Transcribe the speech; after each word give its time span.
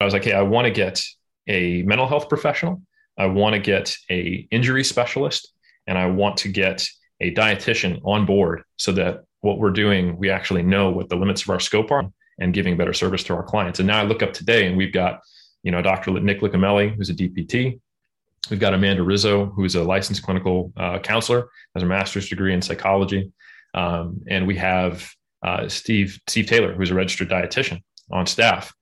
I 0.00 0.04
was 0.04 0.12
like, 0.12 0.24
hey, 0.24 0.32
I 0.32 0.42
want 0.42 0.66
to 0.66 0.70
get 0.70 1.02
a 1.46 1.82
mental 1.82 2.06
health 2.06 2.28
professional. 2.28 2.82
I 3.16 3.26
want 3.26 3.54
to 3.54 3.60
get 3.60 3.96
a 4.10 4.46
injury 4.50 4.84
specialist, 4.84 5.52
and 5.86 5.96
I 5.96 6.06
want 6.06 6.36
to 6.38 6.48
get 6.48 6.86
a 7.20 7.32
dietitian 7.32 8.00
on 8.04 8.26
board 8.26 8.62
so 8.76 8.92
that 8.92 9.24
what 9.40 9.58
we're 9.58 9.70
doing, 9.70 10.16
we 10.16 10.30
actually 10.30 10.62
know 10.62 10.90
what 10.90 11.08
the 11.08 11.16
limits 11.16 11.42
of 11.42 11.50
our 11.50 11.60
scope 11.60 11.90
are 11.90 12.10
and 12.38 12.52
giving 12.54 12.76
better 12.76 12.92
service 12.92 13.22
to 13.24 13.34
our 13.34 13.42
clients. 13.42 13.78
And 13.78 13.86
now 13.86 14.00
I 14.00 14.04
look 14.04 14.22
up 14.22 14.32
today 14.32 14.66
and 14.66 14.76
we've 14.76 14.92
got, 14.92 15.20
you 15.62 15.70
know, 15.70 15.82
Dr. 15.82 16.12
Nick 16.12 16.40
Licamelli, 16.40 16.94
who's 16.96 17.10
a 17.10 17.14
DPT. 17.14 17.78
We've 18.50 18.60
got 18.60 18.74
Amanda 18.74 19.02
Rizzo, 19.02 19.46
who's 19.46 19.74
a 19.74 19.82
licensed 19.82 20.22
clinical 20.22 20.72
uh, 20.76 20.98
counselor, 20.98 21.48
has 21.74 21.82
a 21.82 21.86
master's 21.86 22.28
degree 22.28 22.52
in 22.52 22.62
psychology. 22.62 23.32
Um, 23.74 24.22
and 24.28 24.46
we 24.46 24.56
have 24.56 25.08
uh, 25.42 25.68
Steve, 25.68 26.18
Steve 26.26 26.46
Taylor, 26.46 26.74
who's 26.74 26.90
a 26.90 26.94
registered 26.94 27.30
dietitian 27.30 27.82
on 28.10 28.26
staff. 28.26 28.72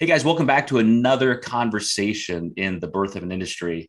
Hey 0.00 0.06
guys, 0.06 0.24
welcome 0.24 0.44
back 0.44 0.66
to 0.66 0.78
another 0.78 1.36
conversation 1.36 2.52
in 2.56 2.80
the 2.80 2.88
birth 2.88 3.14
of 3.14 3.22
an 3.22 3.30
industry. 3.30 3.88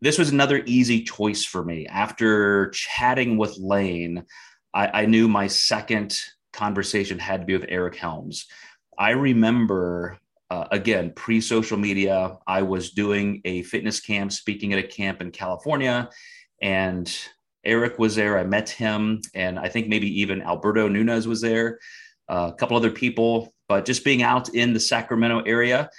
This 0.00 0.16
was 0.16 0.30
another 0.30 0.62
easy 0.64 1.02
choice 1.02 1.44
for 1.44 1.62
me. 1.62 1.86
After 1.86 2.70
chatting 2.70 3.36
with 3.36 3.58
Layne, 3.58 4.24
I, 4.72 5.02
I 5.02 5.06
knew 5.06 5.28
my 5.28 5.46
second 5.46 6.18
conversation 6.54 7.18
had 7.18 7.40
to 7.40 7.46
be 7.46 7.52
with 7.52 7.66
Eric 7.68 7.96
Helms. 7.96 8.46
I 8.98 9.10
remember, 9.10 10.16
uh, 10.48 10.68
again, 10.70 11.12
pre 11.14 11.42
social 11.42 11.76
media, 11.76 12.38
I 12.46 12.62
was 12.62 12.92
doing 12.92 13.42
a 13.44 13.62
fitness 13.64 14.00
camp, 14.00 14.32
speaking 14.32 14.72
at 14.72 14.78
a 14.78 14.88
camp 14.88 15.20
in 15.20 15.32
California, 15.32 16.08
and 16.62 17.14
Eric 17.62 17.98
was 17.98 18.16
there. 18.16 18.38
I 18.38 18.44
met 18.44 18.70
him, 18.70 19.20
and 19.34 19.58
I 19.58 19.68
think 19.68 19.88
maybe 19.88 20.22
even 20.22 20.40
Alberto 20.40 20.88
Nunez 20.88 21.28
was 21.28 21.42
there, 21.42 21.78
a 22.28 22.52
couple 22.52 22.76
other 22.76 22.90
people 22.90 23.52
but 23.68 23.84
just 23.84 24.04
being 24.04 24.22
out 24.22 24.54
in 24.54 24.72
the 24.72 24.80
Sacramento 24.80 25.40
area, 25.40 25.90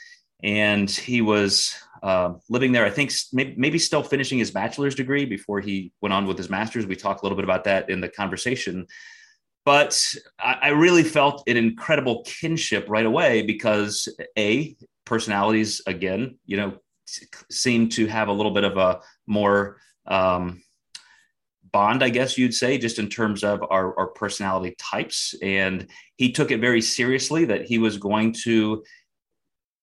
and 0.43 0.89
he 0.89 1.21
was 1.21 1.75
uh, 2.03 2.33
living 2.49 2.71
there. 2.71 2.85
I 2.85 2.89
think 2.89 3.11
maybe, 3.33 3.79
still 3.79 4.03
finishing 4.03 4.37
his 4.37 4.51
bachelor's 4.51 4.95
degree 4.95 5.25
before 5.25 5.59
he 5.59 5.91
went 6.01 6.13
on 6.13 6.25
with 6.27 6.37
his 6.37 6.49
master's. 6.49 6.85
We 6.85 6.95
talked 6.95 7.21
a 7.21 7.23
little 7.23 7.35
bit 7.35 7.43
about 7.43 7.63
that 7.65 7.89
in 7.89 8.01
the 8.01 8.09
conversation. 8.09 8.87
But 9.65 10.01
I, 10.39 10.57
I 10.61 10.69
really 10.69 11.03
felt 11.03 11.43
an 11.47 11.57
incredible 11.57 12.23
kinship 12.23 12.85
right 12.87 13.05
away 13.05 13.41
because 13.41 14.07
a 14.37 14.77
personalities 15.05 15.81
again, 15.87 16.37
you 16.45 16.57
know, 16.57 16.77
seem 17.51 17.89
to 17.89 18.07
have 18.07 18.27
a 18.27 18.33
little 18.33 18.53
bit 18.53 18.63
of 18.63 18.77
a 18.77 19.01
more 19.25 19.77
um, 20.05 20.61
bond, 21.77 22.03
I 22.03 22.09
guess 22.09 22.39
you'd 22.39 22.55
say, 22.55 22.79
just 22.79 22.97
in 22.97 23.07
terms 23.07 23.43
of 23.43 23.61
our, 23.69 23.95
our 23.99 24.07
personality 24.07 24.73
types. 24.79 25.35
And 25.43 25.85
he 26.15 26.31
took 26.31 26.49
it 26.49 26.59
very 26.59 26.81
seriously 26.81 27.45
that 27.45 27.67
he 27.67 27.77
was 27.77 27.97
going 27.97 28.33
to 28.45 28.83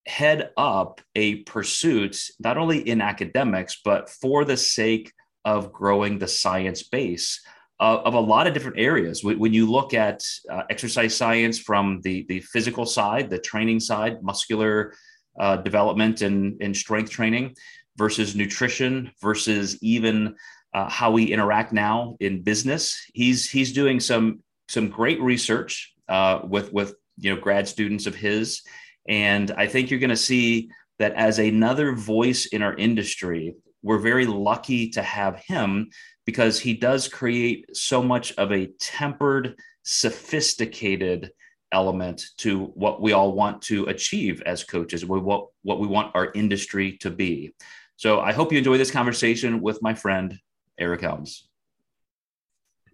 head 0.05 0.49
up 0.57 0.99
a 1.15 1.27
pursuit, 1.43 2.21
not 2.37 2.57
only 2.57 2.79
in 2.79 2.99
academics, 2.99 3.79
but 3.85 4.09
for 4.09 4.43
the 4.43 4.57
sake 4.57 5.13
of 5.45 5.71
growing 5.71 6.19
the 6.19 6.27
science 6.27 6.83
base 6.83 7.39
of, 7.79 7.99
of 8.07 8.13
a 8.13 8.19
lot 8.19 8.45
of 8.45 8.53
different 8.53 8.77
areas. 8.77 9.23
When 9.23 9.53
you 9.53 9.65
look 9.71 9.93
at 9.93 10.21
uh, 10.51 10.63
exercise 10.69 11.15
science 11.15 11.57
from 11.59 12.01
the, 12.01 12.25
the 12.27 12.41
physical 12.41 12.85
side, 12.85 13.29
the 13.29 13.39
training 13.39 13.79
side, 13.79 14.21
muscular 14.21 14.93
uh, 15.39 15.55
development 15.69 16.21
and, 16.21 16.61
and 16.61 16.75
strength 16.75 17.09
training 17.09 17.55
versus 17.95 18.35
nutrition 18.35 19.11
versus 19.21 19.81
even 19.81 20.35
uh, 20.75 20.89
how 20.89 21.09
we 21.09 21.31
interact 21.31 21.71
now 21.71 22.17
in 22.19 22.43
business. 22.43 23.01
He's 23.13 23.49
he's 23.49 23.71
doing 23.71 24.01
some 24.01 24.41
some 24.67 24.89
great 24.89 25.21
research 25.21 25.93
uh, 26.09 26.41
with 26.43 26.73
with 26.73 26.95
you 27.17 27.33
know 27.33 27.39
grad 27.39 27.65
students 27.67 28.05
of 28.07 28.13
his, 28.13 28.61
and 29.07 29.51
I 29.51 29.67
think 29.67 29.89
you're 29.89 30.01
going 30.01 30.09
to 30.09 30.17
see 30.17 30.69
that 30.99 31.13
as 31.13 31.39
another 31.39 31.93
voice 31.93 32.47
in 32.47 32.61
our 32.61 32.75
industry. 32.75 33.55
We're 33.83 33.99
very 33.99 34.25
lucky 34.25 34.89
to 34.91 35.01
have 35.01 35.41
him 35.47 35.91
because 36.25 36.59
he 36.59 36.73
does 36.73 37.07
create 37.07 37.73
so 37.73 38.03
much 38.03 38.33
of 38.33 38.51
a 38.51 38.67
tempered, 38.79 39.55
sophisticated 39.83 41.31
element 41.71 42.25
to 42.39 42.65
what 42.73 43.01
we 43.01 43.13
all 43.13 43.33
want 43.33 43.61
to 43.61 43.85
achieve 43.85 44.41
as 44.45 44.63
coaches, 44.63 45.05
what, 45.05 45.47
what 45.61 45.79
we 45.79 45.87
want 45.87 46.15
our 46.15 46.31
industry 46.33 46.97
to 46.97 47.11
be. 47.11 47.53
So 47.97 48.19
I 48.19 48.33
hope 48.33 48.51
you 48.51 48.57
enjoy 48.57 48.77
this 48.77 48.91
conversation 48.91 49.61
with 49.61 49.81
my 49.81 49.93
friend, 49.93 50.37
Eric 50.77 51.01
Helms. 51.01 51.47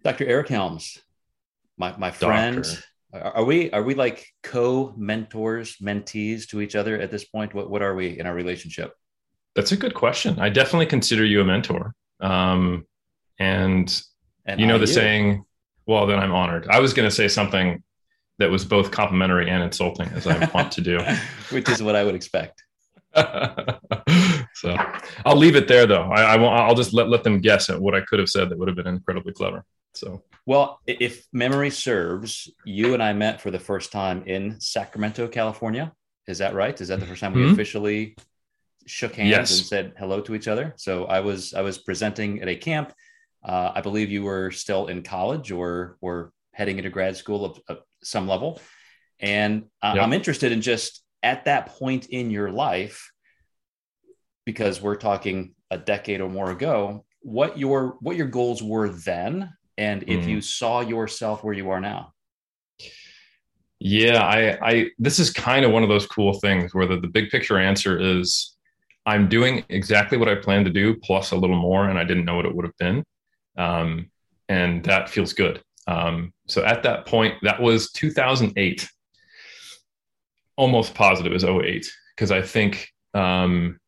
Dr. 0.04 0.26
Eric 0.26 0.48
Helms, 0.48 0.98
my, 1.76 1.96
my 1.96 2.10
friend. 2.10 2.66
Are 3.14 3.44
we 3.44 3.70
are 3.72 3.82
we 3.82 3.94
like 3.94 4.26
co-mentors, 4.42 5.76
mentees 5.76 6.48
to 6.48 6.62
each 6.62 6.74
other 6.74 6.98
at 6.98 7.10
this 7.10 7.24
point? 7.24 7.52
What 7.52 7.68
what 7.68 7.82
are 7.82 7.94
we 7.94 8.18
in 8.18 8.26
our 8.26 8.34
relationship? 8.34 8.94
That's 9.54 9.72
a 9.72 9.76
good 9.76 9.94
question. 9.94 10.38
I 10.38 10.48
definitely 10.48 10.86
consider 10.86 11.24
you 11.24 11.42
a 11.42 11.44
mentor. 11.44 11.94
Um, 12.20 12.86
and, 13.38 14.02
and 14.46 14.60
you 14.60 14.66
know 14.66 14.78
the 14.78 14.86
you. 14.86 14.92
saying, 14.92 15.44
well, 15.86 16.06
then 16.06 16.18
I'm 16.18 16.32
honored. 16.32 16.68
I 16.68 16.80
was 16.80 16.94
going 16.94 17.08
to 17.08 17.14
say 17.14 17.28
something 17.28 17.82
that 18.38 18.50
was 18.50 18.64
both 18.64 18.90
complimentary 18.90 19.50
and 19.50 19.62
insulting, 19.62 20.08
as 20.08 20.26
I 20.26 20.48
want 20.54 20.72
to 20.72 20.80
do, 20.80 20.98
which 21.50 21.68
is 21.68 21.82
what 21.82 21.96
I 21.96 22.04
would 22.04 22.14
expect. 22.14 22.62
so 24.54 24.76
I'll 25.24 25.36
leave 25.36 25.56
it 25.56 25.68
there, 25.68 25.86
though. 25.86 26.02
I, 26.02 26.34
I 26.34 26.36
won't. 26.36 26.54
I'll 26.54 26.74
just 26.74 26.92
let 26.92 27.08
let 27.08 27.24
them 27.24 27.40
guess 27.40 27.70
at 27.70 27.80
what 27.80 27.94
I 27.94 28.00
could 28.02 28.18
have 28.18 28.28
said 28.28 28.48
that 28.50 28.58
would 28.58 28.68
have 28.68 28.76
been 28.76 28.86
incredibly 28.86 29.32
clever. 29.32 29.64
So 29.94 30.22
well, 30.46 30.80
if 30.86 31.26
memory 31.32 31.70
serves, 31.70 32.50
you 32.64 32.94
and 32.94 33.02
I 33.02 33.12
met 33.12 33.40
for 33.40 33.50
the 33.50 33.60
first 33.60 33.92
time 33.92 34.24
in 34.26 34.60
Sacramento, 34.60 35.28
California. 35.28 35.92
Is 36.26 36.38
that 36.38 36.54
right? 36.54 36.78
Is 36.80 36.88
that 36.88 37.00
the 37.00 37.06
first 37.06 37.20
time 37.20 37.32
we 37.32 37.42
mm-hmm. 37.42 37.52
officially 37.52 38.16
shook 38.86 39.14
hands 39.14 39.30
yes. 39.30 39.58
and 39.58 39.66
said 39.66 39.92
hello 39.98 40.20
to 40.20 40.34
each 40.34 40.48
other? 40.48 40.74
So 40.76 41.04
I 41.04 41.20
was 41.20 41.54
I 41.54 41.62
was 41.62 41.78
presenting 41.78 42.42
at 42.42 42.48
a 42.48 42.56
camp. 42.56 42.92
Uh, 43.44 43.72
I 43.74 43.80
believe 43.80 44.10
you 44.10 44.22
were 44.22 44.50
still 44.50 44.86
in 44.86 45.02
college 45.02 45.52
or 45.52 45.96
or 46.00 46.32
heading 46.52 46.78
into 46.78 46.90
grad 46.90 47.16
school 47.16 47.44
of, 47.44 47.60
of 47.68 47.78
some 48.02 48.26
level, 48.26 48.60
and 49.20 49.64
uh, 49.80 49.92
yep. 49.94 50.04
I'm 50.04 50.12
interested 50.12 50.52
in 50.52 50.60
just 50.60 51.02
at 51.22 51.44
that 51.44 51.66
point 51.66 52.06
in 52.06 52.30
your 52.30 52.50
life, 52.50 53.11
because 54.44 54.80
we're 54.80 54.96
talking 54.96 55.54
a 55.70 55.78
decade 55.78 56.20
or 56.20 56.28
more 56.28 56.50
ago, 56.50 57.04
what 57.20 57.58
your 57.58 57.96
what 58.00 58.16
your 58.16 58.26
goals 58.26 58.62
were 58.62 58.88
then, 58.88 59.52
and 59.78 60.02
if 60.04 60.24
mm. 60.24 60.28
you 60.28 60.40
saw 60.40 60.80
yourself 60.80 61.44
where 61.44 61.54
you 61.54 61.70
are 61.70 61.80
now. 61.80 62.12
Yeah, 63.78 64.22
I, 64.22 64.70
I 64.70 64.86
this 64.98 65.18
is 65.18 65.30
kind 65.30 65.64
of 65.64 65.72
one 65.72 65.82
of 65.82 65.88
those 65.88 66.06
cool 66.06 66.34
things 66.34 66.74
where 66.74 66.86
the, 66.86 67.00
the 67.00 67.08
big 67.08 67.30
picture 67.30 67.58
answer 67.58 67.98
is 67.98 68.56
I'm 69.06 69.28
doing 69.28 69.64
exactly 69.68 70.18
what 70.18 70.28
I 70.28 70.36
planned 70.36 70.66
to 70.66 70.72
do 70.72 70.94
plus 70.96 71.32
a 71.32 71.36
little 71.36 71.56
more, 71.56 71.88
and 71.88 71.98
I 71.98 72.04
didn't 72.04 72.24
know 72.24 72.36
what 72.36 72.46
it 72.46 72.54
would 72.54 72.64
have 72.64 72.76
been. 72.78 73.04
Um, 73.56 74.10
and 74.48 74.84
that 74.84 75.08
feels 75.08 75.32
good. 75.32 75.62
Um, 75.86 76.32
so 76.46 76.64
at 76.64 76.82
that 76.84 77.06
point, 77.06 77.34
that 77.42 77.60
was 77.60 77.90
2008 77.92 78.88
almost 80.56 80.94
positive 80.94 81.32
is 81.32 81.44
08 81.44 81.90
because 82.14 82.30
I 82.30 82.42
think 82.42 82.88
um, 83.14 83.78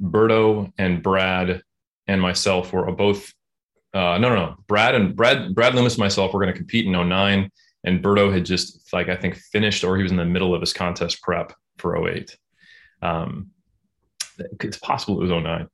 Berto 0.00 0.72
and 0.78 1.02
Brad 1.02 1.62
and 2.06 2.20
myself 2.20 2.72
were 2.72 2.90
both 2.92 3.32
uh, 3.94 4.18
no, 4.18 4.28
no, 4.28 4.34
no. 4.34 4.56
Brad 4.66 4.96
and 4.96 5.14
Brad, 5.14 5.54
Brad 5.54 5.74
Loomis 5.74 5.94
and 5.94 6.00
myself 6.00 6.34
were 6.34 6.40
going 6.40 6.52
to 6.52 6.58
compete 6.58 6.84
in 6.84 6.92
09 6.92 7.48
and 7.84 8.02
Berto 8.02 8.32
had 8.32 8.44
just 8.44 8.92
like, 8.92 9.08
I 9.08 9.14
think 9.14 9.36
finished 9.36 9.84
or 9.84 9.96
he 9.96 10.02
was 10.02 10.10
in 10.10 10.18
the 10.18 10.24
middle 10.24 10.52
of 10.52 10.60
his 10.60 10.72
contest 10.72 11.22
prep 11.22 11.52
for 11.78 12.08
08. 12.08 12.36
Um, 13.02 13.50
it's 14.60 14.78
possible 14.78 15.20
it 15.20 15.28
was 15.28 15.30
09. 15.30 15.68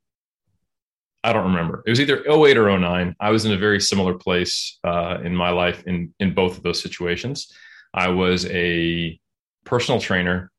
I 1.23 1.33
don't 1.33 1.45
remember. 1.45 1.83
It 1.87 1.91
was 1.91 2.01
either 2.01 2.23
08 2.27 2.59
or 2.59 2.79
09. 2.79 3.15
I 3.21 3.31
was 3.31 3.47
in 3.47 3.53
a 3.53 3.57
very 3.57 3.81
similar 3.81 4.15
place 4.15 4.79
uh, 4.85 5.19
in 5.25 5.35
my 5.35 5.51
life 5.51 5.83
in, 5.87 6.15
in 6.21 6.35
both 6.35 6.59
of 6.59 6.63
those 6.63 6.83
situations. 6.83 7.51
I 7.95 8.09
was 8.09 8.47
a 8.47 9.19
personal 9.65 10.01
trainer. 10.01 10.51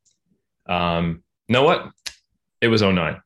Um, 0.67 1.23
know 1.47 1.63
what? 1.63 1.89
It 2.59 2.69
was 2.69 2.81
09. 2.81 3.19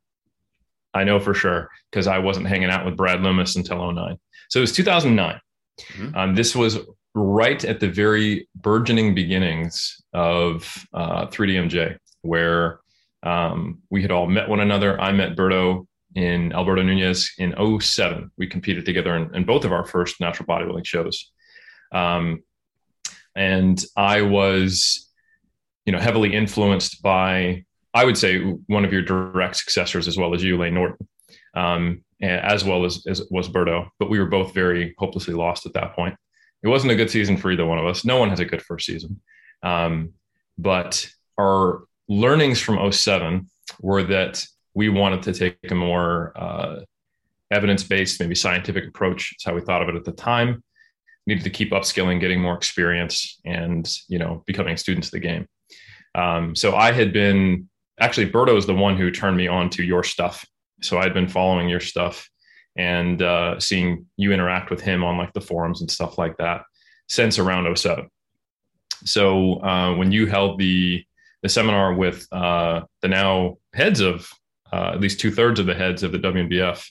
I 0.95 1.03
know 1.03 1.19
for 1.19 1.33
sure 1.33 1.69
because 1.91 2.07
I 2.07 2.19
wasn't 2.19 2.47
hanging 2.47 2.69
out 2.69 2.85
with 2.85 2.97
Brad 2.97 3.21
Loomis 3.21 3.55
until 3.55 3.91
09. 3.91 4.17
So 4.49 4.59
it 4.59 4.61
was 4.61 4.71
2009. 4.71 5.39
Mm-hmm. 5.79 6.15
Um, 6.15 6.35
this 6.35 6.55
was 6.55 6.79
right 7.13 7.63
at 7.63 7.79
the 7.79 7.89
very 7.89 8.47
burgeoning 8.55 9.13
beginnings 9.13 10.01
of 10.13 10.85
uh, 10.93 11.27
3DMJ, 11.27 11.97
where 12.21 12.79
um, 13.23 13.81
we 13.89 14.01
had 14.01 14.11
all 14.11 14.27
met 14.27 14.49
one 14.49 14.59
another. 14.59 14.99
I 14.99 15.11
met 15.11 15.35
Berto 15.35 15.87
in 16.15 16.53
Alberto 16.53 16.81
Nunez 16.81 17.33
in 17.37 17.53
07. 17.81 18.31
We 18.37 18.47
competed 18.47 18.85
together 18.85 19.15
in, 19.15 19.35
in 19.35 19.43
both 19.43 19.65
of 19.65 19.73
our 19.73 19.85
first 19.85 20.19
natural 20.21 20.47
bodybuilding 20.47 20.85
shows. 20.85 21.31
Um, 21.91 22.43
and 23.35 23.83
I 23.97 24.21
was 24.21 25.05
you 25.85 25.91
know, 25.91 25.99
heavily 25.99 26.33
influenced 26.33 27.01
by, 27.01 27.64
I 27.95 28.03
would 28.05 28.17
say, 28.17 28.41
one 28.67 28.85
of 28.85 28.93
your 28.93 29.01
direct 29.01 29.55
successors 29.55 30.07
as 30.07 30.17
well 30.17 30.35
as 30.35 30.43
you, 30.43 30.57
Layne 30.57 30.75
Norton. 30.75 31.07
um, 31.55 32.03
as 32.21 32.63
well 32.63 32.85
as, 32.85 33.05
as 33.07 33.25
was 33.31 33.49
Berto. 33.49 33.89
But 33.99 34.09
we 34.09 34.19
were 34.19 34.25
both 34.25 34.53
very 34.53 34.93
hopelessly 34.97 35.33
lost 35.33 35.65
at 35.65 35.73
that 35.73 35.95
point. 35.95 36.15
It 36.63 36.67
wasn't 36.67 36.91
a 36.91 36.95
good 36.95 37.09
season 37.09 37.37
for 37.37 37.51
either 37.51 37.65
one 37.65 37.77
of 37.77 37.85
us. 37.85 38.05
No 38.05 38.17
one 38.17 38.29
has 38.29 38.39
a 38.39 38.45
good 38.45 38.61
first 38.61 38.85
season. 38.85 39.21
Um, 39.63 40.13
but 40.57 41.07
our 41.39 41.83
learnings 42.07 42.59
from 42.59 42.91
07 42.91 43.49
were 43.81 44.03
that 44.03 44.45
we 44.73 44.89
wanted 44.89 45.23
to 45.23 45.33
take 45.33 45.57
a 45.69 45.75
more 45.75 46.33
uh, 46.35 46.81
evidence-based, 47.51 48.19
maybe 48.19 48.35
scientific 48.35 48.87
approach. 48.87 49.33
That's 49.33 49.45
how 49.45 49.53
we 49.53 49.61
thought 49.61 49.81
of 49.81 49.89
it 49.89 49.95
at 49.95 50.05
the 50.05 50.11
time. 50.11 50.63
Needed 51.27 51.43
to 51.45 51.49
keep 51.49 51.71
upskilling, 51.71 52.19
getting 52.19 52.41
more 52.41 52.55
experience, 52.55 53.39
and 53.45 53.89
you 54.07 54.19
know, 54.19 54.43
becoming 54.45 54.77
students 54.77 55.07
of 55.07 55.11
the 55.11 55.19
game. 55.19 55.47
Um, 56.13 56.55
so 56.55 56.75
I 56.75 56.91
had 56.91 57.11
been 57.13 57.69
actually 57.99 58.29
Berto 58.29 58.57
is 58.57 58.65
the 58.65 58.73
one 58.73 58.97
who 58.97 59.11
turned 59.11 59.37
me 59.37 59.47
on 59.47 59.69
to 59.71 59.83
your 59.83 60.03
stuff. 60.03 60.45
So 60.81 60.97
I'd 60.97 61.13
been 61.13 61.27
following 61.27 61.69
your 61.69 61.79
stuff 61.79 62.29
and 62.77 63.21
uh, 63.21 63.59
seeing 63.59 64.05
you 64.17 64.33
interact 64.33 64.69
with 64.69 64.81
him 64.81 65.03
on 65.03 65.17
like 65.17 65.33
the 65.33 65.41
forums 65.41 65.81
and 65.81 65.89
stuff 65.89 66.17
like 66.17 66.37
that 66.37 66.63
since 67.07 67.39
around 67.39 67.73
07. 67.77 68.09
So 69.05 69.61
uh, 69.63 69.95
when 69.95 70.11
you 70.11 70.25
held 70.25 70.59
the 70.59 71.03
the 71.43 71.49
seminar 71.49 71.93
with 71.93 72.27
uh, 72.31 72.81
the 73.03 73.07
now 73.07 73.57
heads 73.75 73.99
of 73.99 74.27
uh, 74.73 74.93
at 74.93 74.99
least 74.99 75.19
two 75.19 75.31
thirds 75.31 75.59
of 75.59 75.67
the 75.67 75.75
heads 75.75 76.01
of 76.01 76.11
the 76.11 76.17
WNBF, 76.17 76.83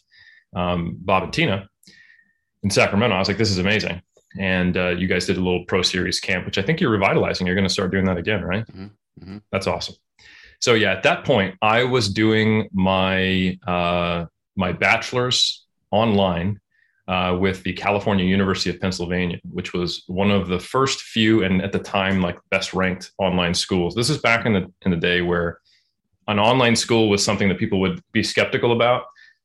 um, 0.54 0.96
Bob 1.00 1.24
and 1.24 1.32
Tina 1.32 1.68
in 2.62 2.70
Sacramento, 2.70 3.16
I 3.16 3.18
was 3.18 3.26
like, 3.26 3.36
this 3.36 3.50
is 3.50 3.58
amazing. 3.58 4.00
And 4.38 4.76
uh, 4.76 4.90
you 4.90 5.08
guys 5.08 5.26
did 5.26 5.38
a 5.38 5.40
little 5.40 5.64
pro 5.64 5.82
series 5.82 6.20
camp, 6.20 6.46
which 6.46 6.56
I 6.56 6.62
think 6.62 6.80
you're 6.80 6.90
revitalizing. 6.90 7.46
You're 7.48 7.56
going 7.56 7.66
to 7.66 7.72
start 7.72 7.90
doing 7.90 8.04
that 8.04 8.16
again, 8.16 8.44
right? 8.44 8.64
Mm-hmm. 8.66 8.84
Mm-hmm. 9.24 9.38
That's 9.50 9.66
awesome. 9.66 9.96
So 10.64 10.72
yeah, 10.72 10.92
at 10.92 11.02
that 11.02 11.26
point, 11.26 11.56
I 11.60 11.84
was 11.84 12.08
doing 12.08 12.70
my 12.72 13.58
uh, 13.66 14.24
my 14.56 14.72
bachelor's 14.72 15.66
online 15.90 16.58
uh, 17.06 17.36
with 17.38 17.62
the 17.64 17.74
California 17.74 18.24
University 18.24 18.70
of 18.70 18.80
Pennsylvania, 18.80 19.40
which 19.50 19.74
was 19.74 20.04
one 20.06 20.30
of 20.30 20.48
the 20.48 20.58
first 20.58 21.02
few 21.02 21.44
and 21.44 21.60
at 21.60 21.72
the 21.72 21.78
time 21.78 22.22
like 22.22 22.38
best 22.50 22.72
ranked 22.72 23.12
online 23.18 23.52
schools. 23.52 23.94
This 23.94 24.08
is 24.08 24.16
back 24.16 24.46
in 24.46 24.54
the 24.54 24.72
in 24.86 24.90
the 24.90 24.96
day 24.96 25.20
where 25.20 25.60
an 26.28 26.38
online 26.38 26.76
school 26.76 27.10
was 27.10 27.22
something 27.22 27.50
that 27.50 27.58
people 27.58 27.78
would 27.80 28.00
be 28.12 28.22
skeptical 28.22 28.72
about, 28.72 29.02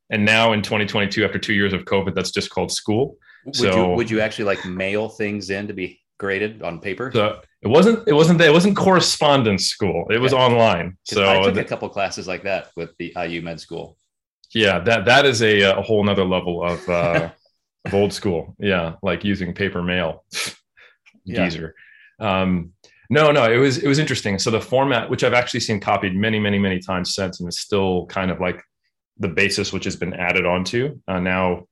and 0.09 0.23
now 0.23 0.53
in 0.53 0.61
2022, 0.61 1.25
after 1.25 1.37
two 1.37 1.53
years 1.53 1.73
of 1.73 1.83
COVID, 1.83 2.15
that's 2.15 2.31
just 2.31 2.49
called 2.49 2.71
school. 2.71 3.17
Would 3.43 3.55
so, 3.57 3.89
you 3.89 3.97
would 3.97 4.09
you 4.09 4.21
actually 4.21 4.45
like 4.45 4.63
mail 4.63 5.09
things 5.09 5.49
in 5.49 5.67
to 5.67 5.73
be 5.73 5.99
graded 6.17 6.63
on 6.63 6.79
paper? 6.79 7.11
So 7.13 7.41
it 7.61 7.67
wasn't 7.67 8.07
it 8.07 8.13
wasn't 8.13 8.39
it 8.41 8.51
wasn't 8.51 8.77
correspondence 8.77 9.65
school. 9.65 10.05
It 10.09 10.19
was 10.19 10.33
online. 10.33 10.97
So 11.03 11.29
I 11.29 11.43
took 11.43 11.57
a 11.57 11.63
couple 11.63 11.89
classes 11.89 12.27
like 12.27 12.43
that 12.43 12.71
with 12.75 12.91
the 12.97 13.13
IU 13.17 13.41
Med 13.41 13.59
School. 13.59 13.97
Yeah, 14.53 14.79
that 14.79 15.05
that 15.05 15.25
is 15.25 15.41
a, 15.41 15.61
a 15.61 15.81
whole 15.81 16.03
nother 16.03 16.25
level 16.25 16.63
of 16.63 16.87
uh, 16.87 17.29
of 17.85 17.93
old 17.93 18.13
school. 18.13 18.55
Yeah, 18.59 18.95
like 19.03 19.23
using 19.23 19.53
paper 19.53 19.83
mail. 19.83 20.23
Geezer. 21.27 21.75
Yeah. 22.19 22.41
Um, 22.41 22.73
no, 23.09 23.31
no, 23.31 23.51
it 23.51 23.57
was 23.57 23.79
it 23.79 23.87
was 23.87 23.99
interesting. 23.99 24.39
So 24.39 24.51
the 24.51 24.61
format, 24.61 25.09
which 25.09 25.23
I've 25.23 25.33
actually 25.33 25.61
seen 25.61 25.79
copied 25.79 26.15
many, 26.15 26.39
many, 26.39 26.59
many 26.59 26.79
times 26.79 27.13
since, 27.13 27.39
and 27.39 27.49
is 27.49 27.59
still 27.59 28.05
kind 28.05 28.31
of 28.31 28.39
like 28.39 28.63
the 29.17 29.27
basis 29.27 29.73
which 29.73 29.83
has 29.83 29.95
been 29.95 30.13
added 30.13 30.45
onto 30.45 30.99
uh, 31.07 31.19
now, 31.19 31.67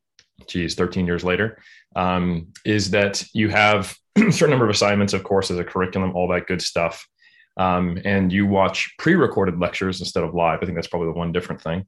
geez, 0.48 0.76
13 0.76 1.06
years 1.06 1.24
later, 1.24 1.62
um, 1.96 2.48
is 2.66 2.92
that 2.92 3.24
you 3.34 3.50
have 3.50 3.96
certain 4.32 4.50
number 4.50 4.66
of 4.66 4.72
assignments, 4.72 5.14
of 5.14 5.24
course, 5.24 5.52
as 5.52 5.60
a 5.60 5.64
curriculum, 5.64 6.16
all 6.16 6.28
that 6.30 6.48
good 6.48 6.62
stuff. 6.62 7.08
Um, 7.58 8.00
and 8.06 8.32
you 8.32 8.46
watch 8.46 8.94
pre-recorded 9.00 9.60
lectures 9.60 10.00
instead 10.00 10.24
of 10.24 10.34
live. 10.34 10.60
I 10.62 10.66
think 10.66 10.76
that's 10.76 10.88
probably 10.88 11.08
the 11.08 11.18
one 11.18 11.32
different 11.32 11.62
thing. 11.62 11.86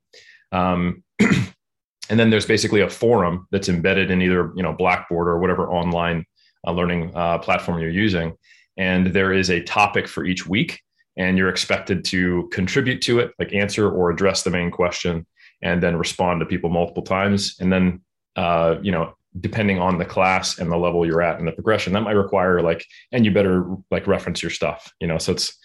Um, 0.51 1.03
and 1.19 2.19
then 2.19 2.29
there's 2.29 2.45
basically 2.45 2.81
a 2.81 2.89
forum 2.89 3.47
that's 3.51 3.69
embedded 3.69 4.09
in 4.11 4.21
either 4.21 4.51
you 4.55 4.63
know 4.63 4.73
Blackboard 4.73 5.27
or 5.27 5.39
whatever 5.39 5.69
online 5.69 6.25
uh, 6.65 6.71
learning 6.71 7.11
uh, 7.15 7.37
platform 7.39 7.79
you're 7.79 7.89
using. 7.89 8.35
And 8.77 9.07
there 9.07 9.33
is 9.33 9.49
a 9.49 9.61
topic 9.63 10.07
for 10.07 10.25
each 10.25 10.47
week, 10.47 10.79
and 11.17 11.37
you're 11.37 11.49
expected 11.49 12.05
to 12.05 12.49
contribute 12.51 13.01
to 13.03 13.19
it, 13.19 13.31
like 13.37 13.53
answer 13.53 13.89
or 13.89 14.09
address 14.09 14.43
the 14.43 14.49
main 14.49 14.71
question, 14.71 15.27
and 15.61 15.83
then 15.83 15.97
respond 15.97 16.39
to 16.39 16.45
people 16.45 16.69
multiple 16.69 17.03
times. 17.03 17.57
And 17.59 17.71
then 17.71 18.01
uh, 18.35 18.77
you 18.81 18.91
know 18.91 19.13
depending 19.39 19.79
on 19.79 19.97
the 19.97 20.05
class 20.05 20.57
and 20.57 20.71
the 20.71 20.77
level 20.77 21.05
you're 21.05 21.21
at 21.21 21.39
in 21.39 21.45
the 21.45 21.51
progression 21.51 21.93
that 21.93 22.01
might 22.01 22.13
require 22.13 22.61
like 22.61 22.85
and 23.11 23.25
you 23.25 23.31
better 23.31 23.65
like 23.91 24.07
reference 24.07 24.41
your 24.41 24.49
stuff 24.49 24.91
you 24.99 25.07
know? 25.07 25.17
So 25.17 25.31
it's 25.33 25.57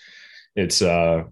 it's 0.56 0.82
uh 0.82 1.24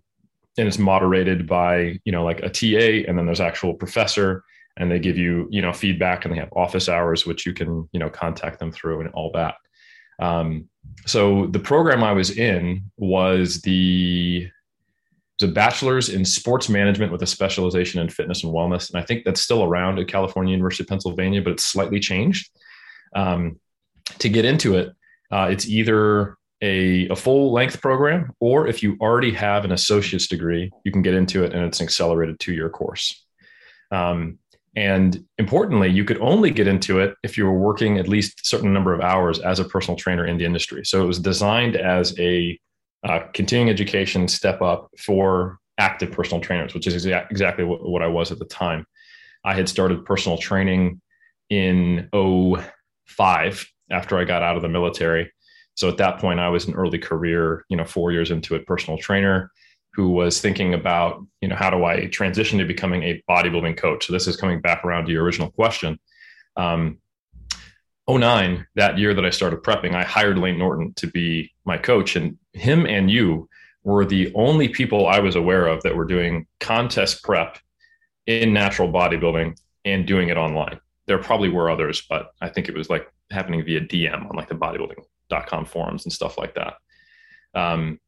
and 0.59 0.69
it's 0.69 0.79
moderated 0.79 1.47
by 1.47 1.99
you 2.05 2.13
know 2.13 2.25
like 2.25 2.41
a 2.41 2.49
ta 2.49 3.09
and 3.09 3.19
then 3.19 3.27
there's 3.27 3.41
actual 3.41 3.75
professor 3.75 4.45
and 4.77 4.91
they 4.91 4.99
give 4.99 5.19
you 5.19 5.49
you 5.51 5.63
know 5.63 5.73
feedback 5.73 6.25
and 6.25 6.35
they 6.35 6.39
have 6.39 6.53
office 6.55 6.89
hours 6.89 7.27
which 7.27 7.47
you 7.47 7.53
can 7.53 7.89
you 7.93 8.01
know 8.01 8.11
contact 8.11 8.59
them 8.59 8.73
through 8.73 9.01
and 9.01 9.11
all 9.11 9.31
that. 9.33 9.55
Um, 10.19 10.69
so 11.07 11.47
the 11.47 11.59
program 11.59 12.05
i 12.05 12.13
was 12.13 12.37
in 12.37 12.91
was 12.97 13.61
the 13.63 14.49
a 15.43 15.49
bachelor's 15.49 16.09
in 16.09 16.25
sports 16.25 16.69
management 16.69 17.13
with 17.13 17.23
a 17.23 17.27
specialization 17.27 18.01
in 18.01 18.09
fitness 18.09 18.45
and 18.45 18.53
wellness. 18.53 18.91
And 18.91 19.01
I 19.01 19.05
think 19.05 19.25
that's 19.25 19.41
still 19.41 19.63
around 19.63 19.99
at 19.99 20.09
California 20.09 20.53
University 20.53 20.85
of 20.85 20.89
Pennsylvania, 20.89 21.43
but 21.43 21.53
it's 21.53 21.65
slightly 21.65 22.01
changed. 22.01 22.51
Um, 23.15 23.61
to 24.19 24.29
get 24.29 24.45
into 24.45 24.77
it, 24.77 24.93
uh, 25.31 25.49
it's 25.51 25.67
either 25.67 26.37
a, 26.61 27.09
a 27.09 27.17
full 27.17 27.53
length 27.53 27.81
program, 27.81 28.33
or 28.41 28.67
if 28.67 28.83
you 28.83 28.97
already 29.01 29.33
have 29.33 29.65
an 29.65 29.73
associate's 29.73 30.29
degree, 30.29 30.71
you 30.85 30.93
can 30.93 31.03
get 31.03 31.15
into 31.15 31.45
it 31.45 31.53
and 31.53 31.65
it's 31.65 31.81
an 31.81 31.85
accelerated 31.85 32.39
two 32.39 32.53
year 32.53 32.71
course. 32.71 33.25
Um, 33.91 34.39
and 34.75 35.25
importantly, 35.37 35.91
you 35.91 36.05
could 36.05 36.19
only 36.21 36.51
get 36.51 36.67
into 36.67 37.01
it 37.01 37.15
if 37.23 37.37
you 37.37 37.45
were 37.45 37.59
working 37.59 37.99
at 37.99 38.09
least 38.09 38.41
a 38.41 38.45
certain 38.45 38.73
number 38.73 38.95
of 38.95 39.01
hours 39.01 39.39
as 39.39 39.59
a 39.59 39.65
personal 39.65 39.99
trainer 39.99 40.27
in 40.27 40.39
the 40.39 40.47
industry. 40.47 40.85
So 40.85 41.03
it 41.03 41.07
was 41.07 41.19
designed 41.19 41.77
as 41.77 42.19
a 42.19 42.59
uh, 43.05 43.21
continuing 43.35 43.71
education 43.71 44.29
step 44.29 44.63
up 44.63 44.91
for 44.99 45.59
active 45.79 46.13
personal 46.13 46.41
trainers, 46.41 46.75
which 46.75 46.87
is 46.87 47.05
exa- 47.05 47.31
exactly 47.31 47.65
what, 47.65 47.89
what 47.89 48.03
I 48.03 48.07
was 48.07 48.31
at 48.31 48.39
the 48.39 48.45
time. 48.45 48.87
I 49.45 49.55
had 49.55 49.69
started 49.69 50.05
personal 50.05 50.39
training 50.39 51.01
in 51.51 52.09
05 52.13 53.67
after 53.91 54.19
I 54.19 54.25
got 54.25 54.43
out 54.43 54.57
of 54.57 54.63
the 54.63 54.69
military. 54.69 55.31
So 55.75 55.89
at 55.89 55.97
that 55.97 56.19
point, 56.19 56.39
I 56.39 56.49
was 56.49 56.67
an 56.67 56.75
early 56.75 56.99
career, 56.99 57.65
you 57.69 57.77
know, 57.77 57.85
four 57.85 58.13
years 58.13 58.31
into 58.31 58.55
it, 58.55 58.67
personal 58.67 58.99
trainer 58.99 59.51
who 59.95 60.11
was 60.11 60.41
thinking 60.41 60.73
about, 60.73 61.23
you 61.41 61.49
know, 61.49 61.57
how 61.57 61.69
do 61.69 61.85
I 61.85 62.07
transition 62.07 62.59
to 62.59 62.65
becoming 62.65 63.03
a 63.03 63.23
bodybuilding 63.29 63.77
coach? 63.77 64.07
So 64.07 64.13
this 64.13 64.27
is 64.27 64.37
coming 64.37 64.61
back 64.61 64.85
around 64.85 65.07
to 65.07 65.13
your 65.13 65.23
original 65.23 65.51
question. 65.51 65.99
Um, 66.57 66.99
09, 68.09 68.67
that 68.75 68.99
year 68.99 69.15
that 69.15 69.25
I 69.25 69.31
started 69.31 69.63
prepping, 69.63 69.95
I 69.95 70.05
hired 70.05 70.39
Layne 70.39 70.59
Norton 70.59 70.93
to 70.95 71.07
be 71.07 71.53
my 71.65 71.79
coach. 71.79 72.17
And 72.17 72.37
him 72.53 72.87
and 72.87 73.11
you 73.11 73.49
were 73.85 74.05
the 74.05 74.33
only 74.35 74.69
people 74.69 75.07
I 75.07 75.21
was 75.21 75.37
aware 75.37 75.67
of 75.67 75.83
that 75.83 75.97
were 75.97 76.05
doing 76.05 76.47
contest 76.61 77.23
prep 77.23 77.59
in 78.27 78.53
natural 78.53 78.91
bodybuilding 78.91 79.59
and 79.85 80.07
doing 80.07 80.29
it 80.29 80.37
online. 80.37 80.81
There 81.07 81.19
probably 81.19 81.49
were 81.49 81.71
others, 81.71 82.03
but 82.09 82.31
I 82.41 82.49
think 82.49 82.69
it 82.69 82.77
was 82.77 82.89
like 82.89 83.13
happening 83.31 83.65
via 83.65 83.81
DM 83.81 84.29
on 84.29 84.37
like 84.37 84.49
the 84.49 84.55
bodybuilding.com 84.55 85.65
forums 85.65 86.05
and 86.05 86.13
stuff 86.13 86.39
like 86.39 86.55
that. 86.55 86.75
Um, 87.55 87.99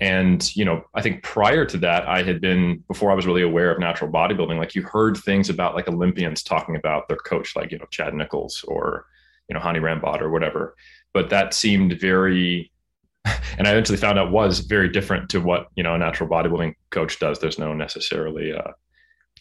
and 0.00 0.56
you 0.56 0.64
know, 0.64 0.84
I 0.94 1.02
think 1.02 1.22
prior 1.22 1.64
to 1.66 1.76
that, 1.78 2.08
I 2.08 2.22
had 2.22 2.40
been 2.40 2.82
before 2.88 3.10
I 3.10 3.14
was 3.14 3.26
really 3.26 3.42
aware 3.42 3.70
of 3.70 3.78
natural 3.78 4.10
bodybuilding. 4.10 4.58
Like 4.58 4.74
you 4.74 4.82
heard 4.82 5.16
things 5.18 5.50
about 5.50 5.74
like 5.74 5.88
Olympians 5.88 6.42
talking 6.42 6.76
about 6.76 7.06
their 7.06 7.18
coach, 7.18 7.54
like 7.54 7.70
you 7.70 7.78
know 7.78 7.86
Chad 7.90 8.14
Nicholls 8.14 8.64
or 8.66 9.04
you 9.50 9.54
know 9.54 9.60
Hany 9.60 9.80
Rambod 9.80 10.22
or 10.22 10.30
whatever. 10.30 10.76
But 11.12 11.28
that 11.30 11.52
seemed 11.52 12.00
very, 12.00 12.70
and 13.58 13.66
I 13.66 13.72
eventually 13.72 13.98
found 13.98 14.18
out 14.18 14.30
was 14.30 14.60
very 14.60 14.88
different 14.88 15.28
to 15.30 15.40
what 15.40 15.66
you 15.74 15.82
know 15.82 15.94
a 15.94 15.98
natural 15.98 16.30
bodybuilding 16.30 16.74
coach 16.90 17.18
does. 17.18 17.40
There's 17.40 17.58
no 17.58 17.74
necessarily 17.74 18.52
uh, 18.52 18.70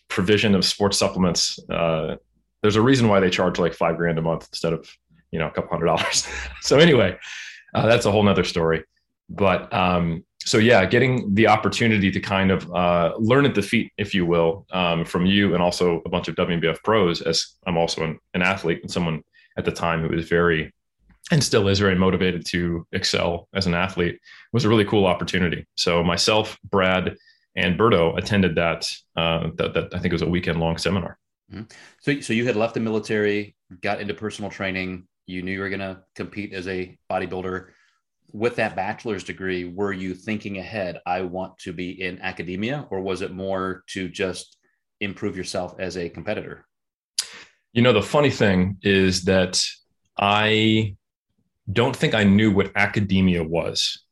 provision 0.10 0.56
of 0.56 0.66
sports 0.66 0.98
supplements. 0.98 1.60
Uh, 1.70 2.16
there's 2.62 2.76
a 2.76 2.82
reason 2.82 3.08
why 3.08 3.20
they 3.20 3.30
charge 3.30 3.60
like 3.60 3.74
five 3.74 3.96
grand 3.96 4.18
a 4.18 4.22
month 4.22 4.50
instead 4.52 4.74
of 4.74 4.90
you 5.32 5.40
know 5.40 5.48
a 5.48 5.52
couple 5.52 5.70
hundred 5.70 5.86
dollars. 5.86 6.28
so 6.62 6.80
anyway, 6.80 7.16
uh, 7.76 7.86
that's 7.86 8.06
a 8.06 8.12
whole 8.12 8.24
nother 8.24 8.44
story. 8.44 8.84
But 9.30 9.72
um, 9.72 10.26
so 10.44 10.58
yeah, 10.58 10.84
getting 10.86 11.36
the 11.36 11.48
opportunity 11.48 12.10
to 12.10 12.20
kind 12.20 12.50
of 12.50 12.74
uh, 12.74 13.14
learn 13.20 13.46
at 13.46 13.54
the 13.54 13.62
feet, 13.62 13.92
if 14.00 14.16
you 14.16 14.26
will, 14.26 14.66
um, 14.72 15.06
from 15.06 15.28
you 15.28 15.54
and 15.54 15.62
also 15.62 16.02
a 16.04 16.10
bunch 16.10 16.28
of 16.28 16.34
WNBF 16.34 16.82
pros, 16.84 17.22
as 17.22 17.54
I'm 17.68 17.78
also 17.78 18.04
an, 18.04 18.20
an 18.34 18.42
athlete 18.42 18.80
and 18.82 18.90
someone 18.90 19.24
at 19.58 19.66
the 19.66 19.72
time 19.72 20.02
who 20.02 20.16
was 20.16 20.28
very 20.28 20.74
and 21.32 21.44
still 21.44 21.68
is 21.68 21.80
very 21.80 21.96
motivated 21.96 22.46
to 22.48 22.88
excel 22.92 23.48
as 23.54 23.68
an 23.68 23.74
athlete 23.74 24.20
was 24.52 24.66
a 24.66 24.70
really 24.70 24.86
cool 24.86 25.06
opportunity. 25.06 25.66
So 25.76 26.04
myself, 26.04 26.58
Brad, 26.64 27.16
and 27.56 27.78
Berto 27.78 28.18
attended 28.18 28.56
that. 28.56 28.90
Uh, 29.16 29.50
that, 29.56 29.74
that 29.74 29.94
I 29.94 30.00
think 30.00 30.06
it 30.06 30.14
was 30.14 30.22
a 30.22 30.30
weekend 30.30 30.60
long 30.60 30.78
seminar. 30.78 31.20
Mm-hmm. 31.52 31.64
So, 32.02 32.20
so 32.22 32.34
you 32.34 32.46
had 32.46 32.56
left 32.56 32.74
the 32.74 32.80
military, 32.80 33.56
got 33.82 34.02
into 34.02 34.14
personal 34.14 34.50
training. 34.50 35.08
You 35.26 35.42
knew 35.42 35.52
you 35.52 35.60
were 35.60 35.70
going 35.70 35.80
to 35.80 36.02
compete 36.16 36.54
as 36.54 36.68
a 36.68 36.98
bodybuilder. 37.12 37.68
With 38.32 38.56
that 38.58 38.76
bachelor's 38.76 39.24
degree, 39.24 39.66
were 39.66 39.94
you 39.94 40.14
thinking 40.14 40.60
ahead? 40.60 41.00
I 41.06 41.22
want 41.22 41.58
to 41.60 41.74
be 41.74 42.02
in 42.02 42.22
academia, 42.22 42.88
or 42.92 43.02
was 43.02 43.22
it 43.22 43.34
more 43.34 43.84
to 43.88 44.08
just 44.08 44.58
improve 45.02 45.36
yourself 45.36 45.76
as 45.80 45.98
a 45.98 46.10
competitor? 46.10 46.66
You 47.74 47.82
know, 47.82 47.94
the 47.94 48.02
funny 48.02 48.32
thing 48.32 48.78
is 48.82 49.24
that 49.26 49.64
I 50.18 50.96
don't 51.72 51.96
think 51.96 52.16
I 52.16 52.24
knew 52.24 52.52
what 52.52 52.72
academia 52.76 53.44
was. 53.44 54.04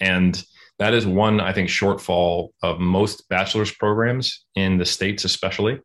And 0.00 0.42
that 0.78 0.92
is 0.92 1.06
one, 1.06 1.40
I 1.40 1.52
think, 1.52 1.68
shortfall 1.68 2.50
of 2.62 2.80
most 2.80 3.28
bachelor's 3.28 3.72
programs 3.72 4.44
in 4.54 4.76
the 4.76 4.84
States, 4.84 5.24
especially, 5.24 5.80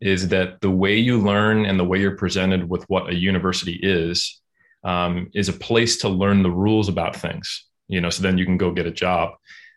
is 0.00 0.28
that 0.28 0.60
the 0.60 0.70
way 0.70 0.96
you 0.96 1.18
learn 1.18 1.64
and 1.64 1.78
the 1.78 1.84
way 1.84 1.98
you're 1.98 2.16
presented 2.16 2.68
with 2.68 2.84
what 2.88 3.10
a 3.10 3.14
university 3.14 3.80
is, 3.82 4.40
um, 4.84 5.28
is 5.34 5.48
a 5.48 5.52
place 5.52 5.96
to 5.98 6.08
learn 6.08 6.42
the 6.42 6.50
rules 6.50 6.88
about 6.88 7.16
things, 7.16 7.66
you 7.88 8.00
know, 8.00 8.10
so 8.10 8.22
then 8.22 8.38
you 8.38 8.44
can 8.44 8.58
go 8.58 8.70
get 8.70 8.86
a 8.86 8.92
job. 8.92 9.32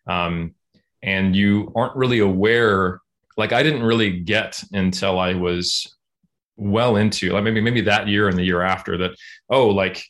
Um, 0.07 0.53
and 1.01 1.35
you 1.35 1.71
aren't 1.75 1.95
really 1.95 2.19
aware, 2.19 2.99
like 3.37 3.53
I 3.53 3.63
didn't 3.63 3.81
really 3.81 4.19
get 4.19 4.61
until 4.71 5.17
I 5.19 5.33
was 5.33 5.97
well 6.57 6.95
into 6.95 7.31
like 7.31 7.43
maybe 7.43 7.61
maybe 7.61 7.81
that 7.81 8.07
year 8.07 8.27
and 8.27 8.37
the 8.37 8.43
year 8.43 8.61
after 8.61 8.97
that 8.97 9.11
oh 9.49 9.67
like 9.67 10.03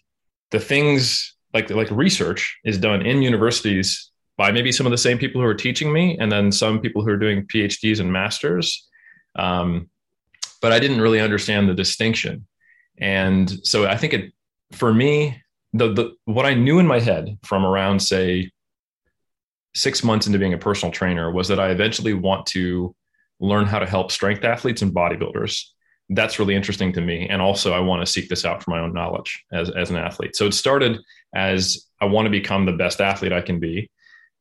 the 0.51 0.59
things 0.59 1.35
like 1.53 1.69
like 1.69 1.89
research 1.91 2.59
is 2.63 2.77
done 2.77 3.05
in 3.05 3.21
universities 3.21 4.11
by 4.37 4.51
maybe 4.51 4.71
some 4.71 4.85
of 4.85 4.91
the 4.91 4.97
same 4.97 5.17
people 5.17 5.41
who 5.41 5.47
are 5.47 5.53
teaching 5.53 5.91
me 5.91 6.17
and 6.19 6.31
then 6.31 6.51
some 6.51 6.79
people 6.79 7.03
who 7.03 7.11
are 7.11 7.17
doing 7.17 7.45
phds 7.47 7.99
and 7.99 8.11
masters. 8.11 8.87
Um, 9.35 9.89
but 10.61 10.71
i 10.71 10.79
didn't 10.79 11.01
really 11.01 11.19
understand 11.19 11.67
the 11.67 11.73
distinction. 11.73 12.47
And 12.99 13.49
so 13.63 13.87
i 13.87 13.97
think 13.97 14.13
it 14.13 14.33
for 14.73 14.93
me 14.93 15.41
the, 15.73 15.93
the 15.93 16.11
what 16.25 16.45
i 16.45 16.53
knew 16.53 16.79
in 16.79 16.87
my 16.87 16.99
head 16.99 17.37
from 17.43 17.65
around 17.65 18.01
say 18.01 18.51
six 19.73 20.03
months 20.03 20.27
into 20.27 20.37
being 20.37 20.53
a 20.53 20.57
personal 20.57 20.91
trainer 20.91 21.31
was 21.31 21.47
that 21.47 21.59
i 21.59 21.69
eventually 21.69 22.13
want 22.13 22.45
to 22.45 22.93
learn 23.39 23.65
how 23.65 23.79
to 23.79 23.85
help 23.85 24.11
strength 24.11 24.43
athletes 24.43 24.81
and 24.81 24.93
bodybuilders 24.93 25.63
that's 26.11 26.39
really 26.39 26.55
interesting 26.55 26.91
to 26.93 27.01
me. 27.01 27.27
And 27.29 27.41
also, 27.41 27.73
I 27.73 27.79
want 27.79 28.05
to 28.05 28.11
seek 28.11 28.29
this 28.29 28.45
out 28.45 28.61
for 28.61 28.71
my 28.71 28.79
own 28.79 28.93
knowledge 28.93 29.43
as, 29.51 29.69
as 29.69 29.89
an 29.89 29.95
athlete. 29.95 30.35
So 30.35 30.45
it 30.45 30.53
started 30.53 30.99
as 31.33 31.87
I 32.01 32.05
want 32.05 32.25
to 32.25 32.29
become 32.29 32.65
the 32.65 32.73
best 32.73 32.99
athlete 32.99 33.31
I 33.31 33.41
can 33.41 33.59
be. 33.59 33.89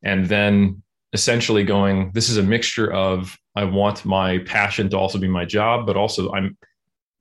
And 0.03 0.25
then 0.25 0.83
essentially 1.13 1.63
going, 1.63 2.11
this 2.13 2.29
is 2.29 2.37
a 2.37 2.43
mixture 2.43 2.91
of 2.91 3.37
I 3.55 3.63
want 3.63 4.05
my 4.05 4.39
passion 4.39 4.89
to 4.89 4.97
also 4.97 5.17
be 5.17 5.27
my 5.27 5.45
job, 5.45 5.85
but 5.85 5.97
also 5.97 6.31
I'm 6.31 6.57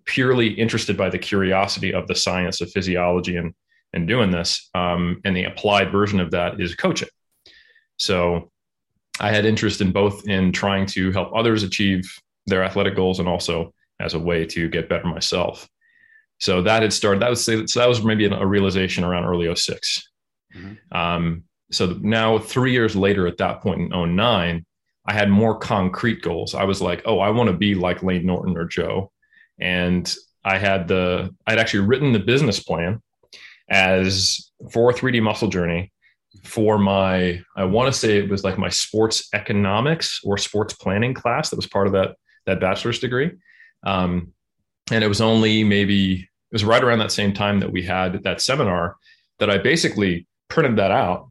purely 0.05 0.49
interested 0.49 0.97
by 0.97 1.11
the 1.11 1.19
curiosity 1.19 1.93
of 1.93 2.07
the 2.07 2.15
science 2.15 2.61
of 2.61 2.71
physiology 2.71 3.37
and, 3.37 3.55
and 3.93 4.09
doing 4.09 4.31
this. 4.31 4.69
Um, 4.75 5.21
and 5.25 5.37
the 5.37 5.45
applied 5.45 5.93
version 5.93 6.21
of 6.21 6.33
that 6.33 6.61
is 6.61 6.75
coaching. 6.75 7.09
So 7.99 8.51
I 9.21 9.31
had 9.31 9.45
interest 9.45 9.81
in 9.81 9.93
both 9.93 10.27
in 10.27 10.53
trying 10.53 10.87
to 10.87 11.13
help 11.13 11.31
others 11.35 11.63
achieve 11.63 12.11
their 12.47 12.65
athletic 12.65 12.97
goals 12.97 13.19
and 13.19 13.29
also 13.29 13.75
as 14.01 14.15
a 14.15 14.19
way 14.19 14.47
to 14.47 14.69
get 14.69 14.89
better 14.89 15.07
myself. 15.07 15.69
So 16.39 16.63
that 16.63 16.83
had 16.83 16.93
started. 16.93 17.21
That 17.21 17.31
was 17.31 17.45
so 17.45 17.63
that 17.63 17.89
was 17.89 18.03
maybe 18.03 18.25
a 18.25 18.47
realization 18.47 19.05
around 19.05 19.27
early 19.27 19.55
6 19.55 20.09
mm-hmm. 20.55 20.99
um, 20.99 21.45
so 21.71 21.99
now 22.01 22.39
three 22.39 22.73
years 22.73 22.97
later, 22.97 23.27
at 23.27 23.39
that 23.39 23.61
point 23.61 23.93
in 23.93 24.17
09, 24.17 24.65
I 25.07 25.13
had 25.13 25.31
more 25.31 25.59
concrete 25.59 26.23
goals. 26.23 26.55
I 26.55 26.65
was 26.65 26.81
like, 26.81 27.03
oh, 27.05 27.21
I 27.21 27.31
want 27.31 27.49
to 27.49 27.57
be 27.57 27.75
like 27.75 28.03
Layne 28.03 28.27
Norton 28.27 28.57
or 28.57 28.65
Joe, 28.65 29.11
and 29.59 30.13
I 30.45 30.59
had 30.59 30.89
the 30.89 31.35
I'd 31.47 31.59
actually 31.59 31.87
written 31.87 32.13
the 32.13 32.19
business 32.19 32.61
plan 32.61 33.01
as 33.69 34.51
for 34.73 34.93
3D 34.93 35.23
muscle 35.23 35.49
journey 35.49 35.93
for 36.45 36.79
my 36.79 37.41
I 37.57 37.65
want 37.65 37.93
to 37.93 37.99
say 37.99 38.19
it 38.19 38.31
was 38.31 38.45
like 38.45 38.59
my 38.59 38.69
sports 38.69 39.29
economics 39.33 40.21
or 40.25 40.39
sports 40.39 40.75
planning 40.75 41.15
class 41.15 41.51
that 41.51 41.57
was 41.57 41.67
part 41.67 41.87
of 41.87 41.93
that 41.95 42.17
that 42.47 42.61
bachelor's 42.61 42.99
degree. 42.99 43.33
Um, 43.83 44.33
and 44.91 45.05
it 45.05 45.09
was 45.09 45.21
only 45.21 45.65
maybe 45.65 46.15
it 46.15 46.55
was 46.55 46.65
right 46.65 46.83
around 46.83 46.99
that 46.99 47.13
same 47.13 47.33
time 47.33 47.61
that 47.61 47.71
we 47.71 47.83
had 47.83 48.23
that 48.25 48.41
seminar 48.41 48.97
that 49.39 49.51
I 49.51 49.59
basically 49.59 50.27
printed 50.49 50.77
that 50.77 50.91
out, 50.91 51.31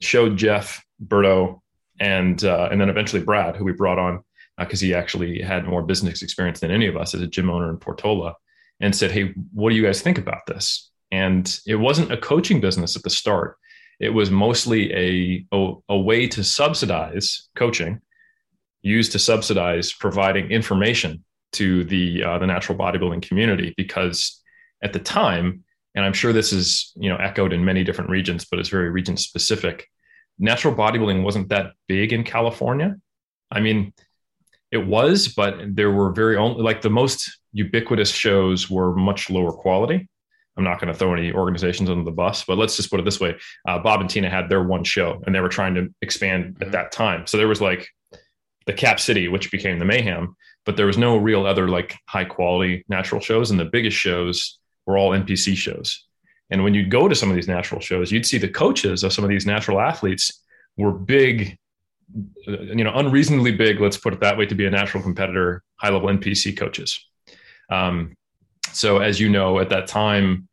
showed 0.00 0.36
Jeff 0.36 0.84
Berto, 1.04 1.60
and 2.00 2.42
uh, 2.44 2.68
and 2.70 2.80
then 2.80 2.90
eventually 2.90 3.22
Brad, 3.22 3.56
who 3.56 3.64
we 3.64 3.72
brought 3.72 3.98
on 3.98 4.22
because 4.58 4.82
uh, 4.82 4.86
he 4.86 4.94
actually 4.94 5.40
had 5.40 5.66
more 5.66 5.82
business 5.82 6.22
experience 6.22 6.60
than 6.60 6.70
any 6.70 6.86
of 6.86 6.96
us 6.96 7.14
as 7.14 7.20
a 7.20 7.26
gym 7.26 7.50
owner 7.50 7.70
in 7.70 7.78
Portola, 7.78 8.34
and 8.80 8.94
said, 8.94 9.10
"Hey, 9.10 9.34
what 9.52 9.70
do 9.70 9.76
you 9.76 9.82
guys 9.82 10.02
think 10.02 10.18
about 10.18 10.46
this?" 10.46 10.90
And 11.10 11.58
it 11.66 11.76
wasn't 11.76 12.12
a 12.12 12.16
coaching 12.16 12.60
business 12.60 12.94
at 12.94 13.02
the 13.02 13.10
start; 13.10 13.56
it 13.98 14.10
was 14.10 14.30
mostly 14.30 14.92
a, 14.92 15.46
a, 15.52 15.72
a 15.88 15.98
way 15.98 16.28
to 16.28 16.44
subsidize 16.44 17.48
coaching, 17.56 18.00
used 18.82 19.12
to 19.12 19.18
subsidize 19.18 19.92
providing 19.92 20.50
information 20.50 21.24
to 21.52 21.84
the 21.84 22.24
uh, 22.24 22.38
the 22.38 22.46
natural 22.46 22.78
bodybuilding 22.78 23.22
community 23.22 23.74
because 23.76 24.42
at 24.82 24.92
the 24.92 24.98
time, 24.98 25.64
and 25.94 26.04
I'm 26.04 26.12
sure 26.12 26.32
this 26.32 26.52
is 26.52 26.92
you 26.96 27.08
know 27.08 27.16
echoed 27.16 27.52
in 27.52 27.64
many 27.64 27.84
different 27.84 28.10
regions, 28.10 28.46
but 28.50 28.58
it's 28.58 28.68
very 28.68 28.90
region 28.90 29.16
specific. 29.16 29.88
Natural 30.38 30.74
bodybuilding 30.74 31.22
wasn't 31.22 31.48
that 31.48 31.72
big 31.88 32.12
in 32.12 32.22
California. 32.22 32.96
I 33.50 33.60
mean, 33.60 33.92
it 34.70 34.86
was, 34.86 35.28
but 35.28 35.74
there 35.74 35.90
were 35.90 36.12
very 36.12 36.36
only 36.36 36.62
like 36.62 36.82
the 36.82 36.90
most 36.90 37.38
ubiquitous 37.52 38.10
shows 38.10 38.70
were 38.70 38.94
much 38.94 39.30
lower 39.30 39.52
quality. 39.52 40.08
I'm 40.56 40.64
not 40.64 40.80
going 40.80 40.92
to 40.92 40.98
throw 40.98 41.14
any 41.14 41.32
organizations 41.32 41.88
under 41.88 42.04
the 42.04 42.10
bus, 42.10 42.44
but 42.44 42.58
let's 42.58 42.76
just 42.76 42.90
put 42.90 43.00
it 43.00 43.04
this 43.04 43.20
way: 43.20 43.36
uh, 43.66 43.78
Bob 43.78 44.00
and 44.00 44.10
Tina 44.10 44.28
had 44.28 44.48
their 44.48 44.62
one 44.62 44.84
show, 44.84 45.22
and 45.24 45.34
they 45.34 45.40
were 45.40 45.48
trying 45.48 45.74
to 45.74 45.88
expand 46.02 46.54
mm-hmm. 46.54 46.64
at 46.64 46.72
that 46.72 46.92
time. 46.92 47.26
So 47.26 47.36
there 47.36 47.48
was 47.48 47.60
like 47.60 47.88
the 48.66 48.72
Cap 48.74 49.00
City, 49.00 49.28
which 49.28 49.50
became 49.50 49.78
the 49.78 49.84
Mayhem, 49.84 50.36
but 50.68 50.76
there 50.76 50.84
was 50.84 50.98
no 50.98 51.16
real 51.16 51.46
other 51.46 51.66
like 51.66 51.96
high 52.04 52.26
quality 52.26 52.84
natural 52.90 53.22
shows. 53.22 53.50
And 53.50 53.58
the 53.58 53.64
biggest 53.64 53.96
shows 53.96 54.58
were 54.84 54.98
all 54.98 55.12
NPC 55.12 55.56
shows. 55.56 56.04
And 56.50 56.62
when 56.62 56.74
you'd 56.74 56.90
go 56.90 57.08
to 57.08 57.14
some 57.14 57.30
of 57.30 57.36
these 57.36 57.48
natural 57.48 57.80
shows, 57.80 58.12
you'd 58.12 58.26
see 58.26 58.36
the 58.36 58.50
coaches 58.50 59.02
of 59.02 59.14
some 59.14 59.24
of 59.24 59.30
these 59.30 59.46
natural 59.46 59.80
athletes 59.80 60.42
were 60.76 60.92
big, 60.92 61.56
uh, 62.46 62.60
you 62.60 62.84
know, 62.84 62.92
unreasonably 62.94 63.52
big, 63.52 63.80
let's 63.80 63.96
put 63.96 64.12
it 64.12 64.20
that 64.20 64.36
way, 64.36 64.44
to 64.44 64.54
be 64.54 64.66
a 64.66 64.70
natural 64.70 65.02
competitor, 65.02 65.62
high 65.76 65.88
level 65.88 66.10
NPC 66.10 66.54
coaches. 66.54 67.02
Um, 67.70 68.14
so, 68.70 68.98
as 68.98 69.18
you 69.18 69.30
know, 69.30 69.60
at 69.60 69.70
that 69.70 69.86
time, 69.86 70.48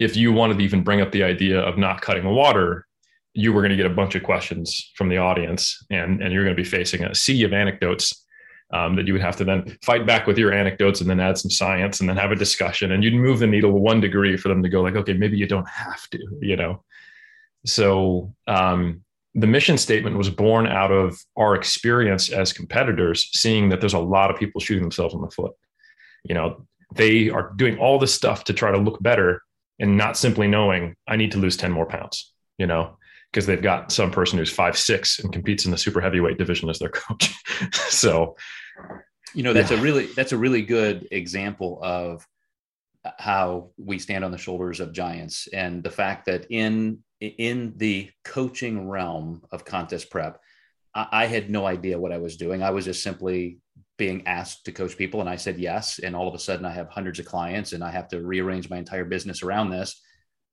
if 0.00 0.16
you 0.16 0.32
wanted 0.32 0.58
to 0.58 0.64
even 0.64 0.82
bring 0.82 1.00
up 1.00 1.12
the 1.12 1.22
idea 1.22 1.60
of 1.60 1.78
not 1.78 2.00
cutting 2.00 2.24
water, 2.24 2.84
you 3.32 3.52
were 3.52 3.60
going 3.60 3.70
to 3.70 3.76
get 3.76 3.86
a 3.86 3.94
bunch 3.94 4.16
of 4.16 4.24
questions 4.24 4.90
from 4.96 5.08
the 5.08 5.18
audience, 5.18 5.86
and, 5.88 6.20
and 6.20 6.32
you're 6.32 6.42
going 6.42 6.56
to 6.56 6.60
be 6.60 6.68
facing 6.68 7.04
a 7.04 7.14
sea 7.14 7.44
of 7.44 7.52
anecdotes 7.52 8.21
um, 8.72 8.96
that 8.96 9.06
you 9.06 9.12
would 9.12 9.22
have 9.22 9.36
to 9.36 9.44
then 9.44 9.76
fight 9.82 10.06
back 10.06 10.26
with 10.26 10.38
your 10.38 10.52
anecdotes 10.52 11.00
and 11.00 11.08
then 11.08 11.20
add 11.20 11.38
some 11.38 11.50
science 11.50 12.00
and 12.00 12.08
then 12.08 12.16
have 12.16 12.32
a 12.32 12.36
discussion. 12.36 12.92
And 12.92 13.04
you'd 13.04 13.14
move 13.14 13.38
the 13.38 13.46
needle 13.46 13.72
one 13.72 14.00
degree 14.00 14.36
for 14.36 14.48
them 14.48 14.62
to 14.62 14.68
go 14.68 14.82
like 14.82 14.96
okay 14.96 15.12
maybe 15.12 15.36
you 15.36 15.46
don't 15.46 15.68
have 15.68 16.08
to 16.10 16.18
you 16.40 16.56
know? 16.56 16.82
So 17.64 18.34
um, 18.46 19.02
the 19.34 19.46
mission 19.46 19.78
statement 19.78 20.16
was 20.16 20.28
born 20.28 20.66
out 20.66 20.90
of 20.90 21.18
our 21.36 21.54
experience 21.54 22.30
as 22.30 22.52
competitors 22.52 23.28
seeing 23.32 23.68
that 23.68 23.80
there's 23.80 23.94
a 23.94 23.98
lot 23.98 24.30
of 24.30 24.36
people 24.36 24.60
shooting 24.60 24.82
themselves 24.82 25.14
in 25.14 25.20
the 25.20 25.30
foot. 25.30 25.52
You 26.24 26.34
know 26.34 26.66
they 26.94 27.30
are 27.30 27.52
doing 27.56 27.78
all 27.78 27.98
this 27.98 28.14
stuff 28.14 28.44
to 28.44 28.52
try 28.52 28.70
to 28.70 28.76
look 28.76 29.02
better 29.02 29.42
and 29.78 29.96
not 29.96 30.14
simply 30.14 30.46
knowing 30.46 30.94
i 31.08 31.16
need 31.16 31.32
to 31.32 31.38
lose 31.38 31.56
10 31.56 31.72
more 31.72 31.86
pounds 31.86 32.32
you 32.62 32.66
know? 32.66 32.96
Because 33.30 33.46
they've 33.46 33.62
got 33.62 33.90
some 33.90 34.10
person 34.10 34.38
who's 34.38 34.50
five 34.52 34.78
six 34.78 35.18
and 35.18 35.32
competes 35.32 35.64
in 35.64 35.70
the 35.70 35.78
super 35.78 36.00
heavyweight 36.00 36.38
division 36.38 36.68
as 36.68 36.78
their 36.78 36.90
coach. 36.90 37.34
So 37.72 38.36
you 39.34 39.42
know 39.42 39.52
that's 39.52 39.70
yeah. 39.70 39.78
a 39.78 39.80
really 39.80 40.06
that's 40.06 40.32
a 40.32 40.38
really 40.38 40.62
good 40.62 41.08
example 41.10 41.78
of 41.82 42.26
how 43.18 43.70
we 43.76 43.98
stand 43.98 44.24
on 44.24 44.30
the 44.30 44.38
shoulders 44.38 44.80
of 44.80 44.92
giants 44.92 45.48
and 45.52 45.82
the 45.82 45.90
fact 45.90 46.26
that 46.26 46.46
in 46.50 46.98
in 47.20 47.72
the 47.76 48.10
coaching 48.24 48.88
realm 48.88 49.42
of 49.50 49.64
contest 49.64 50.10
prep 50.10 50.40
I, 50.94 51.08
I 51.12 51.26
had 51.26 51.50
no 51.50 51.66
idea 51.66 51.98
what 51.98 52.12
i 52.12 52.18
was 52.18 52.36
doing. 52.36 52.62
I 52.62 52.70
was 52.70 52.84
just 52.84 53.02
simply 53.02 53.58
being 53.98 54.26
asked 54.26 54.64
to 54.64 54.72
coach 54.72 54.96
people 54.96 55.20
and 55.20 55.28
i 55.28 55.36
said 55.36 55.58
yes. 55.58 55.98
And 55.98 56.14
all 56.14 56.28
of 56.28 56.34
a 56.34 56.38
sudden 56.38 56.64
i 56.64 56.70
have 56.72 56.88
hundreds 56.88 57.18
of 57.18 57.26
clients 57.26 57.72
and 57.72 57.82
i 57.82 57.90
have 57.90 58.08
to 58.08 58.22
rearrange 58.22 58.70
my 58.70 58.78
entire 58.78 59.04
business 59.04 59.42
around 59.42 59.70
this. 59.70 60.00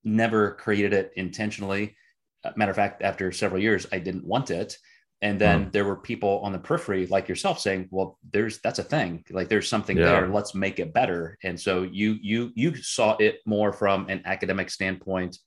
Never 0.04 0.54
created 0.54 0.94
it 0.94 1.12
intentionally. 1.16 1.96
Uh, 2.44 2.52
matter 2.56 2.72
of 2.72 2.78
fact 2.78 3.02
after 3.02 3.32
several 3.32 3.62
years 3.62 3.86
i 3.92 4.00
didn't 4.00 4.26
want 4.26 4.50
it 4.50 4.78
and 5.22 5.40
then 5.40 5.66
mm. 5.66 5.72
there 5.72 5.86
were 5.86 5.98
people 5.98 6.40
on 6.44 6.54
the 6.54 6.60
periphery 6.60 7.06
like 7.08 7.28
yourself 7.28 7.60
saying 7.60 7.88
well 7.92 8.18
there's 8.32 8.60
that's 8.60 8.80
a 8.80 8.84
thing. 8.84 9.24
Like 9.30 9.50
there's 9.50 9.68
something 9.68 9.98
yeah. 9.98 10.06
there. 10.06 10.28
Let's 10.30 10.56
make 10.56 10.80
it 10.80 10.94
better. 10.94 11.38
And 11.44 11.60
so 11.60 11.84
you 11.84 12.18
you 12.22 12.52
you 12.56 12.76
saw 12.76 13.18
it 13.18 13.40
more 13.46 13.74
from 13.74 14.08
an 14.10 14.22
academic 14.26 14.70
standpoint 14.70 15.38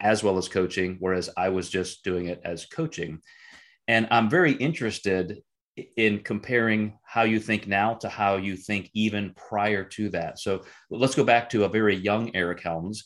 as 0.00 0.24
well 0.24 0.36
as 0.36 0.48
coaching 0.48 0.96
whereas 0.98 1.30
i 1.36 1.48
was 1.48 1.70
just 1.70 2.02
doing 2.02 2.26
it 2.26 2.40
as 2.44 2.66
coaching. 2.66 3.20
And 3.88 4.08
i'm 4.10 4.28
very 4.28 4.52
interested 4.52 5.42
in 5.96 6.20
comparing 6.20 6.98
how 7.02 7.22
you 7.22 7.40
think 7.40 7.66
now 7.66 7.94
to 7.94 8.08
how 8.08 8.36
you 8.36 8.56
think 8.56 8.90
even 8.92 9.32
prior 9.34 9.84
to 9.84 10.10
that. 10.10 10.38
So 10.38 10.64
let's 10.90 11.14
go 11.14 11.24
back 11.24 11.48
to 11.50 11.64
a 11.64 11.68
very 11.68 11.96
young 11.96 12.34
eric 12.34 12.60
helms. 12.60 13.04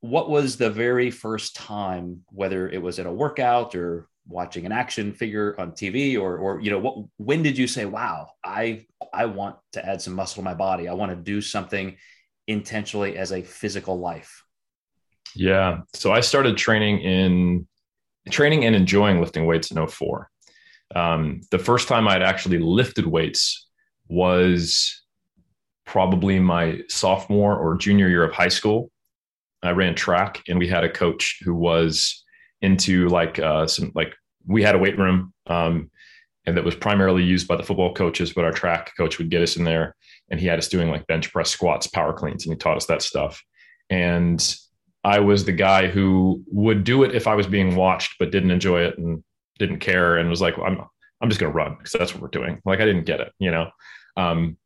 What 0.00 0.30
was 0.30 0.56
the 0.56 0.70
very 0.70 1.10
first 1.10 1.56
time 1.56 2.22
whether 2.28 2.68
it 2.68 2.80
was 2.80 2.98
at 3.00 3.06
a 3.06 3.12
workout 3.12 3.74
or 3.74 4.08
watching 4.28 4.66
an 4.66 4.72
action 4.72 5.12
figure 5.12 5.58
on 5.58 5.72
TV 5.72 6.20
or 6.20 6.36
or 6.36 6.60
you 6.60 6.70
know 6.70 6.78
what 6.78 7.04
when 7.16 7.42
did 7.42 7.56
you 7.56 7.66
say 7.66 7.86
wow 7.86 8.30
I 8.44 8.86
I 9.12 9.26
want 9.26 9.56
to 9.72 9.84
add 9.84 10.02
some 10.02 10.14
muscle 10.14 10.42
to 10.42 10.44
my 10.44 10.54
body. 10.54 10.86
I 10.86 10.92
want 10.92 11.10
to 11.10 11.16
do 11.16 11.40
something 11.40 11.96
intentionally 12.46 13.16
as 13.16 13.32
a 13.32 13.42
physical 13.42 13.98
life 13.98 14.44
yeah. 15.34 15.80
So 15.94 16.10
I 16.10 16.20
started 16.20 16.56
training 16.56 17.00
in 17.00 17.66
training 18.30 18.64
and 18.64 18.74
enjoying 18.74 19.20
lifting 19.20 19.46
weights 19.46 19.70
in 19.70 19.86
04 19.86 20.28
um, 20.94 21.40
the 21.50 21.58
first 21.58 21.88
time 21.88 22.08
I'd 22.08 22.22
actually 22.22 22.58
lifted 22.58 23.06
weights 23.06 23.66
was 24.08 25.02
probably 25.84 26.38
my 26.38 26.80
sophomore 26.88 27.56
or 27.56 27.76
junior 27.76 28.08
year 28.08 28.24
of 28.24 28.32
high 28.32 28.48
school. 28.48 28.90
I 29.62 29.72
ran 29.72 29.94
track 29.94 30.42
and 30.48 30.58
we 30.58 30.68
had 30.68 30.84
a 30.84 30.90
coach 30.90 31.40
who 31.44 31.54
was 31.54 32.24
into 32.62 33.08
like 33.08 33.38
uh, 33.38 33.66
some 33.66 33.92
like 33.94 34.14
we 34.46 34.62
had 34.62 34.74
a 34.74 34.78
weight 34.78 34.98
room 34.98 35.32
um, 35.46 35.90
and 36.46 36.56
that 36.56 36.64
was 36.64 36.74
primarily 36.74 37.22
used 37.22 37.46
by 37.46 37.56
the 37.56 37.62
football 37.62 37.92
coaches, 37.92 38.32
but 38.32 38.44
our 38.44 38.52
track 38.52 38.92
coach 38.96 39.18
would 39.18 39.30
get 39.30 39.42
us 39.42 39.56
in 39.56 39.64
there 39.64 39.94
and 40.30 40.40
he 40.40 40.46
had 40.46 40.58
us 40.58 40.68
doing 40.68 40.90
like 40.90 41.06
bench 41.06 41.32
press 41.32 41.50
squats, 41.50 41.86
power 41.86 42.12
cleans, 42.12 42.46
and 42.46 42.54
he 42.54 42.58
taught 42.58 42.76
us 42.76 42.86
that 42.86 43.02
stuff. 43.02 43.42
And 43.90 44.56
I 45.04 45.20
was 45.20 45.44
the 45.44 45.52
guy 45.52 45.88
who 45.88 46.42
would 46.46 46.84
do 46.84 47.02
it 47.02 47.14
if 47.14 47.26
I 47.26 47.34
was 47.34 47.46
being 47.46 47.76
watched, 47.76 48.16
but 48.18 48.32
didn't 48.32 48.50
enjoy 48.50 48.82
it 48.82 48.98
and 48.98 49.22
didn't 49.58 49.80
care 49.80 50.16
and 50.16 50.28
was 50.28 50.40
like, 50.40 50.56
well, 50.56 50.66
I'm 50.66 50.80
I'm 51.20 51.28
just 51.28 51.40
to 51.40 51.48
run 51.48 51.76
because 51.76 51.92
that's 51.92 52.14
what 52.14 52.22
we're 52.22 52.28
doing. 52.28 52.60
Like 52.64 52.80
I 52.80 52.84
didn't 52.84 53.04
get 53.04 53.20
it, 53.20 53.32
you 53.38 53.50
know. 53.50 53.70
Um, 54.16 54.56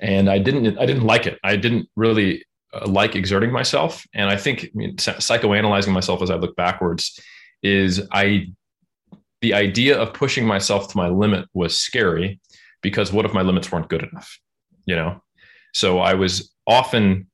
and 0.00 0.28
I 0.28 0.38
didn't 0.38 0.78
I 0.78 0.86
didn't 0.86 1.04
like 1.04 1.26
it. 1.26 1.38
I 1.42 1.56
didn't 1.56 1.88
really 1.96 2.44
like 2.86 3.14
exerting 3.14 3.52
myself. 3.52 4.06
And 4.14 4.28
I 4.28 4.36
think 4.36 4.64
I 4.64 4.70
mean, 4.74 4.96
psychoanalyzing 4.96 5.92
myself 5.92 6.22
as 6.22 6.30
I 6.30 6.36
look 6.36 6.56
backwards 6.56 7.18
is 7.62 8.06
I, 8.12 8.48
the 9.40 9.54
idea 9.54 9.98
of 9.98 10.12
pushing 10.12 10.46
myself 10.46 10.88
to 10.92 10.96
my 10.96 11.08
limit 11.08 11.46
was 11.54 11.78
scary 11.78 12.40
because 12.82 13.12
what 13.12 13.24
if 13.24 13.32
my 13.32 13.42
limits 13.42 13.70
weren't 13.70 13.88
good 13.88 14.02
enough? 14.02 14.38
You 14.84 14.96
know? 14.96 15.22
So 15.72 15.98
I 15.98 16.14
was 16.14 16.52
often 16.66 17.28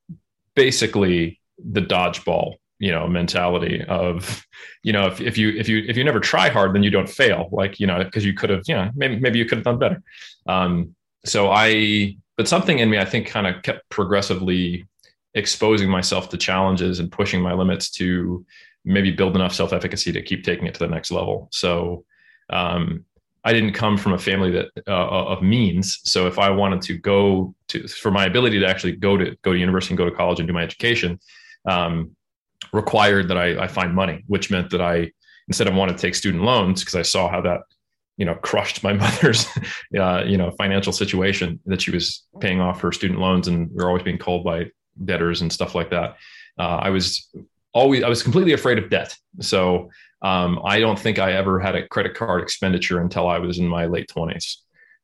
basically 0.55 1.41
the 1.59 1.81
dodgeball 1.81 2.57
you 2.83 2.91
know 2.91 3.07
mentality 3.07 3.81
of 3.85 4.45
you 4.83 4.93
know 4.93 5.07
if, 5.07 5.21
if 5.21 5.39
you 5.39 5.51
if 5.51 5.69
you 5.69 5.85
if 5.87 5.97
you 5.97 6.03
never 6.03 6.19
try 6.19 6.49
hard 6.49 6.75
then 6.75 6.83
you 6.83 6.91
don't 6.91 7.09
fail 7.09 7.49
like 7.53 7.79
you 7.79 7.87
know 7.87 8.03
because 8.03 8.25
you 8.25 8.35
could 8.35 8.51
have 8.51 8.63
you 8.67 8.75
know 8.75 8.91
maybe 8.97 9.21
maybe 9.21 9.39
you 9.39 9.45
could 9.45 9.59
have 9.59 9.65
done 9.65 9.79
better 9.79 10.03
um 10.49 10.93
so 11.25 11.49
i 11.49 12.17
but 12.37 12.49
something 12.49 12.81
in 12.81 12.91
me 12.91 12.99
i 12.99 13.05
think 13.05 13.29
kind 13.29 13.47
of 13.47 13.63
kept 13.63 13.89
progressively 13.89 14.85
exposing 15.35 15.89
myself 15.89 16.29
to 16.31 16.37
challenges 16.37 16.99
and 16.99 17.11
pushing 17.11 17.41
my 17.41 17.53
limits 17.53 17.91
to 17.91 18.45
maybe 18.85 19.11
build 19.11 19.35
enough 19.37 19.55
self 19.55 19.73
efficacy 19.73 20.13
to 20.13 20.23
keep 20.23 20.45
taking 20.45 20.67
it 20.67 20.75
to 20.75 20.81
the 20.81 20.89
next 20.89 21.11
level. 21.11 21.49
So, 21.53 22.05
um, 22.51 23.05
I 23.45 23.53
didn't 23.53 23.73
come 23.73 23.97
from 23.97 24.13
a 24.13 24.19
family 24.19 24.53
that 24.53 24.69
uh, 24.87 25.27
of 25.27 25.43
means. 25.43 26.01
So 26.05 26.27
if 26.29 26.39
I 26.39 26.51
wanted 26.51 26.81
to 26.83 26.99
go 26.99 27.55
to, 27.69 27.89
for 27.89 28.13
my 28.13 28.27
ability 28.27 28.61
to 28.61 28.67
actually 28.67 28.93
go 28.93 29.17
to 29.17 29.37
go 29.43 29.53
to 29.53 29.59
university 29.59 29.93
and 29.95 29.99
go 29.99 30.05
to 30.09 30.15
college 30.15 30.39
and 30.39 30.47
do 30.47 30.53
my 30.53 30.63
education, 30.63 31.19
um, 31.69 32.15
required 32.73 33.29
that 33.29 33.37
I, 33.37 33.65
I 33.65 33.67
find 33.67 33.95
money, 33.95 34.23
which 34.29 34.51
meant 34.51 34.71
that 34.71 34.81
I 34.81 35.11
instead 35.49 35.67
of 35.67 35.75
wanting 35.75 35.97
to 35.97 36.01
take 36.01 36.15
student 36.15 36.45
loans 36.45 36.83
because 36.83 36.95
I 36.95 37.03
saw 37.03 37.29
how 37.29 37.41
that 37.41 37.63
you 38.17 38.25
know 38.25 38.37
crushed 38.37 38.85
my 38.85 38.93
mother's 39.05 39.47
uh, 39.99 40.23
you 40.25 40.37
know 40.37 40.53
financial 40.53 40.93
situation 40.93 41.59
that 41.67 41.83
she 41.83 41.91
was 41.91 42.25
paying 42.41 42.61
off 42.61 42.81
her 42.81 42.93
student 42.93 43.19
loans 43.19 43.49
and 43.49 43.71
we 43.73 43.83
are 43.83 43.89
always 43.89 44.05
being 44.05 44.19
called 44.19 44.45
by 44.45 44.67
debtors 45.05 45.43
and 45.43 45.53
stuff 45.53 45.75
like 45.75 45.91
that. 45.91 46.17
Uh, 46.59 46.79
I 46.83 46.91
was 46.91 47.29
always 47.73 48.03
I 48.03 48.09
was 48.09 48.23
completely 48.23 48.53
afraid 48.53 48.79
of 48.79 48.91
debt. 48.91 49.17
So 49.41 49.91
um, 50.23 50.61
I 50.65 50.79
don't 50.79 50.99
think 50.99 51.19
I 51.19 51.33
ever 51.33 51.59
had 51.59 51.75
a 51.75 51.87
credit 51.89 52.15
card 52.15 52.43
expenditure 52.43 53.01
until 53.01 53.29
I 53.29 53.39
was 53.39 53.59
in 53.59 53.67
my 53.67 53.87
late 53.87 54.09
twenties, 54.09 54.59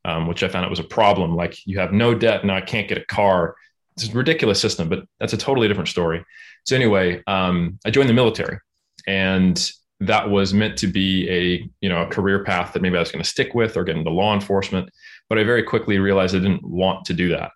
um, 0.05 0.27
which 0.27 0.43
I 0.43 0.49
found 0.49 0.65
it 0.65 0.71
was 0.71 0.79
a 0.79 0.85
problem. 0.85 1.35
Like 1.35 1.67
you 1.67 1.79
have 1.79 1.93
no 1.93 2.15
debt 2.15 2.43
and 2.43 2.53
I 2.53 2.61
can't 2.61 2.89
get 2.89 2.99
a 2.99 3.05
car. 3.07 3.57
It's 3.97 4.09
a 4.09 4.13
ridiculous 4.13 4.61
system, 4.61 4.89
but 4.89 5.05
that's 5.19 5.33
a 5.33 5.39
totally 5.39 5.67
different 5.67 5.89
story. 5.89 6.25
So 6.65 6.77
anyway, 6.77 7.23
um, 7.27 7.79
I 7.85 7.91
joined 7.91 8.09
the 8.09 8.15
military, 8.15 8.59
and 9.07 9.71
that 10.01 10.31
was 10.31 10.55
meant 10.55 10.77
to 10.79 10.87
be 10.87 11.29
a 11.29 11.69
you 11.81 11.89
know 11.89 12.03
a 12.03 12.07
career 12.07 12.45
path 12.45 12.73
that 12.73 12.83
maybe 12.83 12.97
I 12.97 13.01
was 13.01 13.11
going 13.11 13.25
to 13.25 13.29
stick 13.29 13.55
with 13.55 13.77
or 13.77 13.85
get 13.85 13.97
into 13.97 14.11
law 14.11 14.35
enforcement. 14.35 14.91
But 15.29 15.39
I 15.39 15.45
very 15.45 15.63
quickly 15.63 15.99
realized 15.99 16.35
I 16.35 16.39
didn't 16.39 16.65
want 16.65 17.05
to 17.07 17.15
do 17.15 17.29
that. 17.31 17.51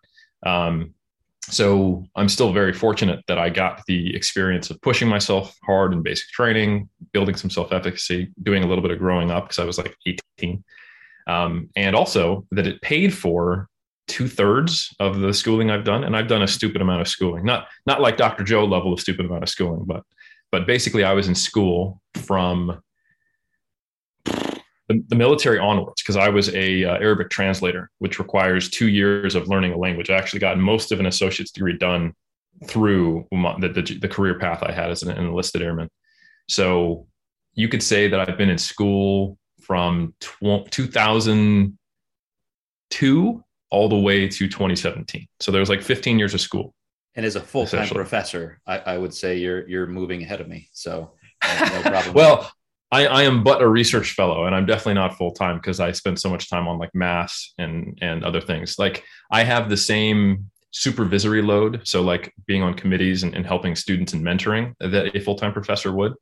Um, 0.44 0.94
so 1.48 2.04
I'm 2.14 2.28
still 2.28 2.52
very 2.52 2.72
fortunate 2.72 3.24
that 3.26 3.38
I 3.38 3.50
got 3.50 3.82
the 3.86 4.14
experience 4.14 4.70
of 4.70 4.80
pushing 4.80 5.08
myself 5.08 5.56
hard 5.64 5.92
in 5.92 6.02
basic 6.02 6.28
training, 6.28 6.88
building 7.12 7.34
some 7.34 7.50
self 7.50 7.72
efficacy, 7.72 8.30
doing 8.42 8.62
a 8.62 8.66
little 8.66 8.82
bit 8.82 8.92
of 8.92 8.98
growing 8.98 9.30
up 9.30 9.44
because 9.44 9.58
I 9.58 9.64
was 9.64 9.78
like 9.78 9.96
18. 10.38 10.62
Um, 11.26 11.68
and 11.76 11.96
also 11.96 12.46
that 12.52 12.66
it 12.66 12.80
paid 12.80 13.12
for 13.12 13.68
two 14.08 14.28
thirds 14.28 14.94
of 15.00 15.20
the 15.20 15.32
schooling 15.32 15.70
I've 15.70 15.84
done. 15.84 16.04
And 16.04 16.16
I've 16.16 16.28
done 16.28 16.42
a 16.42 16.48
stupid 16.48 16.80
amount 16.80 17.00
of 17.00 17.08
schooling, 17.08 17.44
not, 17.44 17.68
not 17.86 18.00
like 18.00 18.16
Dr. 18.16 18.44
Joe 18.44 18.64
level 18.64 18.92
of 18.92 19.00
stupid 19.00 19.26
amount 19.26 19.42
of 19.42 19.48
schooling, 19.48 19.84
but, 19.84 20.02
but 20.50 20.66
basically 20.66 21.04
I 21.04 21.12
was 21.12 21.28
in 21.28 21.34
school 21.34 22.00
from 22.14 22.80
the, 24.92 25.04
the 25.08 25.16
military 25.16 25.58
onwards 25.58 26.02
because 26.02 26.16
I 26.16 26.28
was 26.28 26.54
a 26.54 26.84
uh, 26.84 26.96
Arabic 26.96 27.30
translator, 27.30 27.88
which 27.98 28.18
requires 28.18 28.68
two 28.68 28.88
years 28.88 29.34
of 29.34 29.48
learning 29.48 29.72
a 29.72 29.78
language. 29.78 30.10
I 30.10 30.16
actually 30.16 30.40
got 30.40 30.58
most 30.58 30.92
of 30.92 31.00
an 31.00 31.06
associate's 31.06 31.50
degree 31.50 31.78
done 31.78 32.12
through 32.66 33.26
the, 33.30 33.72
the, 33.74 33.98
the 34.00 34.08
career 34.08 34.38
path 34.38 34.62
I 34.62 34.72
had 34.72 34.90
as 34.90 35.02
an, 35.02 35.16
enlisted 35.16 35.62
airman. 35.62 35.88
So 36.48 37.06
you 37.54 37.68
could 37.68 37.82
say 37.82 38.08
that 38.08 38.20
I've 38.20 38.38
been 38.38 38.50
in 38.50 38.58
school 38.58 39.38
from 39.60 40.14
tw- 40.20 40.70
2002 40.70 43.44
all 43.70 43.88
the 43.88 43.96
way 43.96 44.28
to 44.28 44.48
2017. 44.48 45.26
So 45.40 45.50
there 45.50 45.60
was 45.60 45.70
like 45.70 45.82
15 45.82 46.18
years 46.18 46.34
of 46.34 46.40
school. 46.40 46.74
And 47.14 47.26
as 47.26 47.36
a 47.36 47.40
full-time 47.40 47.88
professor, 47.88 48.60
I, 48.66 48.78
I, 48.78 48.98
would 48.98 49.12
say 49.12 49.36
you're 49.36 49.68
you're 49.68 49.86
moving 49.86 50.22
ahead 50.22 50.40
of 50.40 50.48
me. 50.48 50.70
So 50.72 51.12
no 51.44 51.82
problem. 51.84 52.14
well, 52.14 52.50
I, 52.92 53.06
I 53.06 53.22
am 53.22 53.42
but 53.42 53.62
a 53.62 53.68
research 53.68 54.12
fellow 54.12 54.44
and 54.44 54.54
I'm 54.54 54.66
definitely 54.66 54.94
not 54.94 55.16
full 55.16 55.32
time 55.32 55.56
because 55.56 55.80
I 55.80 55.92
spend 55.92 56.20
so 56.20 56.28
much 56.28 56.50
time 56.50 56.68
on 56.68 56.78
like 56.78 56.94
mass 56.94 57.54
and 57.58 57.98
and 58.02 58.22
other 58.22 58.40
things. 58.40 58.78
Like 58.78 59.02
I 59.30 59.42
have 59.42 59.70
the 59.70 59.76
same 59.78 60.50
supervisory 60.72 61.42
load. 61.42 61.80
So 61.84 62.02
like 62.02 62.34
being 62.46 62.62
on 62.62 62.74
committees 62.74 63.22
and, 63.22 63.34
and 63.34 63.46
helping 63.46 63.74
students 63.76 64.12
and 64.12 64.24
mentoring 64.24 64.74
that 64.80 65.16
a 65.16 65.20
full-time 65.20 65.52
professor 65.52 65.92
would. 65.92 66.14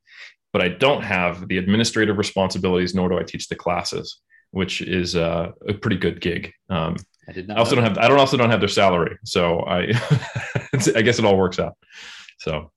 But 0.52 0.62
I 0.62 0.68
don't 0.68 1.02
have 1.02 1.46
the 1.48 1.58
administrative 1.58 2.18
responsibilities, 2.18 2.94
nor 2.94 3.08
do 3.08 3.18
I 3.18 3.22
teach 3.22 3.48
the 3.48 3.54
classes, 3.54 4.20
which 4.50 4.80
is 4.80 5.14
uh, 5.14 5.52
a 5.68 5.74
pretty 5.74 5.96
good 5.96 6.20
gig. 6.20 6.52
Um, 6.68 6.96
I 7.28 7.32
did 7.32 7.46
not. 7.46 7.56
I 7.56 7.60
also 7.60 7.76
don't 7.76 7.84
have. 7.84 7.98
I 7.98 8.08
don't 8.08 8.18
also 8.18 8.36
don't 8.36 8.50
have 8.50 8.58
their 8.58 8.68
salary, 8.68 9.16
so 9.24 9.60
I. 9.60 9.92
I 10.96 11.02
guess 11.02 11.20
it 11.20 11.24
all 11.24 11.36
works 11.36 11.60
out. 11.60 11.76
So 12.38 12.72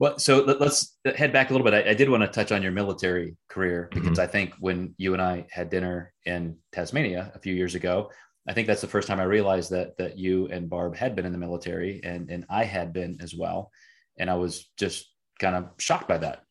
well, 0.00 0.18
so 0.18 0.42
let's 0.44 0.96
head 1.14 1.30
back 1.30 1.50
a 1.50 1.52
little 1.52 1.64
bit. 1.64 1.74
I, 1.74 1.90
I 1.90 1.94
did 1.94 2.08
want 2.08 2.22
to 2.22 2.26
touch 2.26 2.52
on 2.52 2.62
your 2.62 2.72
military 2.72 3.36
career 3.50 3.90
because 3.92 4.12
mm-hmm. 4.12 4.20
I 4.22 4.26
think 4.26 4.54
when 4.58 4.94
you 4.96 5.12
and 5.12 5.20
I 5.20 5.46
had 5.50 5.68
dinner 5.68 6.14
in 6.24 6.56
Tasmania 6.72 7.30
a 7.34 7.38
few 7.38 7.54
years 7.54 7.74
ago, 7.74 8.10
I 8.48 8.54
think 8.54 8.66
that's 8.66 8.80
the 8.80 8.88
first 8.88 9.06
time 9.06 9.20
I 9.20 9.24
realized 9.24 9.70
that 9.72 9.98
that 9.98 10.16
you 10.16 10.46
and 10.46 10.70
Barb 10.70 10.96
had 10.96 11.14
been 11.14 11.26
in 11.26 11.32
the 11.32 11.38
military 11.38 12.00
and 12.02 12.30
and 12.30 12.46
I 12.48 12.64
had 12.64 12.94
been 12.94 13.18
as 13.20 13.34
well, 13.34 13.70
and 14.18 14.30
I 14.30 14.36
was 14.36 14.70
just 14.78 15.06
kind 15.38 15.54
of 15.54 15.68
shocked 15.78 16.08
by 16.08 16.16
that. 16.16 16.44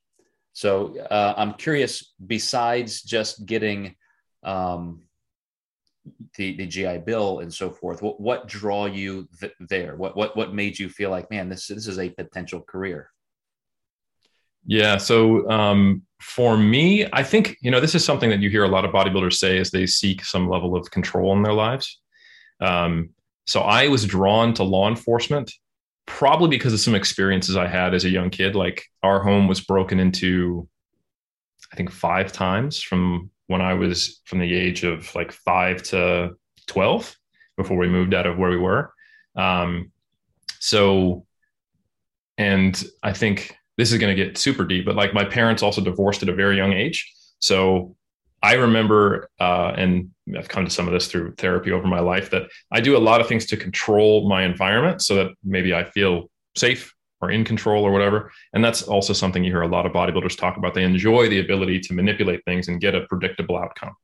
So 0.53 0.99
uh, 1.09 1.33
I'm 1.35 1.55
curious. 1.55 2.13
Besides 2.25 3.01
just 3.01 3.47
getting 3.47 3.95
um, 4.43 5.01
the, 6.37 6.55
the 6.55 6.67
GI 6.67 6.99
Bill 6.99 7.39
and 7.39 7.51
so 7.51 7.71
forth, 7.71 8.03
what 8.03 8.21
what 8.21 8.47
draw 8.47 8.85
you 8.85 9.27
th- 9.39 9.53
there? 9.59 9.95
What 9.95 10.15
what 10.15 10.37
what 10.37 10.53
made 10.53 10.77
you 10.77 10.87
feel 10.87 11.09
like, 11.09 11.31
man, 11.31 11.49
this 11.49 11.65
this 11.65 11.87
is 11.87 11.97
a 11.97 12.09
potential 12.09 12.61
career? 12.61 13.09
Yeah. 14.65 14.97
So 14.97 15.49
um, 15.49 16.03
for 16.21 16.57
me, 16.57 17.07
I 17.11 17.23
think, 17.23 17.57
you 17.61 17.71
know, 17.71 17.79
this 17.79 17.95
is 17.95 18.03
something 18.03 18.29
that 18.29 18.39
you 18.39 18.49
hear 18.49 18.63
a 18.63 18.67
lot 18.69 18.85
of 18.85 18.91
bodybuilders 18.91 19.33
say 19.33 19.57
as 19.57 19.71
they 19.71 19.85
seek 19.85 20.23
some 20.23 20.49
level 20.49 20.75
of 20.75 20.91
control 20.91 21.33
in 21.35 21.43
their 21.43 21.53
lives. 21.53 21.99
Um, 22.59 23.09
so 23.47 23.61
I 23.61 23.87
was 23.87 24.05
drawn 24.05 24.53
to 24.55 24.63
law 24.63 24.89
enforcement 24.89 25.51
probably 26.05 26.49
because 26.49 26.73
of 26.73 26.79
some 26.79 26.95
experiences 26.95 27.55
I 27.55 27.67
had 27.67 27.93
as 27.93 28.03
a 28.03 28.09
young 28.09 28.29
kid. 28.29 28.55
Like 28.55 28.83
our 29.03 29.21
home 29.21 29.47
was 29.47 29.61
broken 29.61 29.99
into, 29.99 30.67
I 31.71 31.75
think, 31.75 31.91
five 31.91 32.31
times 32.31 32.81
from 32.81 33.29
when 33.47 33.61
I 33.61 33.75
was 33.75 34.21
from 34.25 34.39
the 34.39 34.53
age 34.53 34.83
of 34.83 35.13
like 35.15 35.31
five 35.31 35.81
to 35.83 36.35
12 36.67 37.15
before 37.57 37.77
we 37.77 37.87
moved 37.87 38.13
out 38.13 38.27
of 38.27 38.37
where 38.37 38.49
we 38.49 38.57
were. 38.57 38.91
Um, 39.35 39.91
so, 40.59 41.25
and 42.37 42.83
I 43.01 43.13
think 43.13 43.55
this 43.79 43.93
is 43.93 43.97
going 43.97 44.13
to 44.13 44.25
get 44.25 44.37
super 44.37 44.65
deep, 44.65 44.85
but 44.85 44.97
like 44.97 45.13
my 45.13 45.23
parents 45.23 45.63
also 45.63 45.79
divorced 45.79 46.21
at 46.21 46.27
a 46.27 46.33
very 46.33 46.57
young 46.57 46.73
age. 46.73 47.09
So 47.39 47.95
I 48.43 48.55
remember, 48.55 49.29
uh, 49.39 49.71
and 49.77 50.11
I've 50.37 50.49
come 50.49 50.65
to 50.65 50.69
some 50.69 50.85
of 50.85 50.93
this 50.93 51.07
through 51.07 51.35
therapy 51.35 51.71
over 51.71 51.87
my 51.87 52.01
life, 52.01 52.29
that 52.31 52.43
I 52.73 52.81
do 52.81 52.97
a 52.97 52.99
lot 52.99 53.21
of 53.21 53.27
things 53.29 53.45
to 53.45 53.55
control 53.55 54.27
my 54.27 54.43
environment 54.43 55.01
so 55.01 55.15
that 55.15 55.27
maybe 55.45 55.73
I 55.73 55.85
feel 55.85 56.29
safe 56.57 56.93
or 57.21 57.31
in 57.31 57.45
control 57.45 57.85
or 57.85 57.93
whatever. 57.93 58.33
And 58.51 58.61
that's 58.61 58.81
also 58.81 59.13
something 59.13 59.45
you 59.45 59.51
hear 59.51 59.61
a 59.61 59.67
lot 59.69 59.85
of 59.85 59.93
bodybuilders 59.93 60.37
talk 60.37 60.57
about. 60.57 60.73
They 60.73 60.83
enjoy 60.83 61.29
the 61.29 61.39
ability 61.39 61.79
to 61.79 61.93
manipulate 61.93 62.43
things 62.43 62.67
and 62.67 62.81
get 62.81 62.95
a 62.95 63.07
predictable 63.07 63.57
outcome. 63.57 63.95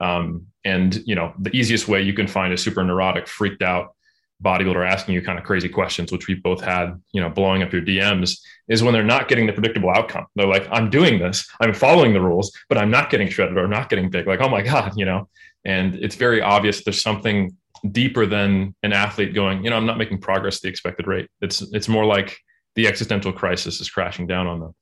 Um, 0.00 0.46
and 0.64 1.00
you 1.06 1.14
know, 1.14 1.34
the 1.38 1.56
easiest 1.56 1.86
way 1.86 2.02
you 2.02 2.14
can 2.14 2.26
find 2.26 2.52
a 2.52 2.58
super 2.58 2.82
neurotic, 2.82 3.28
freaked 3.28 3.62
out 3.62 3.94
bodybuilder 4.42 4.88
asking 4.88 5.14
you 5.14 5.22
kind 5.22 5.38
of 5.38 5.44
crazy 5.44 5.68
questions, 5.68 6.12
which 6.12 6.28
we've 6.28 6.42
both 6.42 6.60
had, 6.60 7.00
you 7.12 7.20
know, 7.20 7.28
blowing 7.28 7.62
up 7.62 7.72
your 7.72 7.82
DMs, 7.82 8.38
is 8.68 8.82
when 8.82 8.92
they're 8.92 9.02
not 9.02 9.28
getting 9.28 9.46
the 9.46 9.52
predictable 9.52 9.90
outcome. 9.90 10.26
They're 10.36 10.46
like, 10.46 10.66
I'm 10.70 10.90
doing 10.90 11.18
this, 11.18 11.48
I'm 11.60 11.74
following 11.74 12.12
the 12.12 12.20
rules, 12.20 12.52
but 12.68 12.78
I'm 12.78 12.90
not 12.90 13.10
getting 13.10 13.28
shredded 13.28 13.56
or 13.56 13.64
I'm 13.64 13.70
not 13.70 13.88
getting 13.88 14.10
big. 14.10 14.26
Like, 14.26 14.40
oh 14.40 14.48
my 14.48 14.62
God, 14.62 14.92
you 14.96 15.04
know, 15.04 15.28
and 15.64 15.94
it's 15.96 16.14
very 16.14 16.40
obvious 16.40 16.84
there's 16.84 17.02
something 17.02 17.56
deeper 17.92 18.26
than 18.26 18.74
an 18.82 18.92
athlete 18.92 19.34
going, 19.34 19.64
you 19.64 19.70
know, 19.70 19.76
I'm 19.76 19.86
not 19.86 19.98
making 19.98 20.20
progress 20.20 20.56
at 20.56 20.62
the 20.62 20.68
expected 20.68 21.06
rate. 21.06 21.28
It's 21.40 21.62
it's 21.72 21.88
more 21.88 22.04
like 22.04 22.38
the 22.74 22.86
existential 22.86 23.32
crisis 23.32 23.80
is 23.80 23.90
crashing 23.90 24.26
down 24.26 24.46
on 24.46 24.60
them. 24.60 24.74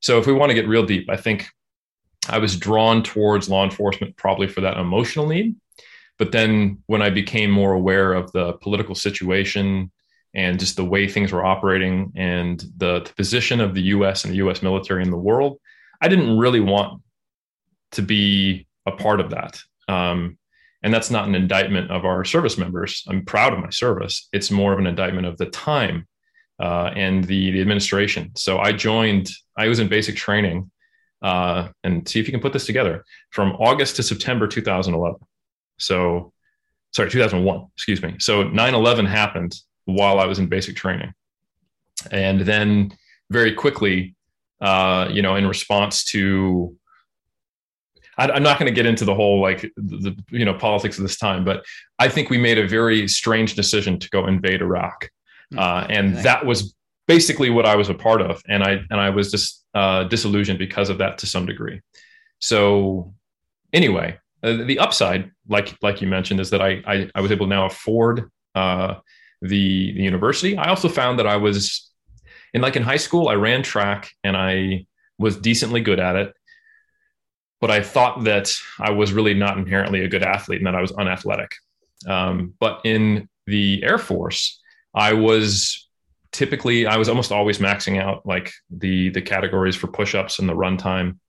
So 0.00 0.18
if 0.18 0.26
we 0.26 0.32
want 0.32 0.50
to 0.50 0.54
get 0.54 0.68
real 0.68 0.84
deep, 0.84 1.10
I 1.10 1.16
think 1.16 1.48
I 2.28 2.38
was 2.38 2.56
drawn 2.56 3.02
towards 3.02 3.48
law 3.48 3.64
enforcement 3.64 4.16
probably 4.16 4.46
for 4.46 4.60
that 4.62 4.76
emotional 4.76 5.26
need. 5.26 5.56
But 6.20 6.32
then 6.32 6.82
when 6.86 7.00
I 7.00 7.08
became 7.08 7.50
more 7.50 7.72
aware 7.72 8.12
of 8.12 8.30
the 8.32 8.52
political 8.52 8.94
situation 8.94 9.90
and 10.34 10.60
just 10.60 10.76
the 10.76 10.84
way 10.84 11.08
things 11.08 11.32
were 11.32 11.42
operating 11.42 12.12
and 12.14 12.62
the, 12.76 13.00
the 13.00 13.12
position 13.16 13.58
of 13.58 13.74
the 13.74 13.80
US 13.94 14.24
and 14.24 14.32
the 14.34 14.36
US 14.46 14.62
military 14.62 15.02
in 15.02 15.10
the 15.10 15.16
world, 15.16 15.58
I 16.02 16.08
didn't 16.08 16.36
really 16.36 16.60
want 16.60 17.02
to 17.92 18.02
be 18.02 18.66
a 18.84 18.92
part 18.92 19.20
of 19.20 19.30
that. 19.30 19.62
Um, 19.88 20.36
and 20.82 20.92
that's 20.92 21.10
not 21.10 21.26
an 21.26 21.34
indictment 21.34 21.90
of 21.90 22.04
our 22.04 22.22
service 22.26 22.58
members. 22.58 23.02
I'm 23.08 23.24
proud 23.24 23.54
of 23.54 23.60
my 23.60 23.70
service. 23.70 24.28
It's 24.30 24.50
more 24.50 24.74
of 24.74 24.78
an 24.78 24.86
indictment 24.86 25.26
of 25.26 25.38
the 25.38 25.46
time 25.46 26.06
uh, 26.58 26.90
and 26.94 27.24
the, 27.24 27.50
the 27.50 27.62
administration. 27.62 28.32
So 28.36 28.58
I 28.58 28.72
joined, 28.72 29.30
I 29.56 29.68
was 29.68 29.78
in 29.78 29.88
basic 29.88 30.16
training 30.16 30.70
uh, 31.22 31.68
and 31.82 32.06
see 32.06 32.20
if 32.20 32.26
you 32.26 32.32
can 32.32 32.42
put 32.42 32.52
this 32.52 32.66
together 32.66 33.06
from 33.30 33.52
August 33.52 33.96
to 33.96 34.02
September 34.02 34.46
2011. 34.46 35.18
So, 35.80 36.32
sorry, 36.92 37.10
2001, 37.10 37.66
excuse 37.74 38.02
me. 38.02 38.16
So 38.18 38.42
9 38.42 38.74
11 38.74 39.06
happened 39.06 39.54
while 39.84 40.18
I 40.18 40.26
was 40.26 40.38
in 40.38 40.46
basic 40.46 40.76
training. 40.76 41.12
And 42.10 42.40
then 42.40 42.92
very 43.30 43.54
quickly, 43.54 44.14
uh, 44.60 45.08
you 45.10 45.22
know, 45.22 45.36
in 45.36 45.46
response 45.46 46.04
to 46.04 46.76
I, 48.20 48.36
am 48.36 48.42
not 48.42 48.58
going 48.58 48.70
to 48.70 48.74
get 48.74 48.84
into 48.84 49.04
the 49.06 49.14
whole 49.14 49.40
like 49.40 49.62
the, 49.76 50.14
you 50.30 50.44
know 50.44 50.54
politics 50.54 50.98
of 50.98 51.02
this 51.02 51.16
time, 51.16 51.44
but 51.44 51.64
I 51.98 52.08
think 52.08 52.28
we 52.28 52.36
made 52.36 52.58
a 52.58 52.68
very 52.68 53.08
strange 53.08 53.54
decision 53.54 53.98
to 53.98 54.08
go 54.10 54.26
invade 54.26 54.60
Iraq, 54.60 55.08
hmm. 55.50 55.58
uh, 55.58 55.86
and 55.88 56.16
that 56.18 56.44
was 56.44 56.74
basically 57.08 57.48
what 57.48 57.64
I 57.64 57.76
was 57.76 57.88
a 57.88 57.94
part 57.94 58.20
of, 58.20 58.42
and 58.46 58.62
I 58.62 58.82
and 58.90 59.00
I 59.00 59.10
was 59.10 59.30
just 59.30 59.64
uh, 59.74 60.04
disillusioned 60.04 60.58
because 60.58 60.90
of 60.90 60.98
that 60.98 61.18
to 61.18 61.26
some 61.26 61.46
degree. 61.46 61.80
So 62.40 63.14
anyway, 63.72 64.18
uh, 64.42 64.64
the 64.64 64.78
upside, 64.78 65.30
like 65.48 65.76
like 65.82 66.00
you 66.00 66.08
mentioned, 66.08 66.40
is 66.40 66.50
that 66.50 66.62
I 66.62 66.82
I, 66.86 67.10
I 67.14 67.20
was 67.20 67.32
able 67.32 67.46
to 67.46 67.50
now 67.50 67.66
afford 67.66 68.30
uh, 68.54 68.94
the 69.42 69.92
the 69.92 70.02
university. 70.02 70.56
I 70.56 70.68
also 70.68 70.88
found 70.88 71.18
that 71.18 71.26
I 71.26 71.36
was 71.36 71.90
in 72.52 72.62
like 72.62 72.76
in 72.76 72.82
high 72.82 72.96
school, 72.96 73.28
I 73.28 73.34
ran 73.34 73.62
track 73.62 74.10
and 74.24 74.36
I 74.36 74.86
was 75.18 75.36
decently 75.36 75.80
good 75.80 76.00
at 76.00 76.16
it 76.16 76.34
but 77.60 77.70
I 77.70 77.82
thought 77.82 78.24
that 78.24 78.50
I 78.78 78.90
was 78.90 79.12
really 79.12 79.34
not 79.34 79.58
inherently 79.58 80.02
a 80.04 80.08
good 80.08 80.22
athlete 80.22 80.58
and 80.58 80.66
that 80.66 80.74
I 80.74 80.80
was 80.80 80.92
unathletic. 80.92 81.54
Um, 82.06 82.54
but 82.58 82.80
in 82.84 83.28
the 83.46 83.82
Air 83.84 83.98
Force, 83.98 84.60
I 84.94 85.12
was 85.12 85.88
typically 86.32 86.86
I 86.86 86.96
was 86.96 87.08
almost 87.08 87.32
always 87.32 87.58
maxing 87.58 88.00
out 88.00 88.24
like 88.24 88.52
the 88.70 89.10
the 89.10 89.20
categories 89.20 89.76
for 89.76 89.88
push-ups 89.88 90.38
and 90.38 90.48
the 90.48 90.54
run 90.54 90.78
time, 90.78 91.20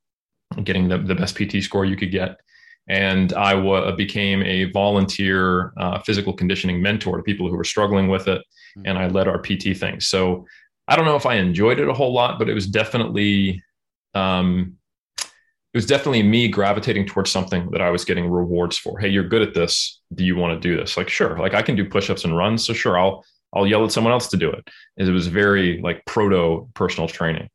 getting 0.63 0.87
the, 0.87 0.99
the 0.99 1.15
best 1.15 1.35
PT 1.35 1.61
score 1.61 1.83
you 1.83 1.97
could 1.97 2.11
get. 2.11 2.37
And 2.87 3.33
I 3.33 3.53
w- 3.53 3.95
became 3.95 4.41
a 4.43 4.65
volunteer 4.65 5.73
uh, 5.77 5.99
physical 5.99 6.33
conditioning 6.33 6.81
mentor 6.81 7.17
to 7.17 7.23
people 7.23 7.49
who 7.49 7.55
were 7.55 7.63
struggling 7.63 8.07
with 8.07 8.27
it. 8.27 8.41
Mm-hmm. 8.77 8.81
And 8.85 8.97
I 8.97 9.07
led 9.07 9.27
our 9.27 9.39
PT 9.39 9.77
things. 9.77 10.07
So 10.07 10.45
I 10.87 10.95
don't 10.95 11.05
know 11.05 11.15
if 11.15 11.25
I 11.25 11.35
enjoyed 11.35 11.79
it 11.79 11.87
a 11.87 11.93
whole 11.93 12.13
lot, 12.13 12.39
but 12.39 12.49
it 12.49 12.53
was 12.53 12.67
definitely 12.67 13.63
um, 14.13 14.77
it 15.73 15.77
was 15.77 15.85
definitely 15.85 16.23
me 16.23 16.49
gravitating 16.49 17.05
towards 17.05 17.31
something 17.31 17.71
that 17.71 17.81
I 17.81 17.91
was 17.91 18.03
getting 18.03 18.29
rewards 18.29 18.77
for. 18.77 18.99
Hey, 18.99 19.07
you're 19.07 19.27
good 19.27 19.41
at 19.41 19.53
this. 19.53 20.01
Do 20.13 20.25
you 20.25 20.35
want 20.35 20.61
to 20.61 20.67
do 20.67 20.75
this? 20.75 20.97
Like, 20.97 21.07
sure. 21.07 21.39
Like 21.39 21.53
I 21.53 21.61
can 21.61 21.77
do 21.77 21.87
push-ups 21.87 22.25
and 22.25 22.35
runs. 22.35 22.65
So 22.65 22.73
sure, 22.73 22.99
I'll 22.99 23.23
I'll 23.53 23.67
yell 23.67 23.85
at 23.85 23.91
someone 23.91 24.13
else 24.13 24.27
to 24.29 24.37
do 24.37 24.51
it. 24.51 24.67
It 24.97 25.09
was 25.09 25.27
very 25.27 25.79
like 25.81 26.05
proto 26.05 26.69
personal 26.73 27.07
training. 27.07 27.49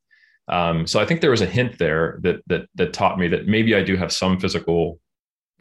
Um, 0.49 0.87
so 0.87 1.01
I 1.01 1.05
think 1.07 1.21
there 1.21 1.31
was 1.31 1.43
a 1.43 1.47
hint 1.47 1.79
there 1.79 2.19
that 2.23 2.41
that 2.47 2.69
that 2.77 2.93
taught 2.93 3.19
me 3.19 3.29
that 3.29 3.47
maybe 3.47 3.75
I 3.75 3.83
do 3.83 3.97
have 3.97 4.13
some 4.13 4.41
physical 4.41 4.99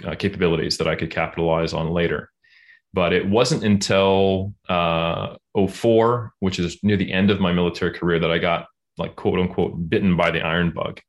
uh, 0.03 0.15
capabilities 0.15 0.77
that 0.77 0.87
I 0.87 0.95
could 0.95 1.11
capitalize 1.11 1.73
on 1.73 1.91
later. 1.91 2.29
But 2.93 3.13
it 3.13 3.27
wasn't 3.27 3.63
until 3.63 4.53
uh, 4.69 5.35
04, 5.69 6.33
which 6.39 6.59
is 6.59 6.81
near 6.83 6.97
the 6.97 7.11
end 7.11 7.29
of 7.29 7.39
my 7.39 7.51
military 7.51 7.93
career, 7.93 8.19
that 8.19 8.31
I 8.31 8.37
got 8.37 8.67
like 8.97 9.15
quote 9.15 9.39
unquote 9.39 9.89
bitten 9.89 10.15
by 10.15 10.31
the 10.31 10.41
iron 10.41 10.71
bug. 10.71 11.01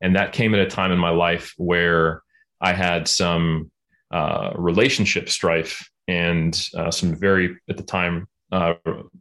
And 0.00 0.16
that 0.16 0.32
came 0.32 0.54
at 0.54 0.60
a 0.60 0.66
time 0.66 0.92
in 0.92 0.98
my 0.98 1.10
life 1.10 1.54
where 1.56 2.22
I 2.60 2.72
had 2.72 3.08
some 3.08 3.70
uh, 4.10 4.52
relationship 4.56 5.28
strife 5.28 5.88
and 6.06 6.68
uh, 6.76 6.90
some 6.90 7.14
very, 7.14 7.56
at 7.68 7.76
the 7.76 7.82
time, 7.82 8.26
uh, 8.50 8.74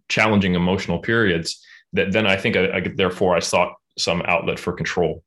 challenging 0.08 0.56
emotional 0.56 1.00
periods 1.00 1.64
that 1.94 2.12
then 2.12 2.26
I 2.26 2.38
think 2.38 2.56
I, 2.56 2.78
I, 2.78 2.80
therefore 2.96 3.36
I 3.36 3.40
sought 3.40 3.74
some 3.98 4.22
outlet 4.26 4.60
for 4.60 4.74
control. 4.74 5.24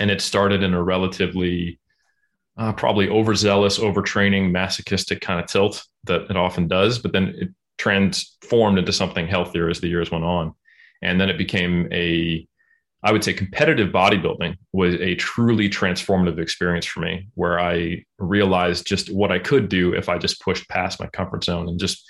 And 0.00 0.10
it 0.10 0.20
started 0.20 0.62
in 0.62 0.74
a 0.74 0.82
relatively, 0.82 1.78
uh, 2.56 2.72
probably 2.72 3.08
overzealous, 3.08 3.78
overtraining, 3.78 4.50
masochistic 4.50 5.20
kind 5.20 5.40
of 5.40 5.46
tilt 5.46 5.84
that 6.04 6.30
it 6.30 6.36
often 6.36 6.68
does, 6.68 6.98
but 6.98 7.12
then 7.12 7.34
it 7.36 7.48
transformed 7.78 8.78
into 8.78 8.92
something 8.92 9.26
healthier 9.26 9.68
as 9.68 9.80
the 9.80 9.88
years 9.88 10.10
went 10.10 10.24
on. 10.24 10.54
And 11.02 11.20
then 11.20 11.28
it 11.28 11.38
became 11.38 11.88
a 11.92 12.46
I 13.04 13.12
would 13.12 13.22
say 13.22 13.34
competitive 13.34 13.92
bodybuilding 13.92 14.56
was 14.72 14.94
a 14.94 15.14
truly 15.16 15.68
transformative 15.68 16.38
experience 16.38 16.86
for 16.86 17.00
me 17.00 17.28
where 17.34 17.60
I 17.60 18.02
realized 18.18 18.86
just 18.86 19.12
what 19.12 19.30
I 19.30 19.38
could 19.38 19.68
do 19.68 19.92
if 19.92 20.08
I 20.08 20.16
just 20.16 20.40
pushed 20.40 20.66
past 20.70 21.00
my 21.00 21.06
comfort 21.08 21.44
zone 21.44 21.68
and 21.68 21.78
just 21.78 22.02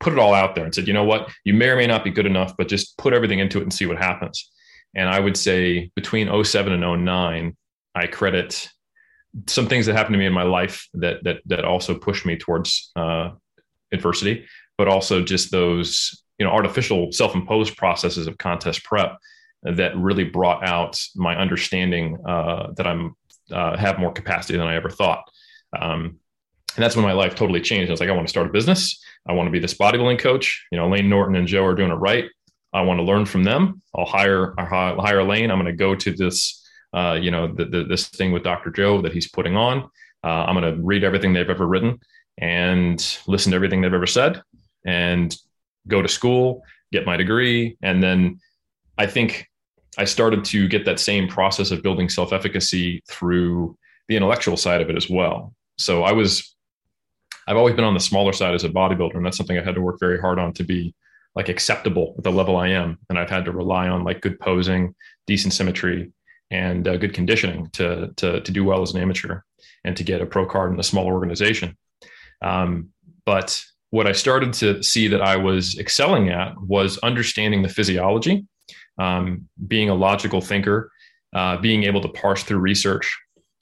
put 0.00 0.14
it 0.14 0.18
all 0.18 0.32
out 0.32 0.54
there 0.54 0.64
and 0.64 0.74
said, 0.74 0.88
you 0.88 0.94
know 0.94 1.04
what, 1.04 1.30
you 1.44 1.52
may 1.52 1.68
or 1.68 1.76
may 1.76 1.86
not 1.86 2.02
be 2.02 2.10
good 2.10 2.24
enough, 2.24 2.54
but 2.56 2.66
just 2.66 2.96
put 2.96 3.12
everything 3.12 3.40
into 3.40 3.58
it 3.58 3.64
and 3.64 3.74
see 3.74 3.84
what 3.84 3.98
happens. 3.98 4.50
And 4.94 5.10
I 5.10 5.20
would 5.20 5.36
say 5.36 5.90
between 5.94 6.44
07 6.44 6.72
and 6.72 7.04
09, 7.04 7.56
I 7.94 8.06
credit 8.06 8.70
some 9.46 9.66
things 9.66 9.86
that 9.86 9.94
happened 9.94 10.14
to 10.14 10.18
me 10.18 10.26
in 10.26 10.32
my 10.32 10.42
life 10.42 10.88
that 10.94 11.22
that 11.24 11.40
that 11.46 11.64
also 11.64 11.94
pushed 11.94 12.26
me 12.26 12.36
towards 12.36 12.90
uh, 12.96 13.30
adversity, 13.92 14.46
but 14.76 14.88
also 14.88 15.22
just 15.22 15.50
those 15.50 16.22
you 16.38 16.46
know 16.46 16.52
artificial 16.52 17.12
self-imposed 17.12 17.76
processes 17.76 18.26
of 18.26 18.38
contest 18.38 18.84
prep 18.84 19.18
that 19.62 19.96
really 19.96 20.24
brought 20.24 20.64
out 20.64 21.00
my 21.16 21.36
understanding 21.36 22.16
uh, 22.26 22.72
that 22.76 22.86
I'm 22.86 23.14
uh, 23.52 23.76
have 23.76 23.98
more 23.98 24.12
capacity 24.12 24.58
than 24.58 24.66
I 24.66 24.76
ever 24.76 24.90
thought. 24.90 25.24
Um, 25.78 26.18
and 26.76 26.84
that's 26.84 26.96
when 26.96 27.04
my 27.04 27.12
life 27.12 27.34
totally 27.34 27.60
changed. 27.60 27.90
I 27.90 27.92
was 27.92 28.00
like, 28.00 28.08
I 28.08 28.12
want 28.12 28.26
to 28.26 28.30
start 28.30 28.46
a 28.46 28.52
business. 28.52 29.02
I 29.28 29.32
want 29.32 29.46
to 29.48 29.50
be 29.50 29.58
this 29.58 29.74
bodybuilding 29.74 30.20
coach. 30.20 30.66
You 30.70 30.78
know, 30.78 30.88
Layne 30.88 31.08
Norton 31.08 31.34
and 31.34 31.48
Joe 31.48 31.64
are 31.64 31.74
doing 31.74 31.90
it 31.90 31.94
right. 31.94 32.26
I 32.72 32.82
want 32.82 32.98
to 32.98 33.04
learn 33.04 33.24
from 33.24 33.44
them. 33.44 33.82
I'll 33.94 34.04
hire 34.04 34.54
I'll 34.58 35.00
hire 35.00 35.24
Layne. 35.24 35.50
I'm 35.50 35.58
going 35.58 35.72
to 35.72 35.76
go 35.76 35.94
to 35.94 36.12
this, 36.12 36.67
uh, 36.94 37.18
you 37.20 37.30
know, 37.30 37.52
the, 37.52 37.64
the, 37.64 37.84
this 37.84 38.08
thing 38.08 38.32
with 38.32 38.42
Dr. 38.42 38.70
Joe 38.70 39.02
that 39.02 39.12
he's 39.12 39.28
putting 39.28 39.56
on. 39.56 39.90
Uh, 40.24 40.44
I'm 40.44 40.54
going 40.58 40.74
to 40.74 40.82
read 40.82 41.04
everything 41.04 41.32
they've 41.32 41.48
ever 41.48 41.66
written 41.66 41.98
and 42.38 43.18
listen 43.26 43.50
to 43.50 43.56
everything 43.56 43.80
they've 43.80 43.92
ever 43.92 44.06
said, 44.06 44.42
and 44.86 45.36
go 45.86 46.02
to 46.02 46.08
school, 46.08 46.62
get 46.92 47.06
my 47.06 47.16
degree, 47.16 47.76
and 47.82 48.02
then 48.02 48.38
I 48.96 49.06
think 49.06 49.48
I 49.96 50.04
started 50.04 50.44
to 50.46 50.68
get 50.68 50.84
that 50.84 51.00
same 51.00 51.28
process 51.28 51.70
of 51.70 51.82
building 51.82 52.08
self 52.08 52.32
efficacy 52.32 53.02
through 53.08 53.76
the 54.08 54.16
intellectual 54.16 54.56
side 54.56 54.80
of 54.80 54.90
it 54.90 54.96
as 54.96 55.10
well. 55.10 55.54
So 55.76 56.04
I 56.04 56.12
was, 56.12 56.54
I've 57.46 57.56
always 57.56 57.74
been 57.74 57.84
on 57.84 57.94
the 57.94 58.00
smaller 58.00 58.32
side 58.32 58.54
as 58.54 58.64
a 58.64 58.68
bodybuilder, 58.68 59.16
and 59.16 59.26
that's 59.26 59.36
something 59.36 59.58
I 59.58 59.64
had 59.64 59.74
to 59.74 59.80
work 59.80 59.98
very 60.00 60.20
hard 60.20 60.38
on 60.38 60.52
to 60.54 60.64
be 60.64 60.94
like 61.34 61.48
acceptable 61.48 62.14
at 62.18 62.24
the 62.24 62.32
level 62.32 62.56
I 62.56 62.68
am. 62.68 62.98
And 63.08 63.18
I've 63.18 63.30
had 63.30 63.44
to 63.44 63.52
rely 63.52 63.88
on 63.88 64.04
like 64.04 64.20
good 64.20 64.38
posing, 64.40 64.94
decent 65.26 65.52
symmetry, 65.52 66.12
and 66.50 66.88
uh, 66.88 66.96
good 66.96 67.14
conditioning 67.14 67.68
to, 67.70 68.12
to 68.16 68.40
to 68.40 68.52
do 68.52 68.64
well 68.64 68.82
as 68.82 68.94
an 68.94 69.00
amateur 69.00 69.40
and 69.84 69.96
to 69.96 70.04
get 70.04 70.20
a 70.20 70.26
pro 70.26 70.46
card 70.46 70.72
in 70.72 70.80
a 70.80 70.84
small 70.84 71.06
organization. 71.06 71.76
Um, 72.42 72.90
but 73.24 73.62
what 73.90 74.06
I 74.06 74.12
started 74.12 74.52
to 74.54 74.82
see 74.82 75.08
that 75.08 75.22
I 75.22 75.36
was 75.36 75.78
excelling 75.78 76.30
at 76.30 76.60
was 76.60 76.98
understanding 76.98 77.62
the 77.62 77.68
physiology 77.68 78.46
um, 78.98 79.48
being 79.66 79.88
a 79.88 79.94
logical 79.94 80.40
thinker, 80.40 80.90
uh, 81.34 81.56
being 81.58 81.84
able 81.84 82.00
to 82.00 82.08
parse 82.08 82.42
through 82.42 82.58
research, 82.58 83.16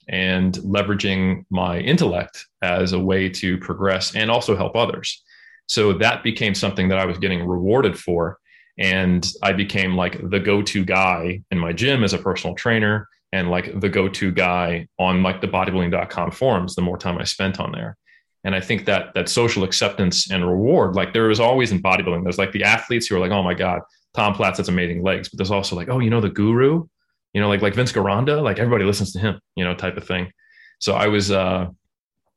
and 0.09 0.53
leveraging 0.59 1.45
my 1.49 1.79
intellect 1.79 2.45
as 2.61 2.93
a 2.93 2.99
way 2.99 3.29
to 3.29 3.57
progress 3.57 4.15
and 4.15 4.31
also 4.31 4.55
help 4.55 4.75
others. 4.75 5.23
So 5.67 5.93
that 5.93 6.23
became 6.23 6.55
something 6.55 6.87
that 6.87 6.97
I 6.97 7.05
was 7.05 7.17
getting 7.17 7.45
rewarded 7.45 7.99
for. 7.99 8.39
And 8.77 9.27
I 9.41 9.53
became 9.53 9.95
like 9.95 10.29
the 10.29 10.39
go-to 10.39 10.85
guy 10.85 11.41
in 11.51 11.57
my 11.57 11.73
gym 11.73 12.03
as 12.03 12.13
a 12.13 12.17
personal 12.17 12.55
trainer 12.55 13.07
and 13.33 13.49
like 13.49 13.79
the 13.79 13.89
go-to 13.89 14.31
guy 14.31 14.87
on 14.99 15.23
like 15.23 15.41
the 15.41 15.47
bodybuilding.com 15.47 16.31
forums 16.31 16.75
the 16.75 16.81
more 16.81 16.97
time 16.97 17.17
I 17.17 17.23
spent 17.23 17.59
on 17.59 17.71
there. 17.71 17.97
And 18.43 18.55
I 18.55 18.61
think 18.61 18.85
that 18.85 19.13
that 19.15 19.29
social 19.29 19.63
acceptance 19.63 20.31
and 20.31 20.47
reward, 20.47 20.95
like 20.95 21.11
there 21.11 21.29
is 21.29 21.39
always 21.39 21.71
in 21.71 21.81
bodybuilding, 21.81 22.23
there's 22.23 22.37
like 22.37 22.51
the 22.51 22.63
athletes 22.63 23.07
who 23.07 23.15
are 23.15 23.19
like, 23.19 23.31
oh 23.31 23.43
my 23.43 23.53
God, 23.53 23.81
Tom 24.15 24.33
Platz 24.33 24.57
has 24.57 24.69
amazing 24.69 25.03
legs. 25.03 25.27
But 25.29 25.37
there's 25.37 25.51
also 25.51 25.75
like, 25.75 25.89
oh, 25.89 25.99
you 25.99 26.09
know, 26.09 26.21
the 26.21 26.29
guru, 26.29 26.85
you 27.33 27.41
know, 27.41 27.49
like 27.49 27.61
like 27.61 27.73
Vince 27.73 27.91
Gironda, 27.91 28.41
like 28.41 28.59
everybody 28.59 28.85
listens 28.85 29.11
to 29.13 29.19
him, 29.19 29.39
you 29.55 29.65
know, 29.65 29.75
type 29.75 29.97
of 29.97 30.07
thing. 30.07 30.31
So 30.79 30.93
I 30.93 31.07
was 31.07 31.31
uh 31.31 31.67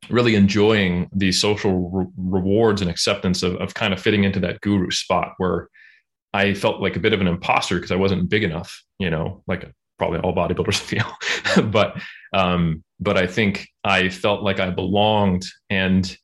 really 0.09 0.35
enjoying 0.35 1.09
the 1.13 1.31
social 1.31 1.89
re- 1.91 2.07
rewards 2.17 2.81
and 2.81 2.89
acceptance 2.89 3.43
of, 3.43 3.55
of 3.57 3.73
kind 3.73 3.93
of 3.93 4.01
fitting 4.01 4.23
into 4.23 4.39
that 4.39 4.59
guru 4.61 4.89
spot 4.89 5.33
where 5.37 5.69
I 6.33 6.53
felt 6.53 6.81
like 6.81 6.95
a 6.95 6.99
bit 6.99 7.13
of 7.13 7.21
an 7.21 7.27
imposter 7.27 7.75
because 7.75 7.91
I 7.91 7.97
wasn't 7.97 8.29
big 8.29 8.43
enough, 8.43 8.83
you 8.99 9.09
know, 9.09 9.43
like 9.47 9.69
probably 9.97 10.19
all 10.19 10.33
bodybuilders 10.33 10.79
feel. 10.79 11.11
but 11.69 12.01
um, 12.33 12.83
but 12.99 13.17
I 13.17 13.27
think 13.27 13.67
I 13.83 14.09
felt 14.09 14.43
like 14.43 14.59
I 14.59 14.69
belonged. 14.69 15.43
And 15.69 16.15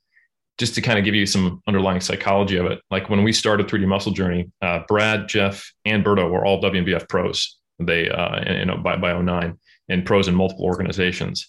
just 0.58 0.76
to 0.76 0.82
kind 0.82 0.98
of 0.98 1.06
give 1.06 1.16
you 1.16 1.26
some 1.26 1.62
underlying 1.68 2.02
psychology 2.02 2.58
of 2.58 2.66
it, 2.66 2.80
like 2.90 3.10
when 3.10 3.24
we 3.24 3.34
started 3.34 3.68
3D 3.68 3.86
Muscle 3.86 4.12
Journey, 4.12 4.50
uh, 4.62 4.80
Brad, 4.88 5.28
Jeff, 5.28 5.72
and 5.86 6.04
Berto 6.04 6.30
were 6.30 6.46
all 6.46 6.62
WNBF 6.62 7.08
pros. 7.10 7.58
They 7.80 8.10
uh, 8.10 8.52
you 8.52 8.66
know 8.66 8.78
by 8.78 8.96
by 8.98 9.20
09 9.20 9.58
and 9.90 10.06
pros 10.06 10.28
in 10.28 10.36
multiple 10.36 10.66
organizations, 10.66 11.48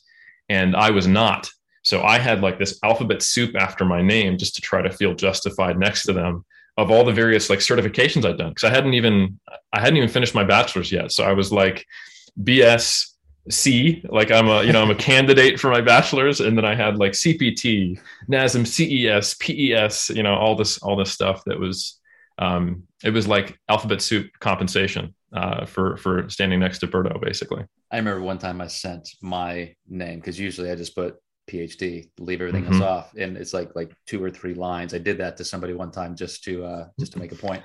and 0.49 0.77
I 0.77 0.91
was 0.91 1.07
not. 1.07 1.49
So 1.85 2.03
I 2.03 2.19
had 2.19 2.43
like 2.43 2.59
this 2.59 2.79
alphabet 2.83 3.23
soup 3.23 3.57
after 3.57 3.85
my 3.87 4.03
name 4.03 4.37
just 4.37 4.57
to 4.57 4.61
try 4.61 4.83
to 4.83 4.91
feel 4.91 5.15
justified 5.15 5.79
next 5.79 6.03
to 6.03 6.13
them 6.13 6.45
of 6.79 6.93
all 6.93 7.05
the 7.05 7.13
various 7.13 7.51
like 7.51 7.59
certifications 7.59 8.25
I'd 8.25 8.39
done 8.39 8.51
because 8.51 8.65
I 8.65 8.71
hadn't 8.71 8.95
even 8.95 9.39
I 9.73 9.81
hadn't 9.81 9.97
even 9.97 10.09
finished 10.09 10.35
my 10.35 10.45
bachelor's 10.45 10.93
yet. 10.93 11.11
So 11.11 11.25
I 11.25 11.33
was 11.33 11.53
like 11.53 11.85
BS 12.41 13.05
C, 13.51 14.03
like 14.09 14.31
I'm 14.31 14.49
a 14.49 14.63
you 14.63 14.73
know 14.73 14.81
I'm 14.81 14.91
a 14.91 14.95
candidate 15.11 15.59
for 15.59 15.71
my 15.71 15.81
bachelor's, 15.81 16.41
and 16.41 16.57
then 16.57 16.65
I 16.65 16.77
had 16.77 16.97
like 16.97 17.13
CPT, 17.13 18.01
NASM, 18.31 18.65
CES, 18.65 19.35
PES, 19.35 20.11
you 20.11 20.23
know 20.23 20.37
all 20.37 20.55
this 20.55 20.79
all 20.79 20.97
this 20.97 21.11
stuff 21.11 21.43
that 21.47 21.59
was 21.59 21.99
um, 22.39 22.85
it 23.03 23.11
was 23.11 23.27
like 23.27 23.59
alphabet 23.69 24.01
soup 24.01 24.31
compensation 24.39 25.15
uh, 25.33 25.67
for 25.67 25.97
for 25.97 26.29
standing 26.29 26.61
next 26.61 26.79
to 26.79 26.87
Berto, 26.87 27.21
basically. 27.21 27.65
I 27.91 27.97
remember 27.97 28.23
one 28.23 28.39
time 28.39 28.61
I 28.61 28.69
sent 28.69 29.09
my 29.21 29.75
name 29.89 30.21
because 30.21 30.39
usually 30.39 30.71
I 30.71 30.77
just 30.77 30.95
put 30.95 31.17
PhD, 31.49 32.11
leave 32.19 32.41
everything 32.41 32.65
mm-hmm. 32.65 32.75
else 32.75 32.83
off, 32.83 33.15
and 33.17 33.37
it's 33.37 33.55
like 33.55 33.75
like 33.75 33.93
two 34.07 34.23
or 34.23 34.31
three 34.31 34.55
lines. 34.55 34.95
I 34.95 34.99
did 34.99 35.19
that 35.19 35.37
to 35.39 35.45
somebody 35.45 35.73
one 35.73 35.91
time 35.91 36.15
just 36.15 36.45
to 36.45 36.65
uh, 36.65 36.89
just 37.01 37.13
to 37.13 37.19
make 37.19 37.33
a 37.33 37.37
point. 37.37 37.63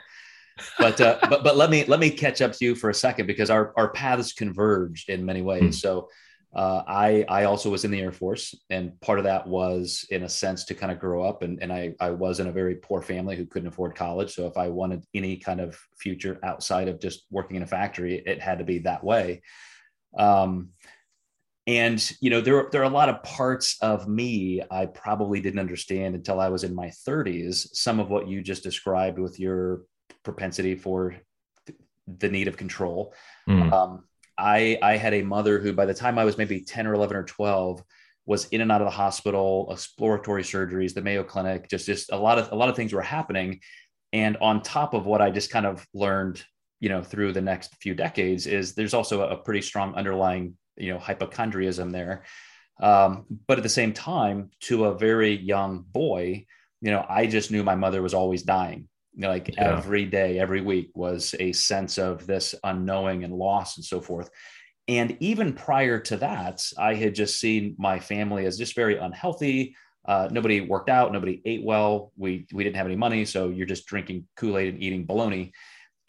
But 0.80 1.02
uh, 1.02 1.20
but 1.30 1.44
but 1.44 1.58
let 1.58 1.70
me 1.70 1.86
let 1.86 2.00
me 2.00 2.10
catch 2.10 2.42
up 2.42 2.54
to 2.54 2.66
you 2.66 2.76
for 2.76 2.90
a 2.90 2.94
second 2.94 3.28
because 3.28 3.50
our 3.50 3.74
our 3.78 3.92
paths 3.92 4.34
converged 4.34 5.10
in 5.10 5.26
many 5.26 5.42
ways. 5.42 5.62
Mm-hmm. 5.62 5.72
So. 5.72 6.10
Uh, 6.56 6.84
I 6.88 7.26
I 7.30 7.46
also 7.46 7.72
was 7.72 7.84
in 7.84 7.90
the 7.90 8.00
Air 8.00 8.12
Force, 8.12 8.54
and 8.70 9.02
part 9.02 9.18
of 9.18 9.26
that 9.26 9.48
was, 9.48 10.06
in 10.12 10.22
a 10.22 10.30
sense, 10.30 10.66
to 10.66 10.76
kind 10.76 10.92
of 10.92 11.00
grow 11.00 11.24
up. 11.24 11.42
And, 11.42 11.58
and 11.64 11.74
I 11.74 11.96
I 12.00 12.12
was 12.12 12.40
in 12.40 12.46
a 12.46 12.52
very 12.52 12.76
poor 12.76 13.02
family 13.02 13.36
who 13.36 13.48
couldn't 13.48 13.70
afford 13.70 13.96
college. 13.96 14.36
So 14.36 14.46
if 14.46 14.56
I 14.56 14.70
wanted 14.70 15.04
any 15.16 15.38
kind 15.38 15.60
of 15.60 15.76
future 15.98 16.38
outside 16.44 16.90
of 16.90 17.00
just 17.00 17.26
working 17.32 17.58
in 17.58 17.64
a 17.64 17.66
factory, 17.66 18.22
it 18.24 18.40
had 18.40 18.60
to 18.60 18.66
be 18.66 18.78
that 18.80 19.04
way. 19.04 19.42
Um, 20.16 20.70
and 21.66 22.12
you 22.20 22.30
know 22.30 22.42
there 22.42 22.68
there 22.72 22.82
are 22.82 22.86
a 22.86 22.90
lot 22.90 23.10
of 23.10 23.24
parts 23.24 23.78
of 23.82 24.08
me 24.08 24.62
i 24.70 24.86
probably 24.86 25.40
didn't 25.40 25.60
understand 25.60 26.16
until 26.16 26.40
i 26.40 26.50
was 26.50 26.64
in 26.64 26.76
my 26.76 26.88
30s 27.08 27.68
some 27.74 28.00
of 28.00 28.10
what 28.10 28.28
you 28.28 28.42
just 28.42 28.64
described 28.64 29.18
with 29.18 29.40
your 29.40 29.84
propensity 30.24 30.76
for 30.76 31.16
the 32.20 32.30
need 32.30 32.48
of 32.48 32.58
control 32.58 33.14
mm. 33.48 33.72
um, 33.72 34.04
i 34.38 34.78
i 34.82 34.98
had 34.98 35.14
a 35.14 35.24
mother 35.24 35.60
who 35.60 35.72
by 35.72 35.86
the 35.86 35.94
time 35.94 36.20
i 36.20 36.26
was 36.26 36.38
maybe 36.38 36.60
10 36.60 36.86
or 36.86 36.94
11 36.94 37.16
or 37.16 37.24
12 37.24 37.82
was 38.26 38.46
in 38.46 38.62
and 38.62 38.72
out 38.72 38.82
of 38.82 38.88
the 38.88 38.92
hospital 38.92 39.68
exploratory 39.72 40.44
surgeries 40.44 40.94
the 40.94 41.02
mayo 41.02 41.24
clinic 41.24 41.70
just 41.70 41.86
just 41.86 42.12
a 42.12 42.18
lot 42.18 42.38
of 42.38 42.52
a 42.52 42.56
lot 42.56 42.70
of 42.70 42.76
things 42.76 42.92
were 42.92 43.02
happening 43.02 43.60
and 44.12 44.36
on 44.42 44.62
top 44.62 44.94
of 44.94 45.06
what 45.06 45.22
i 45.22 45.30
just 45.30 45.50
kind 45.50 45.66
of 45.66 45.86
learned 45.94 46.44
you 46.82 46.90
know 46.90 47.02
through 47.02 47.32
the 47.32 47.42
next 47.42 47.74
few 47.82 47.96
decades 47.96 48.48
is 48.48 48.76
there's 48.76 48.94
also 48.94 49.30
a 49.30 49.38
pretty 49.38 49.62
strong 49.62 49.96
underlying 49.96 50.58
you 50.78 50.94
know 50.94 51.00
hypochondriasm 51.00 51.92
there. 51.92 52.24
Um, 52.82 53.26
but 53.48 53.58
at 53.58 53.64
the 53.64 53.70
same 53.70 53.94
time 53.94 54.50
to 54.62 54.86
a 54.86 54.98
very 54.98 55.36
young 55.36 55.86
boy 55.88 56.46
you 56.84 56.92
know 56.92 57.04
i 57.10 57.26
just 57.26 57.50
knew 57.50 57.64
my 57.64 57.76
mother 57.76 58.04
was 58.04 58.14
always 58.14 58.44
dying. 58.44 58.88
You 59.16 59.22
know, 59.22 59.30
like 59.30 59.48
yeah. 59.48 59.78
every 59.78 60.06
day 60.06 60.40
every 60.40 60.62
week 60.62 60.92
was 60.94 61.34
a 61.40 61.54
sense 61.54 61.98
of 61.98 62.28
this 62.28 62.56
unknowing 62.64 63.24
and 63.24 63.34
loss 63.34 63.78
and 63.78 63.86
so 63.86 64.02
forth. 64.02 64.30
And 64.88 65.16
even 65.20 65.54
prior 65.54 66.00
to 66.00 66.18
that 66.18 66.62
i 66.78 66.94
had 66.94 67.16
just 67.16 67.40
seen 67.40 67.76
my 67.80 68.00
family 68.00 68.46
as 68.46 68.58
just 68.58 68.76
very 68.76 68.98
unhealthy. 68.98 69.76
Uh, 70.06 70.28
nobody 70.30 70.60
worked 70.60 70.90
out 70.90 71.14
nobody 71.14 71.42
ate 71.46 71.64
well. 71.64 72.12
We 72.18 72.46
we 72.52 72.64
didn't 72.64 72.76
have 72.76 72.88
any 72.88 72.98
money 72.98 73.24
so 73.24 73.50
you're 73.50 73.74
just 73.74 73.88
drinking 73.88 74.28
kool-aid 74.36 74.74
and 74.74 74.84
eating 74.84 75.06
bologna. 75.06 75.54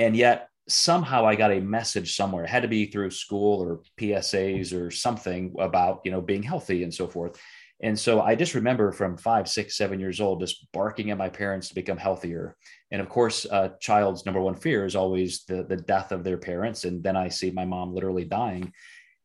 And 0.00 0.16
yet 0.16 0.48
somehow 0.68 1.26
I 1.26 1.34
got 1.34 1.52
a 1.52 1.60
message 1.60 2.16
somewhere. 2.16 2.44
It 2.44 2.50
had 2.50 2.62
to 2.62 2.68
be 2.68 2.86
through 2.86 3.10
school 3.10 3.62
or 3.62 3.82
PSAs 4.00 4.78
or 4.78 4.90
something 4.90 5.54
about, 5.58 6.00
you 6.04 6.10
know, 6.10 6.20
being 6.20 6.42
healthy 6.42 6.82
and 6.82 6.92
so 6.92 7.06
forth. 7.06 7.38
And 7.82 7.98
so 7.98 8.22
I 8.22 8.34
just 8.34 8.54
remember 8.54 8.92
from 8.92 9.16
five, 9.16 9.48
six, 9.48 9.76
seven 9.76 10.00
years 10.00 10.20
old, 10.20 10.40
just 10.40 10.70
barking 10.72 11.10
at 11.10 11.18
my 11.18 11.28
parents 11.28 11.68
to 11.68 11.74
become 11.74 11.98
healthier. 11.98 12.56
And 12.90 13.02
of 13.02 13.08
course, 13.08 13.44
a 13.44 13.74
child's 13.80 14.24
number 14.24 14.40
one 14.40 14.54
fear 14.54 14.86
is 14.86 14.96
always 14.96 15.44
the, 15.44 15.64
the 15.64 15.76
death 15.76 16.12
of 16.12 16.24
their 16.24 16.38
parents. 16.38 16.84
And 16.84 17.02
then 17.02 17.16
I 17.16 17.28
see 17.28 17.50
my 17.50 17.64
mom 17.64 17.94
literally 17.94 18.24
dying. 18.24 18.72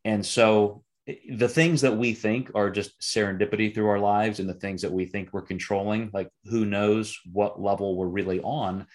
And 0.04 0.25
so 0.25 0.84
eh, 1.08 1.15
the 1.36 1.47
things 1.47 1.82
that 1.82 1.95
we 1.95 2.13
think 2.13 2.52
are 2.56 2.69
just 2.69 2.99
serendipity 2.99 3.73
through 3.73 3.88
our 3.88 3.99
lives 3.99 4.39
and 4.39 4.49
the 4.49 4.56
things 4.56 4.82
that 4.82 4.91
we 4.91 5.06
think 5.06 5.30
we're 5.32 5.41
controlling, 5.43 6.10
like 6.13 6.30
who 6.45 6.65
knows 6.65 7.17
what 7.32 7.62
level 7.62 7.95
we're 7.95 8.08
really 8.08 8.41
on, 8.41 8.88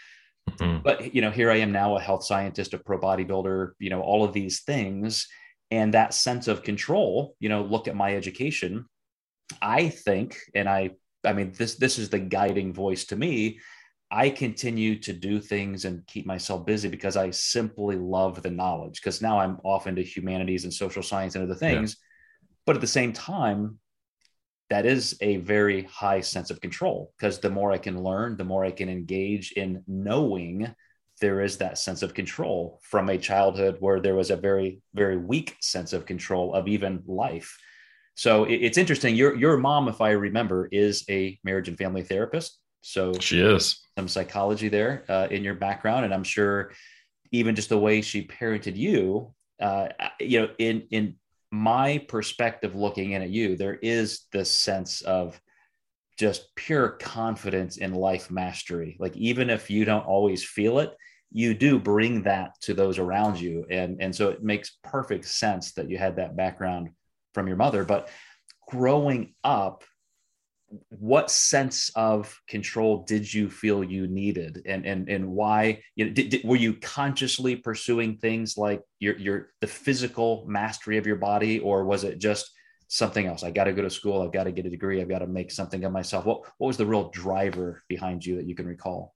Mm-hmm. 0.50 0.82
But 0.82 1.14
you 1.14 1.22
know, 1.22 1.30
here 1.30 1.50
I 1.50 1.56
am 1.56 1.72
now, 1.72 1.96
a 1.96 2.00
health 2.00 2.24
scientist, 2.24 2.74
a 2.74 2.78
pro 2.78 2.98
bodybuilder, 2.98 3.72
you 3.78 3.90
know, 3.90 4.00
all 4.00 4.24
of 4.24 4.32
these 4.32 4.62
things, 4.62 5.26
and 5.70 5.94
that 5.94 6.14
sense 6.14 6.48
of 6.48 6.62
control. 6.62 7.34
You 7.40 7.48
know, 7.48 7.62
look 7.62 7.88
at 7.88 7.96
my 7.96 8.14
education. 8.14 8.86
I 9.60 9.88
think, 9.88 10.38
and 10.54 10.68
I, 10.68 10.90
I 11.24 11.32
mean, 11.32 11.52
this 11.56 11.76
this 11.76 11.98
is 11.98 12.08
the 12.08 12.18
guiding 12.18 12.72
voice 12.72 13.04
to 13.06 13.16
me. 13.16 13.60
I 14.10 14.30
continue 14.30 14.98
to 15.00 15.12
do 15.12 15.40
things 15.40 15.84
and 15.84 16.06
keep 16.06 16.24
myself 16.24 16.64
busy 16.66 16.88
because 16.88 17.16
I 17.16 17.30
simply 17.30 17.96
love 17.96 18.42
the 18.42 18.50
knowledge. 18.50 19.00
Because 19.00 19.20
now 19.20 19.40
I'm 19.40 19.58
off 19.64 19.86
into 19.86 20.02
humanities 20.02 20.64
and 20.64 20.72
social 20.72 21.02
science 21.02 21.34
and 21.34 21.42
other 21.42 21.58
things. 21.58 21.96
Yeah. 21.96 22.52
But 22.66 22.76
at 22.76 22.80
the 22.80 22.86
same 22.86 23.12
time, 23.12 23.78
that 24.70 24.86
is 24.86 25.16
a 25.20 25.36
very 25.36 25.82
high 25.84 26.20
sense 26.20 26.50
of 26.50 26.60
control 26.60 27.12
because 27.18 27.38
the 27.38 27.50
more 27.50 27.72
I 27.72 27.78
can 27.78 28.02
learn, 28.02 28.36
the 28.36 28.44
more 28.44 28.64
I 28.64 28.70
can 28.70 28.88
engage 28.88 29.52
in 29.52 29.82
knowing 29.86 30.74
there 31.20 31.40
is 31.42 31.58
that 31.58 31.78
sense 31.78 32.02
of 32.02 32.14
control 32.14 32.80
from 32.82 33.08
a 33.08 33.18
childhood 33.18 33.76
where 33.80 34.00
there 34.00 34.14
was 34.14 34.30
a 34.30 34.36
very, 34.36 34.80
very 34.94 35.16
weak 35.16 35.56
sense 35.60 35.92
of 35.92 36.06
control 36.06 36.54
of 36.54 36.66
even 36.66 37.02
life. 37.06 37.56
So 38.16 38.44
it's 38.44 38.78
interesting. 38.78 39.16
Your 39.16 39.34
your 39.34 39.56
mom, 39.56 39.88
if 39.88 40.00
I 40.00 40.10
remember, 40.10 40.68
is 40.70 41.04
a 41.10 41.38
marriage 41.42 41.68
and 41.68 41.76
family 41.76 42.02
therapist. 42.02 42.58
So 42.80 43.12
she 43.14 43.40
is 43.40 43.80
some 43.98 44.08
psychology 44.08 44.68
there 44.68 45.04
uh, 45.08 45.26
in 45.30 45.42
your 45.42 45.54
background, 45.54 46.04
and 46.04 46.14
I'm 46.14 46.24
sure 46.24 46.72
even 47.32 47.56
just 47.56 47.70
the 47.70 47.78
way 47.78 48.02
she 48.02 48.26
parented 48.26 48.76
you, 48.76 49.34
uh, 49.60 49.88
you 50.20 50.42
know, 50.42 50.48
in 50.58 50.86
in 50.90 51.16
my 51.54 51.98
perspective 52.08 52.74
looking 52.74 53.12
in 53.12 53.22
at 53.22 53.30
you, 53.30 53.56
there 53.56 53.74
is 53.74 54.26
this 54.32 54.50
sense 54.50 55.02
of 55.02 55.40
just 56.18 56.54
pure 56.56 56.90
confidence 56.90 57.76
in 57.76 57.94
life 57.94 58.30
mastery. 58.30 58.96
Like 58.98 59.16
even 59.16 59.50
if 59.50 59.70
you 59.70 59.84
don't 59.84 60.04
always 60.04 60.44
feel 60.44 60.80
it, 60.80 60.92
you 61.30 61.54
do 61.54 61.78
bring 61.78 62.22
that 62.22 62.60
to 62.62 62.74
those 62.74 62.98
around 62.98 63.40
you. 63.40 63.64
And, 63.70 63.98
and 64.00 64.14
so 64.14 64.30
it 64.30 64.42
makes 64.42 64.78
perfect 64.82 65.26
sense 65.26 65.72
that 65.72 65.88
you 65.88 65.96
had 65.96 66.16
that 66.16 66.36
background 66.36 66.90
from 67.34 67.46
your 67.46 67.56
mother. 67.56 67.84
But 67.84 68.08
growing 68.68 69.34
up, 69.44 69.84
what 70.90 71.30
sense 71.30 71.90
of 71.94 72.40
control 72.48 73.04
did 73.04 73.32
you 73.32 73.50
feel 73.50 73.82
you 73.84 74.06
needed? 74.06 74.62
And 74.66 74.86
and 74.86 75.08
and 75.08 75.28
why 75.28 75.82
you 75.96 76.06
know, 76.06 76.12
did, 76.12 76.30
did, 76.30 76.44
were 76.44 76.56
you 76.56 76.74
consciously 76.74 77.56
pursuing 77.56 78.16
things 78.18 78.56
like 78.56 78.82
your 78.98 79.16
your 79.18 79.50
the 79.60 79.66
physical 79.66 80.44
mastery 80.46 80.98
of 80.98 81.06
your 81.06 81.16
body 81.16 81.58
or 81.58 81.84
was 81.84 82.04
it 82.04 82.18
just 82.18 82.50
something 82.88 83.26
else? 83.26 83.42
I 83.42 83.50
got 83.50 83.64
to 83.64 83.72
go 83.72 83.82
to 83.82 83.90
school 83.90 84.22
i've 84.22 84.32
got 84.32 84.44
to 84.44 84.52
get 84.52 84.66
a 84.66 84.70
degree 84.70 85.00
i've 85.00 85.08
got 85.08 85.20
to 85.20 85.26
make 85.26 85.50
something 85.50 85.84
of 85.84 85.92
myself. 85.92 86.24
What 86.24 86.42
what 86.58 86.68
was 86.68 86.76
the 86.76 86.86
real 86.86 87.10
driver 87.10 87.82
behind 87.88 88.24
you 88.24 88.36
that 88.36 88.46
you 88.46 88.54
can 88.54 88.66
recall? 88.66 89.14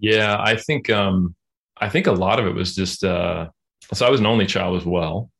Yeah 0.00 0.36
i 0.38 0.56
think 0.56 0.90
um 0.90 1.34
i 1.76 1.88
think 1.88 2.06
a 2.06 2.12
lot 2.12 2.38
of 2.38 2.46
it 2.46 2.54
was 2.54 2.74
just 2.74 3.02
uh 3.02 3.48
so 3.92 4.06
i 4.06 4.10
was 4.10 4.20
an 4.20 4.26
only 4.26 4.46
child 4.46 4.76
as 4.76 4.86
well. 4.86 5.30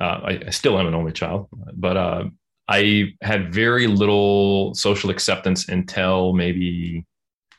Uh, 0.00 0.20
I, 0.24 0.42
I, 0.46 0.50
still 0.50 0.78
am 0.78 0.86
an 0.86 0.94
only 0.94 1.12
child, 1.12 1.48
but 1.74 1.96
uh, 1.98 2.24
I 2.70 3.14
had 3.20 3.52
very 3.52 3.88
little 3.88 4.74
social 4.74 5.10
acceptance 5.10 5.68
until 5.68 6.32
maybe 6.32 7.04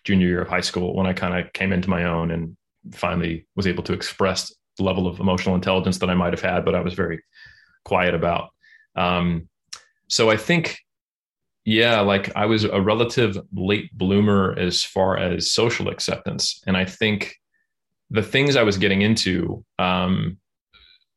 junior 0.05 0.27
year 0.27 0.41
of 0.41 0.47
high 0.47 0.61
school 0.61 0.95
when 0.95 1.05
I 1.05 1.11
kind 1.11 1.37
of 1.37 1.51
came 1.51 1.73
into 1.73 1.89
my 1.89 2.05
own 2.05 2.31
and 2.31 2.55
finally 2.93 3.45
was 3.57 3.67
able 3.67 3.83
to 3.83 3.93
express 3.93 4.53
the 4.77 4.83
level 4.83 5.07
of 5.07 5.19
emotional 5.19 5.53
intelligence 5.53 5.97
that 5.97 6.09
I 6.09 6.13
might 6.13 6.31
have 6.31 6.41
had, 6.41 6.63
but 6.63 6.75
I 6.75 6.79
was 6.79 6.93
very 6.93 7.21
quiet 7.83 8.15
about. 8.15 8.51
Um, 8.95 9.49
so 10.07 10.29
I 10.29 10.37
think, 10.37 10.79
yeah, 11.65 11.99
like 11.99 12.33
I 12.35 12.45
was 12.45 12.63
a 12.63 12.81
relative 12.81 13.37
late 13.53 13.95
bloomer 13.95 14.57
as 14.57 14.81
far 14.81 15.17
as 15.17 15.51
social 15.51 15.89
acceptance. 15.89 16.61
And 16.65 16.77
I 16.77 16.85
think 16.85 17.35
the 18.09 18.23
things 18.23 18.55
I 18.55 18.63
was 18.63 18.77
getting 18.77 19.01
into 19.01 19.65
um, 19.77 20.37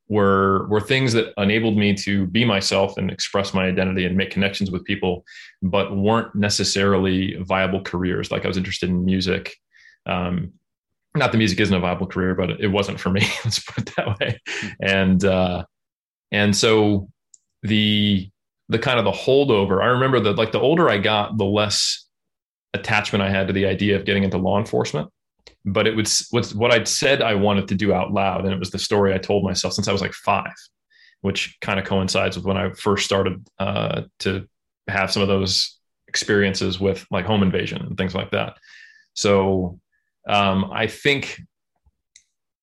were 0.07 0.67
were 0.67 0.81
things 0.81 1.13
that 1.13 1.33
enabled 1.37 1.77
me 1.77 1.93
to 1.93 2.27
be 2.27 2.45
myself 2.45 2.97
and 2.97 3.09
express 3.09 3.53
my 3.53 3.65
identity 3.65 4.05
and 4.05 4.15
make 4.15 4.29
connections 4.29 4.69
with 4.69 4.83
people, 4.83 5.25
but 5.61 5.95
weren't 5.95 6.33
necessarily 6.35 7.35
viable 7.41 7.81
careers. 7.81 8.31
Like 8.31 8.45
I 8.45 8.47
was 8.47 8.57
interested 8.57 8.89
in 8.89 9.05
music. 9.05 9.55
Um, 10.05 10.53
not 11.15 11.31
the 11.31 11.37
music 11.37 11.59
isn't 11.59 11.75
a 11.75 11.79
viable 11.79 12.07
career, 12.07 12.35
but 12.35 12.51
it 12.59 12.67
wasn't 12.67 12.99
for 12.99 13.09
me. 13.09 13.21
Let's 13.43 13.59
put 13.59 13.87
it 13.87 13.95
that 13.95 14.19
way. 14.19 14.39
And 14.79 15.23
uh, 15.23 15.65
and 16.31 16.55
so 16.55 17.09
the 17.63 18.29
the 18.69 18.79
kind 18.79 18.99
of 18.99 19.05
the 19.05 19.11
holdover. 19.11 19.81
I 19.81 19.87
remember 19.87 20.19
that 20.19 20.37
like 20.37 20.51
the 20.51 20.59
older 20.59 20.89
I 20.89 20.97
got, 20.97 21.37
the 21.37 21.45
less 21.45 22.05
attachment 22.73 23.23
I 23.23 23.29
had 23.29 23.47
to 23.47 23.53
the 23.53 23.65
idea 23.65 23.95
of 23.95 24.05
getting 24.05 24.23
into 24.23 24.37
law 24.37 24.59
enforcement 24.59 25.09
but 25.65 25.87
it 25.87 25.95
was 25.95 26.27
what's 26.31 26.53
what 26.53 26.71
I'd 26.71 26.87
said 26.87 27.21
I 27.21 27.35
wanted 27.35 27.67
to 27.69 27.75
do 27.75 27.93
out 27.93 28.11
loud, 28.11 28.45
and 28.45 28.53
it 28.53 28.59
was 28.59 28.71
the 28.71 28.79
story 28.79 29.13
I 29.13 29.17
told 29.17 29.43
myself 29.43 29.73
since 29.73 29.87
I 29.87 29.91
was 29.91 30.01
like 30.01 30.13
five, 30.13 30.53
which 31.21 31.57
kind 31.61 31.79
of 31.79 31.85
coincides 31.85 32.35
with 32.37 32.45
when 32.45 32.57
I 32.57 32.71
first 32.71 33.05
started 33.05 33.47
uh, 33.59 34.03
to 34.19 34.47
have 34.87 35.11
some 35.11 35.21
of 35.21 35.27
those 35.27 35.77
experiences 36.07 36.79
with 36.79 37.05
like 37.11 37.25
home 37.25 37.43
invasion 37.43 37.81
and 37.81 37.97
things 37.97 38.15
like 38.15 38.31
that. 38.31 38.57
So 39.13 39.79
um, 40.27 40.71
I 40.71 40.87
think 40.87 41.41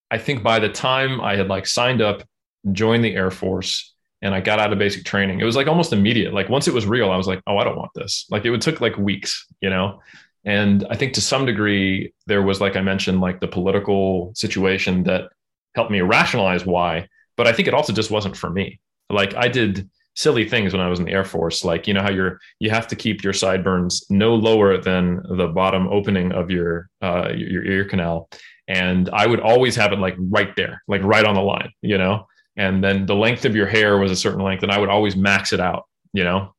I 0.09 0.17
think 0.17 0.43
by 0.43 0.59
the 0.59 0.69
time 0.69 1.21
I 1.21 1.35
had 1.35 1.47
like 1.47 1.65
signed 1.65 2.01
up, 2.01 2.23
joined 2.71 3.03
the 3.03 3.15
Air 3.15 3.31
Force, 3.31 3.93
and 4.21 4.33
I 4.33 4.39
got 4.39 4.59
out 4.59 4.71
of 4.71 4.79
basic 4.79 5.03
training, 5.03 5.41
it 5.41 5.43
was 5.43 5.55
like 5.55 5.67
almost 5.67 5.91
immediate. 5.91 6.33
Like 6.33 6.49
once 6.49 6.67
it 6.67 6.73
was 6.73 6.85
real, 6.85 7.11
I 7.11 7.17
was 7.17 7.27
like, 7.27 7.41
oh, 7.47 7.57
I 7.57 7.63
don't 7.63 7.77
want 7.77 7.91
this. 7.93 8.25
Like 8.29 8.45
it 8.45 8.51
would 8.51 8.61
took 8.61 8.79
like 8.79 8.97
weeks, 8.97 9.45
you 9.59 9.69
know. 9.69 10.01
And 10.45 10.85
I 10.89 10.95
think 10.95 11.13
to 11.13 11.21
some 11.21 11.45
degree, 11.45 12.13
there 12.27 12.41
was, 12.41 12.59
like 12.59 12.75
I 12.75 12.81
mentioned, 12.81 13.21
like 13.21 13.39
the 13.39 13.47
political 13.47 14.33
situation 14.35 15.03
that 15.03 15.29
helped 15.75 15.91
me 15.91 16.01
rationalize 16.01 16.65
why. 16.65 17.07
But 17.37 17.47
I 17.47 17.53
think 17.53 17.67
it 17.67 17.73
also 17.73 17.93
just 17.93 18.11
wasn't 18.11 18.37
for 18.37 18.49
me. 18.49 18.79
Like 19.09 19.35
I 19.35 19.47
did 19.47 19.89
silly 20.15 20.47
things 20.47 20.73
when 20.73 20.81
I 20.81 20.89
was 20.89 20.99
in 20.99 21.05
the 21.05 21.11
Air 21.11 21.23
Force. 21.23 21.63
Like, 21.63 21.87
you 21.87 21.93
know, 21.93 22.01
how 22.01 22.11
you're, 22.11 22.39
you 22.59 22.69
have 22.69 22.87
to 22.87 22.95
keep 22.95 23.23
your 23.23 23.33
sideburns 23.33 24.05
no 24.09 24.35
lower 24.35 24.77
than 24.77 25.21
the 25.37 25.47
bottom 25.47 25.87
opening 25.87 26.31
of 26.31 26.51
your, 26.51 26.89
uh, 27.01 27.29
your 27.35 27.65
ear 27.65 27.85
canal. 27.85 28.29
And 28.67 29.09
I 29.11 29.25
would 29.25 29.39
always 29.39 29.75
have 29.75 29.91
it 29.91 29.99
like 29.99 30.15
right 30.19 30.55
there, 30.55 30.83
like 30.87 31.01
right 31.03 31.25
on 31.25 31.35
the 31.35 31.41
line, 31.41 31.71
you 31.81 31.97
know? 31.97 32.27
And 32.55 32.83
then 32.83 33.05
the 33.05 33.15
length 33.15 33.45
of 33.45 33.55
your 33.55 33.65
hair 33.65 33.97
was 33.97 34.11
a 34.11 34.15
certain 34.15 34.41
length 34.41 34.61
and 34.61 34.71
I 34.71 34.77
would 34.77 34.89
always 34.89 35.15
max 35.15 35.53
it 35.53 35.59
out, 35.59 35.85
you 36.13 36.23
know? 36.23 36.53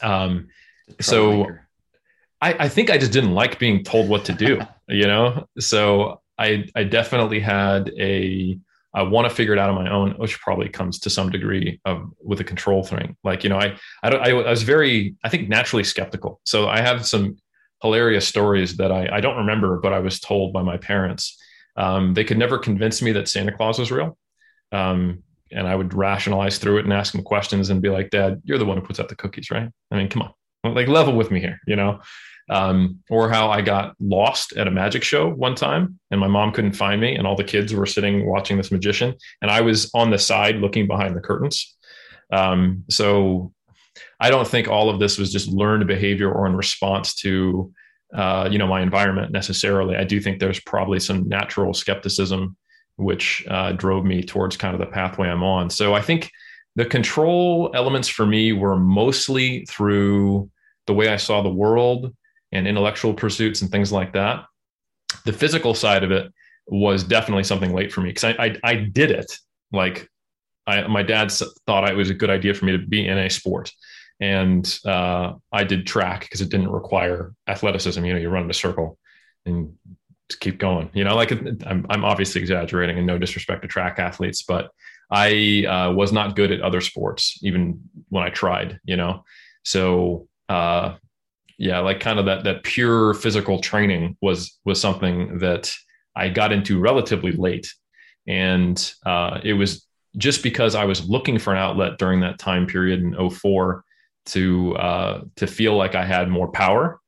Um, 0.00 0.48
so 1.00 1.46
I, 2.40 2.54
I 2.54 2.68
think 2.68 2.90
I 2.90 2.98
just 2.98 3.12
didn't 3.12 3.34
like 3.34 3.58
being 3.58 3.82
told 3.82 4.08
what 4.08 4.24
to 4.26 4.32
do, 4.32 4.60
you 4.88 5.06
know? 5.06 5.46
So 5.58 6.20
I, 6.38 6.66
I 6.74 6.84
definitely 6.84 7.40
had 7.40 7.90
a, 7.98 8.58
I 8.94 9.02
want 9.02 9.28
to 9.28 9.34
figure 9.34 9.52
it 9.52 9.58
out 9.58 9.68
on 9.68 9.76
my 9.76 9.90
own, 9.90 10.12
which 10.12 10.40
probably 10.40 10.68
comes 10.68 10.98
to 11.00 11.10
some 11.10 11.30
degree 11.30 11.80
of 11.84 12.10
with 12.20 12.40
a 12.40 12.44
control 12.44 12.82
thing. 12.82 13.16
Like, 13.22 13.44
you 13.44 13.50
know, 13.50 13.58
I, 13.58 13.76
I, 14.02 14.08
I, 14.08 14.28
I 14.30 14.50
was 14.50 14.62
very, 14.62 15.14
I 15.22 15.28
think 15.28 15.48
naturally 15.48 15.84
skeptical. 15.84 16.40
So 16.44 16.68
I 16.68 16.80
have 16.80 17.06
some 17.06 17.36
hilarious 17.82 18.26
stories 18.26 18.76
that 18.78 18.90
I, 18.90 19.08
I 19.12 19.20
don't 19.20 19.36
remember, 19.36 19.78
but 19.78 19.92
I 19.92 19.98
was 19.98 20.20
told 20.20 20.52
by 20.52 20.62
my 20.62 20.76
parents. 20.78 21.36
Um, 21.76 22.14
they 22.14 22.24
could 22.24 22.38
never 22.38 22.58
convince 22.58 23.02
me 23.02 23.12
that 23.12 23.28
Santa 23.28 23.52
Claus 23.52 23.78
was 23.78 23.92
real. 23.92 24.16
Um, 24.72 25.22
and 25.52 25.66
I 25.66 25.74
would 25.74 25.94
rationalize 25.94 26.58
through 26.58 26.78
it 26.78 26.84
and 26.84 26.92
ask 26.92 27.12
them 27.12 27.22
questions 27.22 27.70
and 27.70 27.80
be 27.80 27.88
like, 27.88 28.10
Dad, 28.10 28.42
you're 28.44 28.58
the 28.58 28.66
one 28.66 28.78
who 28.78 28.86
puts 28.86 29.00
out 29.00 29.08
the 29.08 29.16
cookies, 29.16 29.50
right? 29.50 29.68
I 29.90 29.96
mean, 29.96 30.08
come 30.08 30.22
on, 30.22 30.32
like 30.64 30.88
level 30.88 31.16
with 31.16 31.30
me 31.30 31.40
here, 31.40 31.60
you 31.66 31.76
know? 31.76 32.00
um, 32.50 33.00
or 33.10 33.28
how 33.28 33.50
I 33.50 33.60
got 33.60 33.94
lost 34.00 34.54
at 34.56 34.66
a 34.66 34.70
magic 34.70 35.02
show 35.02 35.28
one 35.28 35.54
time 35.54 35.98
and 36.10 36.20
my 36.20 36.28
mom 36.28 36.52
couldn't 36.52 36.72
find 36.72 37.00
me 37.00 37.14
and 37.14 37.26
all 37.26 37.36
the 37.36 37.44
kids 37.44 37.74
were 37.74 37.86
sitting 37.86 38.26
watching 38.26 38.56
this 38.56 38.72
magician 38.72 39.14
and 39.42 39.50
I 39.50 39.60
was 39.60 39.90
on 39.94 40.10
the 40.10 40.18
side 40.18 40.56
looking 40.56 40.86
behind 40.86 41.14
the 41.14 41.20
curtains. 41.20 41.76
Um, 42.32 42.84
so 42.88 43.52
I 44.20 44.30
don't 44.30 44.48
think 44.48 44.68
all 44.68 44.88
of 44.90 44.98
this 44.98 45.18
was 45.18 45.32
just 45.32 45.48
learned 45.48 45.86
behavior 45.86 46.32
or 46.32 46.46
in 46.46 46.56
response 46.56 47.14
to 47.16 47.72
uh, 48.14 48.48
you 48.50 48.56
know 48.56 48.66
my 48.66 48.80
environment 48.80 49.32
necessarily. 49.32 49.94
I 49.94 50.04
do 50.04 50.18
think 50.18 50.40
there's 50.40 50.60
probably 50.60 50.98
some 50.98 51.28
natural 51.28 51.74
skepticism 51.74 52.56
which 52.96 53.44
uh, 53.48 53.72
drove 53.72 54.04
me 54.04 54.22
towards 54.22 54.56
kind 54.56 54.74
of 54.74 54.80
the 54.80 54.86
pathway 54.86 55.28
I'm 55.28 55.44
on. 55.44 55.68
So 55.68 55.94
I 55.94 56.00
think 56.00 56.30
the 56.78 56.86
control 56.86 57.72
elements 57.74 58.06
for 58.06 58.24
me 58.24 58.52
were 58.52 58.78
mostly 58.78 59.64
through 59.64 60.48
the 60.86 60.94
way 60.94 61.08
I 61.08 61.16
saw 61.16 61.42
the 61.42 61.50
world 61.50 62.14
and 62.52 62.68
intellectual 62.68 63.12
pursuits 63.12 63.62
and 63.62 63.70
things 63.70 63.90
like 63.90 64.12
that. 64.12 64.44
The 65.24 65.32
physical 65.32 65.74
side 65.74 66.04
of 66.04 66.12
it 66.12 66.32
was 66.68 67.02
definitely 67.02 67.42
something 67.42 67.74
late 67.74 67.92
for 67.92 68.00
me 68.00 68.10
because 68.10 68.22
I, 68.22 68.30
I, 68.38 68.56
I 68.62 68.74
did 68.76 69.10
it. 69.10 69.36
Like 69.72 70.08
I, 70.68 70.86
my 70.86 71.02
dad 71.02 71.32
thought 71.66 71.90
it 71.90 71.96
was 71.96 72.10
a 72.10 72.14
good 72.14 72.30
idea 72.30 72.54
for 72.54 72.64
me 72.64 72.70
to 72.70 72.78
be 72.78 73.08
in 73.08 73.18
a 73.18 73.28
sport, 73.28 73.72
and 74.20 74.78
uh, 74.86 75.32
I 75.50 75.64
did 75.64 75.84
track 75.84 76.20
because 76.20 76.42
it 76.42 76.48
didn't 76.48 76.70
require 76.70 77.34
athleticism. 77.48 78.04
You 78.04 78.12
know, 78.12 78.20
you 78.20 78.30
run 78.30 78.44
in 78.44 78.50
a 78.50 78.54
circle 78.54 78.98
and 79.46 79.74
keep 80.38 80.58
going. 80.58 80.90
You 80.94 81.02
know, 81.02 81.16
like 81.16 81.32
I'm, 81.32 81.86
I'm 81.90 82.04
obviously 82.04 82.40
exaggerating 82.40 82.98
and 82.98 83.06
no 83.06 83.18
disrespect 83.18 83.62
to 83.62 83.68
track 83.68 83.98
athletes, 83.98 84.44
but 84.44 84.70
I 85.10 85.64
uh, 85.66 85.92
was 85.92 86.12
not 86.12 86.36
good 86.36 86.52
at 86.52 86.60
other 86.60 86.80
sports 86.80 87.38
even 87.42 87.80
when 88.08 88.24
I 88.24 88.30
tried. 88.30 88.78
You 88.84 88.96
know, 88.96 89.24
so 89.64 90.28
uh, 90.48 90.96
yeah 91.58 91.80
like 91.80 92.00
kind 92.00 92.18
of 92.18 92.26
that 92.26 92.44
that 92.44 92.62
pure 92.62 93.12
physical 93.14 93.60
training 93.60 94.16
was 94.22 94.58
was 94.64 94.80
something 94.80 95.38
that 95.38 95.72
i 96.16 96.28
got 96.28 96.52
into 96.52 96.78
relatively 96.78 97.32
late 97.32 97.74
and 98.26 98.94
uh, 99.04 99.40
it 99.42 99.54
was 99.54 99.86
just 100.16 100.42
because 100.42 100.74
i 100.74 100.84
was 100.84 101.08
looking 101.08 101.38
for 101.38 101.52
an 101.52 101.58
outlet 101.58 101.98
during 101.98 102.20
that 102.20 102.38
time 102.38 102.66
period 102.66 103.00
in 103.00 103.30
04 103.30 103.84
to 104.26 104.76
uh, 104.76 105.20
to 105.36 105.46
feel 105.46 105.76
like 105.76 105.94
i 105.94 106.04
had 106.04 106.28
more 106.28 106.50
power 106.50 107.00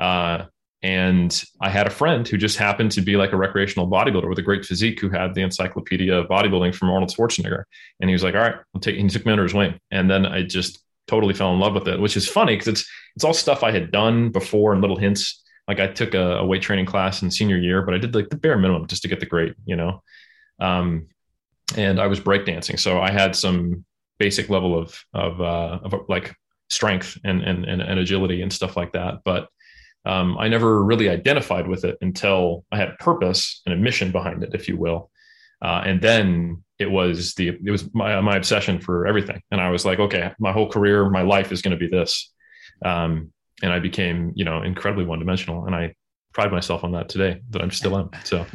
uh, 0.00 0.44
and 0.82 1.42
i 1.60 1.68
had 1.68 1.86
a 1.86 1.90
friend 1.90 2.28
who 2.28 2.36
just 2.36 2.56
happened 2.56 2.92
to 2.92 3.00
be 3.00 3.16
like 3.16 3.32
a 3.32 3.36
recreational 3.36 3.90
bodybuilder 3.90 4.28
with 4.28 4.38
a 4.38 4.42
great 4.42 4.64
physique 4.64 5.00
who 5.00 5.08
had 5.08 5.34
the 5.34 5.42
encyclopedia 5.42 6.14
of 6.14 6.28
bodybuilding 6.28 6.74
from 6.74 6.88
arnold 6.88 7.10
schwarzenegger 7.10 7.64
and 8.00 8.08
he 8.08 8.14
was 8.14 8.22
like 8.22 8.34
all 8.34 8.42
right 8.42 8.56
i'll 8.74 8.80
take 8.80 8.96
he 8.96 9.08
took 9.08 9.26
me 9.26 9.32
under 9.32 9.42
his 9.42 9.54
wing 9.54 9.78
and 9.90 10.08
then 10.08 10.24
i 10.24 10.42
just 10.42 10.84
totally 11.08 11.34
fell 11.34 11.52
in 11.52 11.58
love 11.58 11.74
with 11.74 11.88
it, 11.88 11.98
which 11.98 12.16
is 12.16 12.28
funny 12.28 12.54
because 12.54 12.68
it's 12.68 12.88
it's 13.16 13.24
all 13.24 13.34
stuff 13.34 13.64
I 13.64 13.72
had 13.72 13.90
done 13.90 14.30
before 14.30 14.72
and 14.72 14.80
little 14.80 14.96
hints. 14.96 15.42
Like 15.66 15.80
I 15.80 15.88
took 15.88 16.14
a, 16.14 16.36
a, 16.36 16.46
weight 16.46 16.62
training 16.62 16.86
class 16.86 17.20
in 17.20 17.30
senior 17.30 17.58
year, 17.58 17.82
but 17.82 17.94
I 17.94 17.98
did 17.98 18.14
like 18.14 18.30
the 18.30 18.36
bare 18.36 18.56
minimum 18.56 18.86
just 18.86 19.02
to 19.02 19.08
get 19.08 19.20
the 19.20 19.26
grade, 19.26 19.54
you 19.66 19.76
know. 19.76 20.02
Um, 20.60 21.08
and 21.76 22.00
I 22.00 22.06
was 22.06 22.20
breakdancing, 22.20 22.78
so 22.78 23.00
I 23.00 23.10
had 23.10 23.34
some 23.34 23.84
basic 24.18 24.48
level 24.48 24.78
of 24.78 24.98
of, 25.12 25.40
uh, 25.40 25.80
of 25.82 25.94
like 26.08 26.34
strength 26.70 27.18
and, 27.24 27.42
and 27.42 27.64
and 27.64 27.82
and 27.82 27.98
agility 27.98 28.42
and 28.42 28.52
stuff 28.52 28.76
like 28.76 28.92
that. 28.92 29.20
But 29.24 29.48
um, 30.04 30.38
I 30.38 30.48
never 30.48 30.82
really 30.82 31.08
identified 31.08 31.68
with 31.68 31.84
it 31.84 31.98
until 32.00 32.64
I 32.72 32.76
had 32.78 32.88
a 32.88 32.96
purpose 32.96 33.62
and 33.66 33.74
a 33.74 33.76
mission 33.76 34.12
behind 34.12 34.42
it, 34.42 34.50
if 34.54 34.68
you 34.68 34.76
will. 34.76 35.10
Uh, 35.60 35.82
and 35.84 36.00
then 36.00 36.62
it 36.78 36.90
was 36.90 37.34
the 37.34 37.48
it 37.48 37.70
was 37.70 37.92
my 37.94 38.20
my 38.20 38.36
obsession 38.36 38.80
for 38.80 39.06
everything. 39.06 39.40
And 39.50 39.60
i 39.60 39.70
was 39.70 39.84
like 39.84 39.98
okay 39.98 40.32
my 40.38 40.52
whole 40.52 40.70
career 40.70 41.08
my 41.10 41.22
life 41.22 41.52
is 41.52 41.62
going 41.62 41.76
to 41.78 41.88
be 41.88 41.88
this. 41.88 42.32
Um, 42.84 43.32
and 43.62 43.72
i 43.72 43.80
became 43.80 44.32
you 44.36 44.44
know 44.44 44.62
incredibly 44.62 45.04
one 45.04 45.18
dimensional 45.18 45.66
and 45.66 45.74
i 45.74 45.92
pride 46.32 46.52
myself 46.52 46.84
on 46.84 46.92
that 46.92 47.08
today 47.08 47.40
that 47.50 47.60
i'm 47.60 47.72
still 47.72 47.98
am. 47.98 48.10
so. 48.22 48.46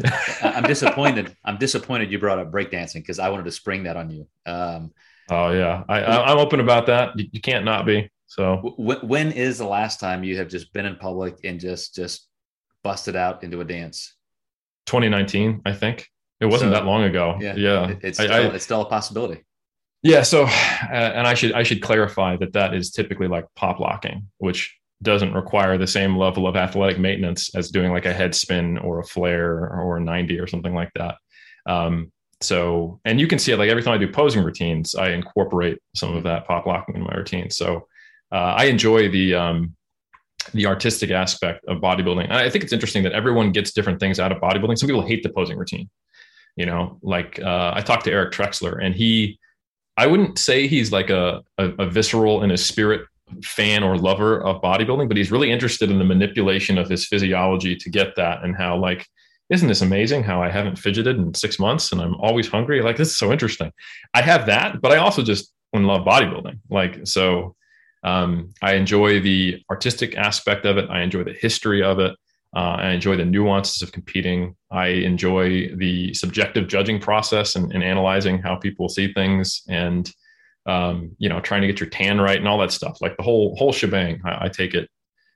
I'm 0.41 0.63
disappointed 0.63 1.35
i'm 1.43 1.57
disappointed 1.57 2.11
you 2.11 2.19
brought 2.19 2.39
up 2.39 2.51
breakdancing 2.51 2.95
because 2.95 3.19
i 3.19 3.27
wanted 3.27 3.45
to 3.45 3.51
spring 3.51 3.83
that 3.83 3.97
on 3.97 4.09
you. 4.09 4.27
Um, 4.45 4.93
oh 5.29 5.51
yeah. 5.51 5.83
I, 5.89 6.03
i'm 6.05 6.37
open 6.37 6.61
about 6.61 6.87
that. 6.87 7.19
You, 7.19 7.27
you 7.33 7.41
can't 7.41 7.65
not 7.65 7.85
be 7.85 8.09
so 8.35 8.73
when 8.77 9.31
is 9.31 9.57
the 9.57 9.67
last 9.67 9.99
time 9.99 10.23
you 10.23 10.37
have 10.37 10.47
just 10.47 10.71
been 10.73 10.85
in 10.85 10.95
public 10.95 11.37
and 11.43 11.59
just 11.59 11.95
just 11.95 12.27
busted 12.83 13.15
out 13.15 13.43
into 13.43 13.61
a 13.61 13.65
dance 13.65 14.15
2019 14.85 15.61
i 15.65 15.73
think 15.73 16.09
it 16.43 16.47
wasn't 16.47 16.73
so, 16.73 16.73
that 16.73 16.85
long 16.85 17.03
ago. 17.03 17.37
Yeah, 17.39 17.55
yeah. 17.55 17.95
It's 18.01 18.17
still, 18.17 18.31
I, 18.31 18.39
I, 18.39 18.53
it's 18.53 18.65
still 18.65 18.81
a 18.81 18.85
possibility. 18.85 19.43
Yeah. 20.01 20.23
So, 20.23 20.43
uh, 20.43 20.49
and 20.91 21.25
I 21.25 21.33
should 21.33 21.53
I 21.53 21.63
should 21.63 21.81
clarify 21.81 22.35
that 22.37 22.51
that 22.53 22.73
is 22.73 22.91
typically 22.91 23.29
like 23.29 23.45
pop 23.55 23.79
locking, 23.79 24.27
which 24.39 24.77
doesn't 25.01 25.33
require 25.33 25.77
the 25.77 25.87
same 25.87 26.17
level 26.17 26.45
of 26.45 26.57
athletic 26.57 26.99
maintenance 26.99 27.55
as 27.55 27.71
doing 27.71 27.91
like 27.91 28.05
a 28.05 28.13
head 28.13 28.35
spin 28.35 28.77
or 28.77 28.99
a 28.99 29.03
flare 29.03 29.69
or 29.73 29.97
a 29.97 30.01
90 30.01 30.39
or 30.39 30.47
something 30.47 30.73
like 30.73 30.91
that. 30.95 31.15
Um, 31.65 32.11
so, 32.41 32.99
and 33.05 33.21
you 33.21 33.27
can 33.27 33.39
see 33.39 33.53
it 33.53 33.57
like 33.57 33.69
every 33.69 33.83
time 33.83 33.93
I 33.93 33.97
do 33.97 34.11
posing 34.11 34.43
routines, 34.43 34.95
I 34.95 35.11
incorporate 35.11 35.79
some 35.95 36.15
of 36.15 36.23
that 36.23 36.45
pop 36.45 36.65
locking 36.65 36.95
in 36.95 37.03
my 37.03 37.13
routine. 37.15 37.49
So, 37.49 37.87
uh, 38.33 38.55
I 38.57 38.65
enjoy 38.65 39.09
the 39.09 39.35
um, 39.35 39.75
the 40.53 40.65
artistic 40.65 41.11
aspect 41.11 41.63
of 41.65 41.77
bodybuilding. 41.77 42.29
I 42.31 42.49
think 42.49 42.63
it's 42.63 42.73
interesting 42.73 43.03
that 43.03 43.13
everyone 43.13 43.51
gets 43.51 43.71
different 43.71 43.99
things 43.99 44.19
out 44.19 44.31
of 44.31 44.39
bodybuilding. 44.39 44.77
Some 44.77 44.87
people 44.87 45.05
hate 45.05 45.23
the 45.23 45.29
posing 45.29 45.57
routine. 45.57 45.89
You 46.55 46.65
know, 46.65 46.99
like 47.01 47.39
uh, 47.39 47.71
I 47.75 47.81
talked 47.81 48.05
to 48.05 48.11
Eric 48.11 48.33
Trexler, 48.33 48.83
and 48.83 48.93
he, 48.93 49.39
I 49.97 50.07
wouldn't 50.07 50.37
say 50.37 50.67
he's 50.67 50.91
like 50.91 51.09
a, 51.09 51.41
a, 51.57 51.69
a 51.79 51.89
visceral 51.89 52.43
and 52.43 52.51
a 52.51 52.57
spirit 52.57 53.07
fan 53.43 53.83
or 53.83 53.97
lover 53.97 54.41
of 54.41 54.61
bodybuilding, 54.61 55.07
but 55.07 55.17
he's 55.17 55.31
really 55.31 55.51
interested 55.51 55.89
in 55.89 55.97
the 55.97 56.05
manipulation 56.05 56.77
of 56.77 56.89
his 56.89 57.07
physiology 57.07 57.75
to 57.75 57.89
get 57.89 58.15
that 58.15 58.43
and 58.43 58.55
how 58.55 58.77
like 58.77 59.07
isn't 59.49 59.67
this 59.67 59.81
amazing 59.81 60.23
how 60.23 60.41
I 60.41 60.49
haven't 60.49 60.77
fidgeted 60.77 61.17
in 61.17 61.33
six 61.33 61.59
months 61.59 61.91
and 61.91 62.01
I'm 62.01 62.15
always 62.15 62.47
hungry? 62.47 62.81
Like, 62.81 62.97
this 62.97 63.09
is 63.09 63.17
so 63.17 63.31
interesting. 63.31 63.71
I 64.13 64.21
have 64.21 64.45
that, 64.47 64.81
but 64.81 64.91
I 64.91 64.97
also 64.97 65.21
just 65.21 65.51
love 65.73 66.05
bodybuilding. 66.05 66.59
Like, 66.69 67.05
so 67.05 67.55
um, 68.03 68.53
I 68.61 68.73
enjoy 68.73 69.19
the 69.19 69.63
artistic 69.69 70.17
aspect 70.17 70.65
of 70.65 70.77
it. 70.77 70.89
I 70.89 71.01
enjoy 71.01 71.23
the 71.23 71.33
history 71.33 71.81
of 71.81 71.99
it. 71.99 72.15
Uh, 72.55 72.75
I 72.77 72.89
enjoy 72.91 73.15
the 73.17 73.25
nuances 73.25 73.81
of 73.81 73.91
competing. 73.91 74.55
I 74.69 74.87
enjoy 74.87 75.75
the 75.75 76.13
subjective 76.13 76.67
judging 76.67 76.99
process 76.99 77.55
and, 77.55 77.73
and 77.73 77.83
analyzing 77.83 78.39
how 78.39 78.57
people 78.57 78.89
see 78.89 79.11
things 79.11 79.63
and, 79.67 80.11
um, 80.67 81.15
you 81.17 81.29
know, 81.29 81.39
trying 81.39 81.61
to 81.61 81.67
get 81.67 81.79
your 81.79 81.89
tan 81.89 82.21
right 82.21 82.37
and 82.37 82.47
all 82.47 82.59
that 82.59 82.71
stuff. 82.71 82.99
Like 83.01 83.17
the 83.17 83.23
whole, 83.23 83.55
whole 83.55 83.71
shebang, 83.71 84.21
I, 84.23 84.45
I 84.45 84.49
take 84.49 84.75
it 84.75 84.87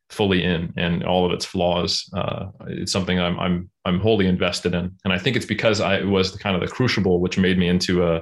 fully 0.09 0.43
in 0.43 0.73
and 0.77 1.03
all 1.03 1.25
of 1.25 1.31
its 1.31 1.43
flaws. 1.43 2.07
Uh, 2.13 2.47
it's 2.67 2.91
something 2.91 3.19
I'm, 3.19 3.39
I'm, 3.39 3.69
I'm 3.83 3.99
wholly 3.99 4.27
invested 4.27 4.75
in. 4.75 4.95
And 5.03 5.11
I 5.11 5.17
think 5.17 5.35
it's 5.35 5.45
because 5.45 5.81
I 5.81 6.03
was 6.03 6.31
the 6.31 6.37
kind 6.37 6.55
of 6.55 6.61
the 6.61 6.73
crucible, 6.73 7.19
which 7.19 7.37
made 7.39 7.57
me 7.57 7.67
into 7.67 8.05
a, 8.05 8.21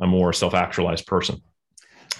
a 0.00 0.06
more 0.06 0.32
self-actualized 0.32 1.06
person. 1.06 1.40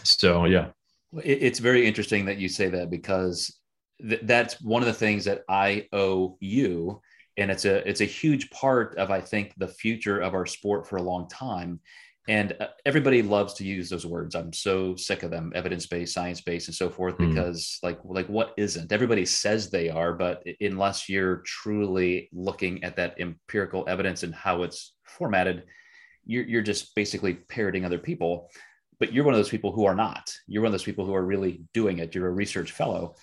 So, 0.04 0.44
yeah. 0.44 0.68
It's 1.12 1.58
very 1.58 1.86
interesting 1.86 2.26
that 2.26 2.38
you 2.38 2.48
say 2.48 2.68
that 2.68 2.90
because 2.90 3.58
th- 4.00 4.22
that's 4.24 4.60
one 4.60 4.82
of 4.82 4.86
the 4.86 4.94
things 4.94 5.24
that 5.24 5.42
I 5.48 5.86
owe 5.92 6.36
you. 6.40 7.00
And 7.36 7.50
it's 7.50 7.64
a, 7.64 7.86
it's 7.88 8.00
a 8.00 8.06
huge 8.06 8.50
part 8.50 8.96
of, 8.96 9.10
I 9.10 9.20
think, 9.20 9.52
the 9.58 9.68
future 9.68 10.20
of 10.20 10.34
our 10.34 10.46
sport 10.46 10.88
for 10.88 10.96
a 10.96 11.02
long 11.02 11.28
time 11.28 11.80
and 12.28 12.56
uh, 12.60 12.66
everybody 12.84 13.22
loves 13.22 13.54
to 13.54 13.64
use 13.64 13.88
those 13.88 14.06
words 14.06 14.34
i'm 14.34 14.52
so 14.52 14.96
sick 14.96 15.22
of 15.22 15.30
them 15.30 15.52
evidence-based 15.54 16.12
science-based 16.12 16.68
and 16.68 16.74
so 16.74 16.90
forth 16.90 17.16
mm. 17.16 17.28
because 17.28 17.78
like 17.82 17.98
like 18.04 18.28
what 18.28 18.52
isn't 18.56 18.92
everybody 18.92 19.24
says 19.24 19.70
they 19.70 19.88
are 19.88 20.12
but 20.12 20.42
unless 20.60 21.08
you're 21.08 21.38
truly 21.38 22.28
looking 22.32 22.82
at 22.84 22.96
that 22.96 23.14
empirical 23.20 23.84
evidence 23.88 24.22
and 24.22 24.34
how 24.34 24.62
it's 24.62 24.94
formatted 25.04 25.64
you're, 26.24 26.44
you're 26.44 26.62
just 26.62 26.94
basically 26.94 27.34
parroting 27.34 27.84
other 27.84 27.98
people 27.98 28.50
but 28.98 29.12
you're 29.12 29.24
one 29.24 29.34
of 29.34 29.38
those 29.38 29.48
people 29.50 29.72
who 29.72 29.84
are 29.84 29.94
not. 29.94 30.32
You're 30.46 30.62
one 30.62 30.68
of 30.68 30.72
those 30.72 30.84
people 30.84 31.04
who 31.04 31.14
are 31.14 31.24
really 31.24 31.62
doing 31.74 31.98
it. 31.98 32.14
You're 32.14 32.28
a 32.28 32.32
research 32.32 32.72
fellow. 32.72 33.14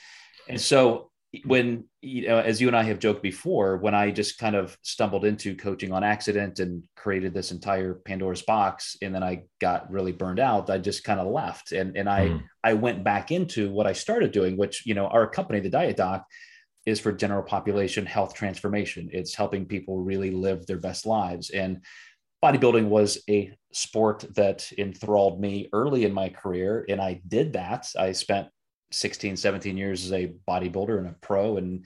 And 0.47 0.59
so 0.59 1.09
when 1.45 1.85
you 2.01 2.27
know 2.27 2.37
as 2.37 2.61
you 2.61 2.67
and 2.67 2.77
i 2.77 2.83
have 2.83 2.99
joked 2.99 3.23
before 3.23 3.77
when 3.77 3.95
i 3.95 4.11
just 4.11 4.37
kind 4.37 4.55
of 4.55 4.77
stumbled 4.83 5.25
into 5.25 5.55
coaching 5.55 5.91
on 5.91 6.03
accident 6.03 6.59
and 6.59 6.83
created 6.95 7.33
this 7.33 7.51
entire 7.51 7.95
pandora's 8.05 8.43
box 8.43 8.95
and 9.01 9.15
then 9.15 9.23
i 9.23 9.41
got 9.59 9.89
really 9.89 10.11
burned 10.11 10.39
out 10.39 10.69
i 10.69 10.77
just 10.77 11.03
kind 11.03 11.19
of 11.19 11.25
left. 11.25 11.71
And 11.71 11.97
and 11.97 12.07
i 12.07 12.27
mm. 12.27 12.43
i 12.63 12.75
went 12.75 13.03
back 13.03 13.31
into 13.31 13.71
what 13.71 13.87
i 13.87 13.93
started 13.93 14.31
doing 14.31 14.57
which 14.57 14.85
you 14.85 14.93
know 14.93 15.07
our 15.07 15.27
company 15.27 15.59
the 15.59 15.69
diet 15.69 15.97
doc 15.97 16.23
is 16.85 16.99
for 16.99 17.11
general 17.11 17.43
population 17.43 18.05
health 18.05 18.33
transformation. 18.33 19.09
It's 19.11 19.35
helping 19.35 19.65
people 19.65 19.99
really 19.99 20.31
live 20.31 20.65
their 20.65 20.77
best 20.77 21.05
lives. 21.05 21.49
And 21.49 21.81
bodybuilding 22.43 22.87
was 22.87 23.23
a 23.29 23.51
sport 23.71 24.25
that 24.35 24.69
enthralled 24.77 25.39
me 25.39 25.69
early 25.73 26.05
in 26.05 26.13
my 26.13 26.29
career 26.29 26.85
and 26.89 27.01
i 27.01 27.19
did 27.27 27.53
that 27.53 27.87
i 27.97 28.11
spent 28.11 28.47
16, 28.93 29.37
17 29.37 29.77
years 29.77 30.05
as 30.05 30.13
a 30.13 30.33
bodybuilder 30.47 30.97
and 30.97 31.07
a 31.07 31.15
pro. 31.21 31.57
And, 31.57 31.85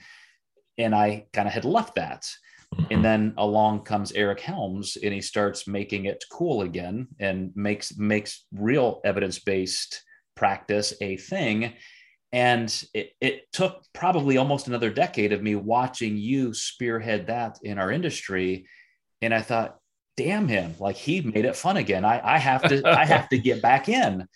and 0.76 0.94
I 0.94 1.26
kind 1.32 1.48
of 1.48 1.54
had 1.54 1.64
left 1.64 1.96
that. 1.96 2.28
Mm-hmm. 2.74 2.92
And 2.92 3.04
then 3.04 3.34
along 3.38 3.84
comes 3.84 4.12
Eric 4.12 4.40
Helms 4.40 4.96
and 5.02 5.12
he 5.12 5.20
starts 5.20 5.66
making 5.66 6.04
it 6.04 6.22
cool 6.30 6.62
again 6.62 7.08
and 7.18 7.50
makes, 7.56 7.96
makes 7.96 8.44
real 8.52 9.00
evidence-based 9.04 10.02
practice 10.36 10.92
a 11.00 11.16
thing. 11.16 11.74
And 12.30 12.84
it, 12.92 13.12
it 13.20 13.50
took 13.52 13.82
probably 13.94 14.36
almost 14.36 14.68
another 14.68 14.90
decade 14.90 15.32
of 15.32 15.42
me 15.42 15.54
watching 15.54 16.18
you 16.18 16.52
spearhead 16.52 17.28
that 17.28 17.58
in 17.62 17.78
our 17.78 17.90
industry. 17.90 18.66
And 19.22 19.32
I 19.32 19.40
thought, 19.40 19.77
damn 20.18 20.48
him, 20.48 20.74
like 20.80 20.96
he 20.96 21.20
made 21.20 21.44
it 21.44 21.54
fun 21.54 21.76
again. 21.76 22.04
I, 22.04 22.20
I 22.34 22.38
have 22.38 22.62
to, 22.68 22.82
I 22.84 23.04
have 23.04 23.28
to 23.28 23.38
get 23.38 23.62
back 23.62 23.88
in. 23.88 24.26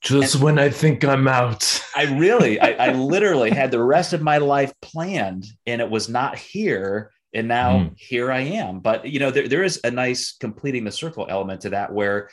Just 0.00 0.36
and 0.36 0.44
when 0.44 0.58
I 0.58 0.70
think 0.70 1.04
I'm 1.04 1.28
out. 1.28 1.82
I 1.94 2.04
really, 2.16 2.58
I, 2.58 2.88
I, 2.88 2.92
literally 2.94 3.50
had 3.50 3.70
the 3.70 3.82
rest 3.82 4.14
of 4.14 4.22
my 4.22 4.38
life 4.38 4.72
planned 4.80 5.46
and 5.66 5.80
it 5.80 5.90
was 5.90 6.08
not 6.08 6.38
here. 6.38 7.12
And 7.34 7.48
now 7.48 7.78
mm. 7.78 7.94
here 7.98 8.32
I 8.32 8.40
am. 8.40 8.80
But, 8.80 9.06
you 9.06 9.20
know, 9.20 9.30
there, 9.30 9.46
there 9.46 9.62
is 9.62 9.78
a 9.84 9.90
nice 9.90 10.36
completing 10.38 10.84
the 10.84 10.92
circle 10.92 11.26
element 11.28 11.60
to 11.62 11.70
that 11.70 11.92
where 11.92 12.30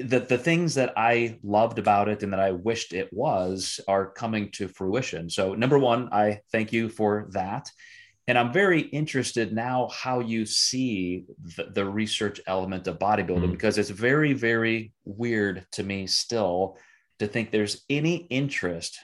the, 0.00 0.18
the 0.18 0.38
things 0.38 0.74
that 0.74 0.92
I 0.96 1.38
loved 1.44 1.78
about 1.78 2.08
it 2.08 2.24
and 2.24 2.32
that 2.32 2.40
I 2.40 2.50
wished 2.50 2.92
it 2.92 3.12
was 3.12 3.78
are 3.86 4.10
coming 4.10 4.50
to 4.52 4.66
fruition. 4.66 5.30
So, 5.30 5.54
number 5.54 5.78
one, 5.78 6.08
I 6.12 6.40
thank 6.50 6.72
you 6.72 6.88
for 6.88 7.28
that. 7.32 7.70
And 8.26 8.38
I'm 8.38 8.52
very 8.52 8.80
interested 8.80 9.52
now 9.52 9.88
how 9.92 10.20
you 10.20 10.46
see 10.46 11.24
the, 11.56 11.64
the 11.64 11.84
research 11.84 12.40
element 12.46 12.86
of 12.86 12.98
bodybuilding 12.98 13.48
mm. 13.48 13.52
because 13.52 13.76
it's 13.76 13.90
very, 13.90 14.32
very 14.32 14.92
weird 15.04 15.66
to 15.72 15.82
me 15.82 16.06
still 16.06 16.78
to 17.18 17.26
think 17.26 17.50
there's 17.50 17.84
any 17.90 18.16
interest 18.30 18.98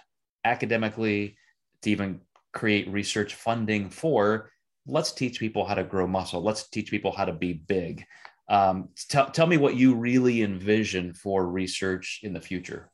academically 0.45 1.37
to 1.83 1.91
even 1.91 2.21
create 2.53 2.89
research 2.89 3.35
funding 3.35 3.91
for 3.91 4.51
let's 4.87 5.13
teach 5.13 5.39
people 5.39 5.65
how 5.65 5.75
to 5.75 5.85
grow 5.85 6.07
muscle. 6.07 6.43
Let's 6.43 6.69
teach 6.69 6.91
people 6.91 7.13
how 7.13 7.27
to 7.27 7.33
be 7.33 7.53
big. 7.53 8.05
Um, 8.49 8.89
t- 8.97 9.21
tell 9.33 9.47
me 9.47 9.59
what 9.59 9.77
you 9.77 9.95
really 9.95 10.43
envision 10.43 11.13
for 11.13 11.47
research 11.47 12.21
in 12.23 12.33
the 12.33 12.41
future 12.41 12.91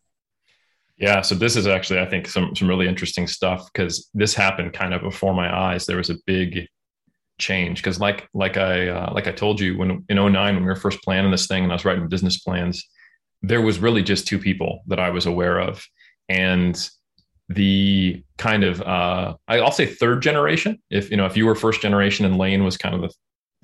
yeah 0.98 1.20
so 1.20 1.34
this 1.34 1.56
is 1.56 1.66
actually 1.66 2.00
i 2.00 2.06
think 2.06 2.26
some, 2.26 2.54
some 2.54 2.68
really 2.68 2.88
interesting 2.88 3.26
stuff 3.26 3.70
because 3.72 4.08
this 4.14 4.34
happened 4.34 4.72
kind 4.72 4.94
of 4.94 5.02
before 5.02 5.34
my 5.34 5.54
eyes 5.54 5.86
there 5.86 5.96
was 5.96 6.10
a 6.10 6.16
big 6.26 6.66
change 7.38 7.82
because 7.82 8.00
like 8.00 8.28
like 8.32 8.56
i 8.56 8.88
uh, 8.88 9.12
like 9.12 9.26
i 9.26 9.32
told 9.32 9.60
you 9.60 9.76
when 9.76 10.04
in 10.08 10.16
09 10.16 10.32
when 10.34 10.56
we 10.56 10.62
were 10.62 10.76
first 10.76 11.02
planning 11.02 11.30
this 11.30 11.46
thing 11.46 11.64
and 11.64 11.72
i 11.72 11.74
was 11.74 11.84
writing 11.84 12.08
business 12.08 12.38
plans 12.38 12.88
there 13.42 13.62
was 13.62 13.78
really 13.78 14.02
just 14.02 14.26
two 14.26 14.38
people 14.38 14.82
that 14.86 14.98
I 14.98 15.10
was 15.10 15.26
aware 15.26 15.60
of. 15.60 15.84
And 16.28 16.88
the 17.48 18.22
kind 18.38 18.64
of 18.64 18.82
uh, 18.82 19.34
I'll 19.46 19.70
say 19.70 19.86
third 19.86 20.22
generation. 20.22 20.82
If 20.90 21.10
you 21.10 21.16
know, 21.16 21.26
if 21.26 21.36
you 21.36 21.46
were 21.46 21.54
first 21.54 21.80
generation 21.80 22.26
and 22.26 22.38
Layne 22.38 22.64
was 22.64 22.76
kind 22.76 22.94
of 22.94 23.02
the 23.02 23.12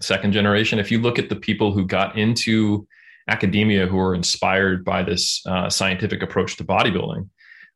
second 0.00 0.32
generation, 0.32 0.78
if 0.78 0.90
you 0.90 1.00
look 1.00 1.18
at 1.18 1.28
the 1.28 1.36
people 1.36 1.72
who 1.72 1.84
got 1.84 2.16
into 2.16 2.86
academia 3.28 3.86
who 3.86 3.96
were 3.96 4.14
inspired 4.14 4.84
by 4.84 5.02
this 5.02 5.42
uh, 5.46 5.68
scientific 5.68 6.22
approach 6.22 6.56
to 6.56 6.64
bodybuilding, 6.64 7.28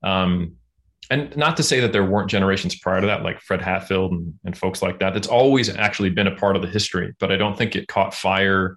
um, 0.02 0.56
and 1.10 1.36
not 1.36 1.56
to 1.56 1.62
say 1.62 1.80
that 1.80 1.92
there 1.92 2.04
weren't 2.04 2.30
generations 2.30 2.74
prior 2.76 3.00
to 3.00 3.06
that, 3.06 3.22
like 3.22 3.40
Fred 3.40 3.62
Hatfield 3.62 4.12
and, 4.12 4.34
and 4.44 4.58
folks 4.58 4.82
like 4.82 4.98
that. 4.98 5.14
That's 5.14 5.28
always 5.28 5.68
actually 5.68 6.10
been 6.10 6.26
a 6.26 6.34
part 6.34 6.56
of 6.56 6.62
the 6.62 6.68
history, 6.68 7.14
but 7.20 7.30
I 7.30 7.36
don't 7.36 7.56
think 7.56 7.76
it 7.76 7.86
caught 7.86 8.12
fire 8.12 8.76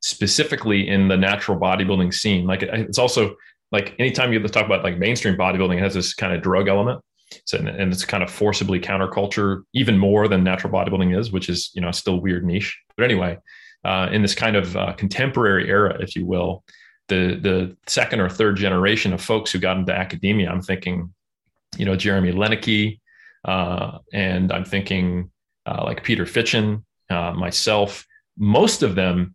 specifically 0.00 0.88
in 0.88 1.08
the 1.08 1.16
natural 1.16 1.58
bodybuilding 1.58 2.12
scene. 2.12 2.46
Like 2.46 2.62
it's 2.62 2.98
also 2.98 3.36
like 3.70 3.94
anytime 3.98 4.32
you 4.32 4.42
talk 4.48 4.66
about 4.66 4.82
like 4.82 4.98
mainstream 4.98 5.36
bodybuilding, 5.36 5.76
it 5.76 5.82
has 5.82 5.94
this 5.94 6.14
kind 6.14 6.32
of 6.32 6.42
drug 6.42 6.68
element. 6.68 7.00
So, 7.44 7.58
and 7.58 7.92
it's 7.92 8.06
kind 8.06 8.22
of 8.22 8.30
forcibly 8.30 8.80
counterculture 8.80 9.62
even 9.74 9.98
more 9.98 10.28
than 10.28 10.42
natural 10.42 10.72
bodybuilding 10.72 11.18
is, 11.18 11.30
which 11.30 11.48
is, 11.50 11.70
you 11.74 11.82
know, 11.82 11.90
still 11.90 12.20
weird 12.20 12.44
niche. 12.44 12.78
But 12.96 13.04
anyway, 13.04 13.36
uh, 13.84 14.08
in 14.12 14.22
this 14.22 14.34
kind 14.34 14.56
of 14.56 14.76
uh, 14.76 14.92
contemporary 14.94 15.68
era, 15.68 15.96
if 16.00 16.16
you 16.16 16.26
will, 16.26 16.64
the, 17.08 17.38
the 17.40 17.76
second 17.86 18.20
or 18.20 18.28
third 18.28 18.56
generation 18.56 19.12
of 19.12 19.20
folks 19.20 19.50
who 19.50 19.58
got 19.58 19.76
into 19.76 19.94
academia, 19.94 20.50
I'm 20.50 20.62
thinking, 20.62 21.12
you 21.76 21.84
know, 21.84 21.96
Jeremy 21.96 22.32
Loenneke, 22.32 22.98
uh, 23.44 23.98
and 24.12 24.52
I'm 24.52 24.64
thinking 24.64 25.30
uh, 25.66 25.82
like 25.84 26.04
Peter 26.04 26.24
Fitschen, 26.24 26.82
uh, 27.10 27.32
myself, 27.32 28.06
most 28.36 28.82
of 28.82 28.94
them 28.94 29.34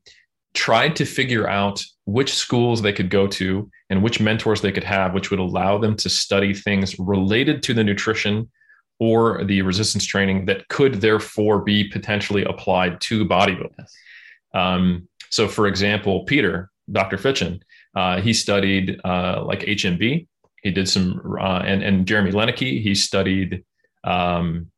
tried 0.54 0.96
to 0.98 1.06
figure 1.06 1.48
out 1.48 1.84
which 2.06 2.34
schools 2.34 2.82
they 2.82 2.94
could 2.94 3.10
go 3.10 3.28
to 3.28 3.70
and 3.90 4.04
which 4.04 4.20
mentors 4.20 4.62
they 4.62 4.72
could 4.72 4.84
have, 4.84 5.14
which 5.14 5.32
would 5.32 5.40
allow 5.40 5.78
them 5.78 5.96
to 5.96 6.10
study 6.10 6.54
things 6.54 6.98
related 7.00 7.64
to 7.64 7.74
the 7.74 7.84
nutrition 7.84 8.50
or 9.00 9.44
the 9.46 9.62
resistance 9.62 10.06
training 10.06 10.46
that 10.46 10.68
could 10.68 10.96
therefore 10.96 11.62
be 11.62 11.90
potentially 11.90 12.44
applied 12.44 13.02
to 13.02 13.26
bodybuilding. 13.26 13.74
Yes. 13.80 13.96
Um, 14.54 15.08
so, 15.30 15.48
for 15.48 15.68
example, 15.68 16.26
Peter, 16.26 16.70
Dr. 16.92 17.18
Fitschen, 17.18 17.62
uh, 17.96 18.22
he 18.22 18.34
studied 18.34 19.00
uh, 19.04 19.44
like 19.46 19.62
HMB. 19.62 20.28
He 20.62 20.72
did 20.72 20.88
some, 20.88 21.22
uh, 21.40 21.64
and, 21.66 21.84
and 21.84 22.06
Jeremy 22.06 22.32
Loenneke, 22.32 22.82
he 22.82 22.96
studied 22.96 23.64
um, 24.04 24.72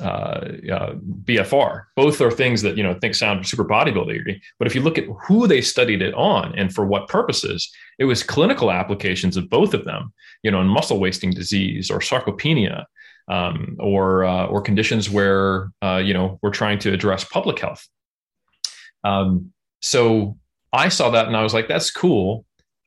uh, 0.00 0.52
uh, 0.72 0.94
BFR. 1.24 1.84
Both 1.96 2.20
are 2.20 2.30
things 2.30 2.62
that 2.62 2.76
you 2.76 2.84
know 2.84 2.94
think 2.94 3.16
sound 3.16 3.46
super 3.46 3.64
bodybuilding. 3.64 4.40
But 4.58 4.68
if 4.68 4.74
you 4.74 4.80
look 4.80 4.98
at 4.98 5.06
who 5.26 5.48
they 5.48 5.60
studied 5.60 6.02
it 6.02 6.14
on 6.14 6.56
and 6.56 6.72
for 6.72 6.86
what 6.86 7.08
purposes, 7.08 7.68
it 7.98 8.04
was 8.04 8.22
clinical 8.22 8.70
applications 8.70 9.36
of 9.36 9.50
both 9.50 9.74
of 9.74 9.84
them. 9.84 10.12
You 10.44 10.52
know, 10.52 10.60
in 10.60 10.68
muscle 10.68 11.00
wasting 11.00 11.32
disease 11.32 11.90
or 11.90 11.98
sarcopenia, 11.98 12.84
um, 13.28 13.76
or 13.80 14.24
uh, 14.24 14.46
or 14.46 14.62
conditions 14.62 15.10
where 15.10 15.72
you 15.82 16.14
know 16.14 16.38
we're 16.42 16.50
trying 16.50 16.78
to 16.80 16.92
address 16.92 17.24
public 17.24 17.58
health. 17.58 17.86
Um, 19.04 19.52
so 19.80 20.36
I 20.72 20.88
saw 20.88 21.10
that 21.10 21.26
and 21.26 21.36
I 21.36 21.42
was 21.42 21.54
like, 21.54 21.68
that's 21.68 21.90
cool. 21.90 22.44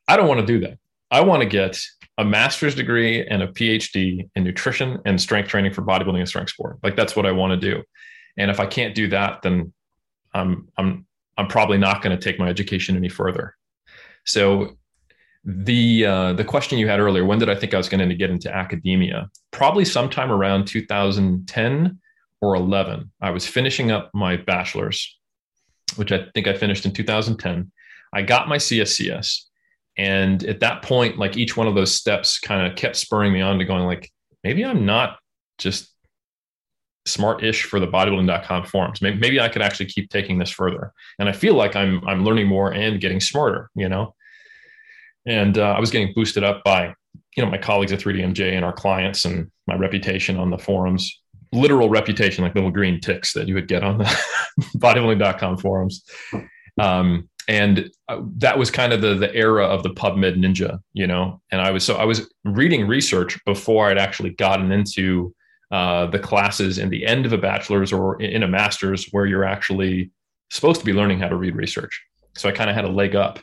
I 0.07 0.17
don't 0.17 0.27
want 0.27 0.41
to 0.41 0.45
do 0.45 0.59
that. 0.61 0.77
I 1.09 1.21
want 1.21 1.41
to 1.41 1.49
get 1.49 1.79
a 2.17 2.25
master's 2.25 2.75
degree 2.75 3.25
and 3.25 3.41
a 3.41 3.47
PhD 3.47 4.29
in 4.35 4.43
nutrition 4.43 4.99
and 5.05 5.19
strength 5.19 5.49
training 5.49 5.73
for 5.73 5.81
bodybuilding 5.81 6.19
and 6.19 6.27
strength 6.27 6.51
sport. 6.51 6.77
Like 6.83 6.95
that's 6.95 7.15
what 7.15 7.25
I 7.25 7.31
want 7.31 7.51
to 7.51 7.57
do. 7.57 7.83
And 8.37 8.51
if 8.51 8.59
I 8.59 8.65
can't 8.65 8.95
do 8.95 9.07
that, 9.09 9.41
then 9.41 9.73
I'm 10.33 10.69
I'm 10.77 11.05
I'm 11.37 11.47
probably 11.47 11.77
not 11.77 12.01
going 12.01 12.17
to 12.17 12.21
take 12.21 12.39
my 12.39 12.47
education 12.47 12.95
any 12.95 13.09
further. 13.09 13.55
So 14.25 14.77
the 15.43 16.05
uh, 16.05 16.33
the 16.33 16.43
question 16.43 16.77
you 16.77 16.87
had 16.87 16.99
earlier, 16.99 17.25
when 17.25 17.39
did 17.39 17.49
I 17.49 17.55
think 17.55 17.73
I 17.73 17.77
was 17.77 17.89
going 17.89 18.07
to 18.07 18.15
get 18.15 18.29
into 18.29 18.53
academia? 18.53 19.29
Probably 19.51 19.85
sometime 19.85 20.31
around 20.31 20.65
2010 20.67 21.99
or 22.41 22.55
11. 22.55 23.11
I 23.21 23.31
was 23.31 23.47
finishing 23.47 23.91
up 23.91 24.11
my 24.13 24.37
bachelor's, 24.37 25.17
which 25.97 26.11
I 26.11 26.25
think 26.33 26.47
I 26.47 26.53
finished 26.53 26.85
in 26.85 26.93
2010. 26.93 27.71
I 28.13 28.21
got 28.21 28.49
my 28.49 28.57
CSCS, 28.57 29.45
and 29.97 30.43
at 30.43 30.59
that 30.61 30.81
point, 30.81 31.17
like 31.17 31.37
each 31.37 31.55
one 31.55 31.67
of 31.67 31.75
those 31.75 31.93
steps, 31.93 32.39
kind 32.39 32.65
of 32.65 32.75
kept 32.75 32.95
spurring 32.95 33.33
me 33.33 33.41
on 33.41 33.59
to 33.59 33.65
going 33.65 33.85
like, 33.85 34.11
maybe 34.43 34.65
I'm 34.65 34.85
not 34.85 35.17
just 35.57 35.91
smart-ish 37.05 37.63
for 37.63 37.79
the 37.79 37.87
bodybuilding.com 37.87 38.65
forums. 38.65 39.01
Maybe, 39.01 39.17
maybe 39.17 39.39
I 39.39 39.49
could 39.49 39.61
actually 39.61 39.87
keep 39.87 40.09
taking 40.09 40.37
this 40.37 40.49
further. 40.49 40.93
And 41.19 41.27
I 41.27 41.31
feel 41.31 41.55
like 41.55 41.75
I'm 41.75 42.07
I'm 42.07 42.23
learning 42.23 42.47
more 42.47 42.73
and 42.73 43.01
getting 43.01 43.19
smarter, 43.19 43.69
you 43.75 43.89
know. 43.89 44.15
And 45.25 45.57
uh, 45.57 45.73
I 45.73 45.79
was 45.79 45.91
getting 45.91 46.13
boosted 46.13 46.43
up 46.43 46.63
by 46.63 46.93
you 47.35 47.43
know 47.43 47.49
my 47.49 47.57
colleagues 47.57 47.91
at 47.91 47.99
3DMJ 47.99 48.53
and 48.53 48.65
our 48.65 48.73
clients 48.73 49.25
and 49.25 49.51
my 49.67 49.75
reputation 49.75 50.37
on 50.37 50.49
the 50.49 50.57
forums. 50.57 51.20
Literal 51.53 51.89
reputation, 51.89 52.43
like 52.43 52.55
little 52.55 52.71
green 52.71 52.99
ticks 53.01 53.33
that 53.33 53.47
you 53.47 53.55
would 53.55 53.67
get 53.67 53.83
on 53.83 53.97
the 53.97 54.05
bodybuilding.com 54.77 55.57
forums. 55.57 56.03
Um, 56.79 57.29
and 57.47 57.89
uh, 58.07 58.21
that 58.37 58.57
was 58.57 58.71
kind 58.71 58.93
of 58.93 59.01
the 59.01 59.15
the 59.15 59.33
era 59.35 59.65
of 59.65 59.83
the 59.83 59.89
PubMed 59.89 60.37
Ninja, 60.37 60.79
you 60.93 61.07
know. 61.07 61.41
And 61.51 61.59
I 61.59 61.71
was 61.71 61.83
so 61.83 61.95
I 61.95 62.05
was 62.05 62.31
reading 62.45 62.87
research 62.87 63.37
before 63.45 63.89
I'd 63.89 63.97
actually 63.97 64.29
gotten 64.31 64.71
into 64.71 65.33
uh, 65.71 66.05
the 66.05 66.19
classes 66.19 66.77
in 66.77 66.89
the 66.89 67.05
end 67.05 67.25
of 67.25 67.33
a 67.33 67.37
bachelor's 67.37 67.91
or 67.91 68.21
in 68.21 68.43
a 68.43 68.47
master's 68.47 69.07
where 69.11 69.25
you're 69.25 69.43
actually 69.43 70.11
supposed 70.49 70.79
to 70.79 70.85
be 70.85 70.93
learning 70.93 71.19
how 71.19 71.29
to 71.29 71.35
read 71.35 71.55
research. 71.55 72.01
So 72.35 72.47
I 72.49 72.51
kind 72.51 72.69
of 72.69 72.75
had 72.75 72.85
a 72.85 72.89
leg 72.89 73.15
up. 73.15 73.39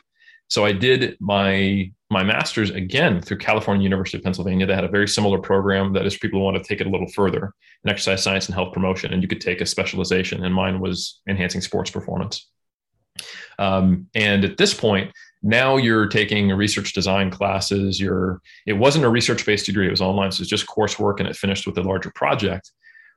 So 0.49 0.65
I 0.65 0.71
did 0.71 1.17
my 1.19 1.91
my 2.11 2.23
master's 2.23 2.71
again 2.71 3.21
through 3.21 3.37
California 3.37 3.83
University 3.83 4.17
of 4.17 4.23
Pennsylvania. 4.23 4.65
They 4.65 4.73
had 4.73 4.83
a 4.83 4.89
very 4.89 5.07
similar 5.07 5.37
program 5.37 5.93
that 5.93 6.05
is 6.05 6.15
for 6.15 6.21
people 6.21 6.39
who 6.39 6.45
want 6.45 6.57
to 6.57 6.63
take 6.63 6.81
it 6.81 6.87
a 6.87 6.89
little 6.89 7.07
further 7.09 7.53
in 7.83 7.89
exercise 7.89 8.23
science 8.23 8.47
and 8.47 8.55
health 8.55 8.73
promotion, 8.73 9.13
and 9.13 9.21
you 9.21 9.27
could 9.27 9.41
take 9.41 9.61
a 9.61 9.65
specialization. 9.65 10.43
And 10.43 10.53
mine 10.53 10.79
was 10.79 11.21
enhancing 11.29 11.61
sports 11.61 11.91
performance. 11.91 12.49
Um, 13.59 14.07
and 14.15 14.43
at 14.43 14.57
this 14.57 14.73
point, 14.73 15.11
now 15.41 15.77
you're 15.77 16.07
taking 16.07 16.49
research 16.49 16.93
design 16.93 17.31
classes 17.31 17.99
you're 17.99 18.41
it 18.65 18.73
wasn't 18.73 19.03
a 19.03 19.09
research 19.09 19.45
based 19.45 19.65
degree 19.65 19.87
it 19.87 19.91
was 19.91 20.01
online 20.01 20.31
so 20.31 20.41
it's 20.41 20.49
just 20.49 20.67
coursework 20.67 21.19
and 21.19 21.27
it 21.27 21.35
finished 21.35 21.65
with 21.65 21.77
a 21.77 21.81
larger 21.81 22.11
project 22.13 22.71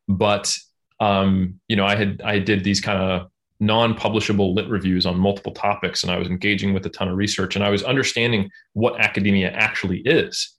but 0.09 0.55
um, 1.01 1.61
you 1.68 1.76
know 1.76 1.85
i 1.85 1.97
had 1.97 2.22
i 2.24 2.39
did 2.39 2.62
these 2.62 2.80
kind 2.80 3.01
of 3.01 3.28
non-publishable 3.63 4.55
lit 4.55 4.69
reviews 4.69 5.07
on 5.07 5.19
multiple 5.19 5.53
topics 5.53 6.03
and 6.03 6.13
i 6.13 6.19
was 6.19 6.29
engaging 6.29 6.75
with 6.75 6.85
a 6.85 6.91
ton 6.91 7.09
of 7.09 7.17
research 7.17 7.57
and 7.57 7.65
i 7.65 7.71
was 7.71 7.83
understanding 7.83 8.51
what 8.73 9.01
academia 9.01 9.51
actually 9.53 10.01
is 10.01 10.57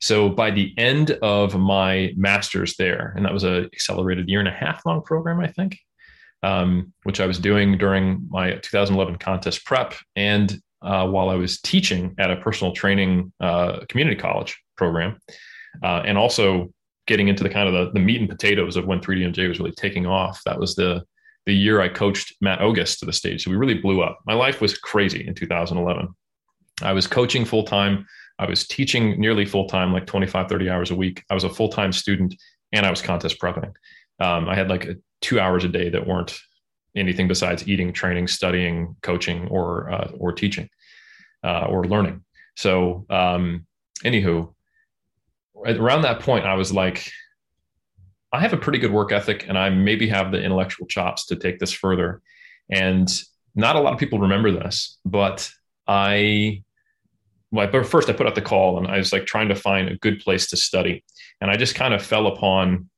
so 0.00 0.28
by 0.28 0.50
the 0.50 0.72
end 0.78 1.12
of 1.22 1.58
my 1.58 2.12
master's 2.16 2.76
there 2.76 3.12
and 3.16 3.24
that 3.24 3.32
was 3.32 3.44
a 3.44 3.64
accelerated 3.72 4.28
year 4.28 4.38
and 4.38 4.48
a 4.48 4.52
half 4.52 4.84
long 4.86 5.02
program 5.02 5.40
i 5.40 5.48
think 5.48 5.78
um, 6.42 6.92
which 7.02 7.20
i 7.20 7.26
was 7.26 7.38
doing 7.38 7.76
during 7.76 8.26
my 8.30 8.52
2011 8.56 9.16
contest 9.16 9.64
prep 9.64 9.94
and 10.16 10.60
uh, 10.84 11.08
while 11.08 11.30
I 11.30 11.34
was 11.34 11.60
teaching 11.60 12.14
at 12.18 12.30
a 12.30 12.36
personal 12.36 12.74
training 12.74 13.32
uh, 13.40 13.80
community 13.88 14.16
college 14.16 14.62
program, 14.76 15.18
uh, 15.82 16.02
and 16.04 16.18
also 16.18 16.70
getting 17.06 17.28
into 17.28 17.42
the 17.42 17.48
kind 17.48 17.68
of 17.68 17.74
the, 17.74 17.92
the, 17.92 18.04
meat 18.04 18.20
and 18.20 18.28
potatoes 18.28 18.76
of 18.76 18.86
when 18.86 19.00
3DMJ 19.00 19.48
was 19.48 19.58
really 19.58 19.72
taking 19.72 20.06
off. 20.06 20.40
That 20.44 20.58
was 20.58 20.74
the 20.74 21.02
the 21.46 21.54
year 21.54 21.80
I 21.80 21.88
coached 21.88 22.34
Matt 22.40 22.60
Ogus 22.60 22.98
to 22.98 23.06
the 23.06 23.12
stage. 23.12 23.44
So 23.44 23.50
we 23.50 23.56
really 23.56 23.74
blew 23.74 24.02
up. 24.02 24.20
My 24.26 24.34
life 24.34 24.60
was 24.60 24.78
crazy 24.78 25.26
in 25.26 25.34
2011. 25.34 26.08
I 26.82 26.92
was 26.92 27.06
coaching 27.06 27.44
full 27.44 27.64
time. 27.64 28.06
I 28.38 28.46
was 28.46 28.66
teaching 28.66 29.20
nearly 29.20 29.44
full 29.44 29.68
time, 29.68 29.92
like 29.92 30.06
25, 30.06 30.48
30 30.48 30.70
hours 30.70 30.90
a 30.90 30.96
week. 30.96 31.22
I 31.30 31.34
was 31.34 31.44
a 31.44 31.50
full 31.50 31.68
time 31.68 31.92
student 31.92 32.34
and 32.72 32.84
I 32.84 32.90
was 32.90 33.02
contest 33.02 33.40
prepping. 33.40 33.72
Um, 34.20 34.48
I 34.48 34.54
had 34.54 34.68
like 34.68 34.88
two 35.20 35.38
hours 35.38 35.64
a 35.64 35.68
day 35.68 35.90
that 35.90 36.06
weren't 36.06 36.38
anything 36.96 37.28
besides 37.28 37.68
eating, 37.68 37.92
training, 37.92 38.28
studying, 38.28 38.96
coaching, 39.02 39.48
or 39.48 39.90
uh, 39.90 40.10
or 40.18 40.32
teaching 40.32 40.68
uh, 41.42 41.66
or 41.68 41.84
learning. 41.84 42.24
So, 42.56 43.06
um, 43.10 43.66
anywho, 44.04 44.54
around 45.66 46.02
that 46.02 46.20
point, 46.20 46.46
I 46.46 46.54
was 46.54 46.72
like, 46.72 47.10
I 48.34 48.40
have 48.40 48.52
a 48.52 48.56
pretty 48.56 48.78
good 48.78 48.92
work 48.92 49.12
ethic, 49.12 49.46
and 49.48 49.56
I 49.56 49.70
maybe 49.70 50.08
have 50.08 50.32
the 50.32 50.42
intellectual 50.42 50.86
chops 50.86 51.26
to 51.26 51.36
take 51.36 51.60
this 51.60 51.72
further. 51.72 52.20
And 52.68 53.08
not 53.54 53.76
a 53.76 53.80
lot 53.80 53.92
of 53.92 53.98
people 54.00 54.18
remember 54.18 54.50
this, 54.50 54.98
but 55.04 55.48
I 55.86 56.62
well, 57.52 57.68
but 57.68 57.86
first 57.86 58.10
I 58.10 58.12
put 58.12 58.26
out 58.26 58.34
the 58.34 58.42
call 58.42 58.78
and 58.78 58.88
I 58.88 58.98
was 58.98 59.12
like 59.12 59.26
trying 59.26 59.48
to 59.50 59.54
find 59.54 59.88
a 59.88 59.96
good 59.98 60.18
place 60.18 60.48
to 60.48 60.56
study. 60.56 61.04
And 61.40 61.48
I 61.48 61.56
just 61.56 61.76
kind 61.76 61.94
of 61.94 62.04
fell 62.04 62.26
upon 62.26 62.90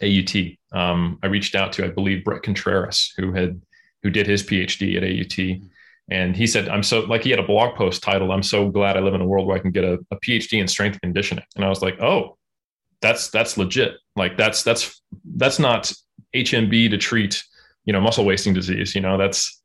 AUT. 0.00 0.36
Um, 0.72 1.18
I 1.24 1.26
reached 1.26 1.56
out 1.56 1.72
to, 1.74 1.84
I 1.84 1.88
believe, 1.88 2.22
Bret 2.24 2.44
Contreras, 2.44 3.12
who 3.16 3.32
had 3.32 3.60
who 4.04 4.10
did 4.10 4.28
his 4.28 4.44
PhD 4.44 4.96
at 4.96 5.02
AUT, 5.02 5.68
and 6.10 6.36
he 6.36 6.46
said, 6.46 6.68
"I'm 6.68 6.84
so 6.84 7.00
like 7.00 7.24
he 7.24 7.30
had 7.30 7.40
a 7.40 7.46
blog 7.46 7.74
post 7.74 8.02
titled, 8.04 8.30
"I'm 8.30 8.44
so 8.44 8.68
glad 8.68 8.96
I 8.96 9.00
live 9.00 9.14
in 9.14 9.20
a 9.20 9.26
world 9.26 9.48
where 9.48 9.56
I 9.56 9.60
can 9.60 9.72
get 9.72 9.84
a, 9.84 9.98
a 10.12 10.16
PhD 10.16 10.60
in 10.60 10.68
strength 10.68 11.00
conditioning." 11.00 11.44
And 11.56 11.64
I 11.64 11.68
was 11.68 11.82
like, 11.82 12.00
"Oh, 12.00 12.38
that's 13.02 13.30
that's 13.30 13.56
legit. 13.56 13.94
Like 14.16 14.36
that's 14.36 14.62
that's 14.62 15.02
that's 15.36 15.58
not 15.58 15.92
HMB 16.34 16.90
to 16.90 16.98
treat 16.98 17.42
you 17.84 17.92
know 17.92 18.00
muscle 18.00 18.24
wasting 18.24 18.54
disease. 18.54 18.94
You 18.94 19.00
know 19.00 19.16
that's 19.18 19.62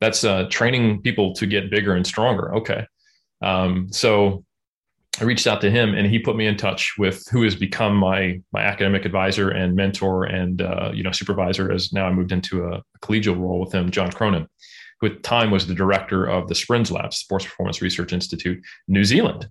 that's 0.00 0.24
uh, 0.24 0.46
training 0.50 1.02
people 1.02 1.34
to 1.34 1.46
get 1.46 1.70
bigger 1.70 1.94
and 1.94 2.06
stronger. 2.06 2.54
Okay, 2.56 2.86
um, 3.42 3.88
so 3.92 4.44
I 5.20 5.24
reached 5.24 5.46
out 5.46 5.60
to 5.62 5.70
him 5.70 5.94
and 5.94 6.06
he 6.06 6.18
put 6.18 6.36
me 6.36 6.46
in 6.46 6.56
touch 6.56 6.94
with 6.96 7.26
who 7.30 7.42
has 7.42 7.56
become 7.56 7.96
my 7.96 8.40
my 8.52 8.60
academic 8.60 9.04
advisor 9.04 9.50
and 9.50 9.74
mentor 9.74 10.24
and 10.24 10.62
uh, 10.62 10.90
you 10.94 11.02
know 11.02 11.12
supervisor 11.12 11.72
as 11.72 11.92
now 11.92 12.06
I 12.06 12.12
moved 12.12 12.32
into 12.32 12.66
a, 12.66 12.82
collegial 13.00 13.38
role 13.38 13.60
with 13.60 13.72
him, 13.72 13.90
John 13.90 14.10
Cronin, 14.10 14.46
who 15.00 15.06
at 15.06 15.14
the 15.14 15.20
time 15.20 15.50
was 15.50 15.66
the 15.66 15.74
director 15.74 16.26
of 16.26 16.48
the 16.48 16.54
SPRINZ 16.54 16.90
Lab, 16.90 17.14
Sports 17.14 17.44
Performance 17.44 17.80
Research 17.80 18.12
Institute, 18.12 18.62
New 18.86 19.04
Zealand. 19.04 19.48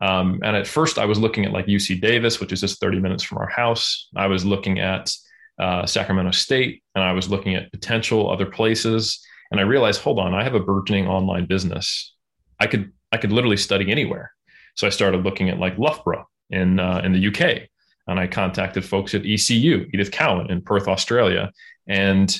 Um, 0.00 0.40
and 0.42 0.56
at 0.56 0.66
first, 0.66 0.98
I 0.98 1.04
was 1.04 1.18
looking 1.18 1.44
at 1.44 1.52
like 1.52 1.66
UC 1.66 2.00
Davis, 2.00 2.40
which 2.40 2.52
is 2.52 2.60
just 2.60 2.80
30 2.80 3.00
minutes 3.00 3.22
from 3.22 3.38
our 3.38 3.48
house. 3.48 4.08
I 4.16 4.26
was 4.26 4.44
looking 4.44 4.78
at 4.78 5.12
uh, 5.58 5.86
Sacramento 5.86 6.30
State, 6.30 6.82
and 6.94 7.02
I 7.02 7.12
was 7.12 7.28
looking 7.28 7.54
at 7.54 7.72
potential 7.72 8.30
other 8.30 8.46
places. 8.46 9.20
And 9.50 9.58
I 9.58 9.64
realized, 9.64 10.00
hold 10.00 10.18
on, 10.18 10.34
I 10.34 10.44
have 10.44 10.54
a 10.54 10.60
burgeoning 10.60 11.08
online 11.08 11.46
business. 11.46 12.14
I 12.60 12.66
could 12.66 12.92
I 13.10 13.16
could 13.16 13.32
literally 13.32 13.56
study 13.56 13.90
anywhere. 13.90 14.32
So 14.76 14.86
I 14.86 14.90
started 14.90 15.24
looking 15.24 15.48
at 15.48 15.58
like 15.58 15.78
Loughborough 15.78 16.28
in 16.50 16.78
uh, 16.78 17.00
in 17.04 17.12
the 17.12 17.26
UK, 17.28 17.68
and 18.06 18.20
I 18.20 18.26
contacted 18.26 18.84
folks 18.84 19.14
at 19.14 19.26
ECU, 19.26 19.88
Edith 19.92 20.12
Cowan 20.12 20.50
in 20.50 20.62
Perth, 20.62 20.86
Australia, 20.86 21.50
and 21.86 22.36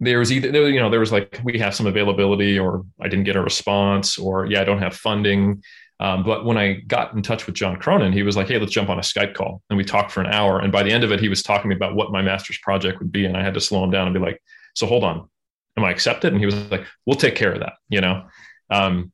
there 0.00 0.18
was 0.18 0.32
either 0.32 0.68
you 0.68 0.80
know 0.80 0.90
there 0.90 1.00
was 1.00 1.12
like 1.12 1.40
we 1.44 1.58
have 1.58 1.74
some 1.74 1.86
availability, 1.86 2.58
or 2.58 2.84
I 3.00 3.08
didn't 3.08 3.24
get 3.24 3.36
a 3.36 3.42
response, 3.42 4.18
or 4.18 4.46
yeah, 4.46 4.60
I 4.60 4.64
don't 4.64 4.82
have 4.82 4.94
funding. 4.94 5.62
Um, 6.02 6.24
but 6.24 6.44
when 6.44 6.58
I 6.58 6.80
got 6.88 7.14
in 7.14 7.22
touch 7.22 7.46
with 7.46 7.54
John 7.54 7.76
Cronin, 7.76 8.12
he 8.12 8.24
was 8.24 8.36
like, 8.36 8.48
"Hey, 8.48 8.58
let's 8.58 8.72
jump 8.72 8.90
on 8.90 8.98
a 8.98 9.02
Skype 9.02 9.34
call," 9.34 9.62
and 9.70 9.76
we 9.76 9.84
talked 9.84 10.10
for 10.10 10.20
an 10.20 10.32
hour. 10.32 10.58
And 10.58 10.72
by 10.72 10.82
the 10.82 10.90
end 10.90 11.04
of 11.04 11.12
it, 11.12 11.20
he 11.20 11.28
was 11.28 11.44
talking 11.44 11.68
me 11.68 11.76
about 11.76 11.94
what 11.94 12.10
my 12.10 12.20
master's 12.20 12.58
project 12.58 12.98
would 12.98 13.12
be, 13.12 13.24
and 13.24 13.36
I 13.36 13.42
had 13.44 13.54
to 13.54 13.60
slow 13.60 13.84
him 13.84 13.92
down 13.92 14.08
and 14.08 14.12
be 14.12 14.18
like, 14.18 14.42
"So 14.74 14.84
hold 14.84 15.04
on, 15.04 15.30
am 15.76 15.84
I 15.84 15.92
accepted?" 15.92 16.32
And 16.32 16.40
he 16.40 16.46
was 16.46 16.56
like, 16.72 16.84
"We'll 17.06 17.14
take 17.14 17.36
care 17.36 17.52
of 17.52 17.60
that," 17.60 17.74
you 17.88 18.00
know. 18.00 18.24
Um, 18.68 19.12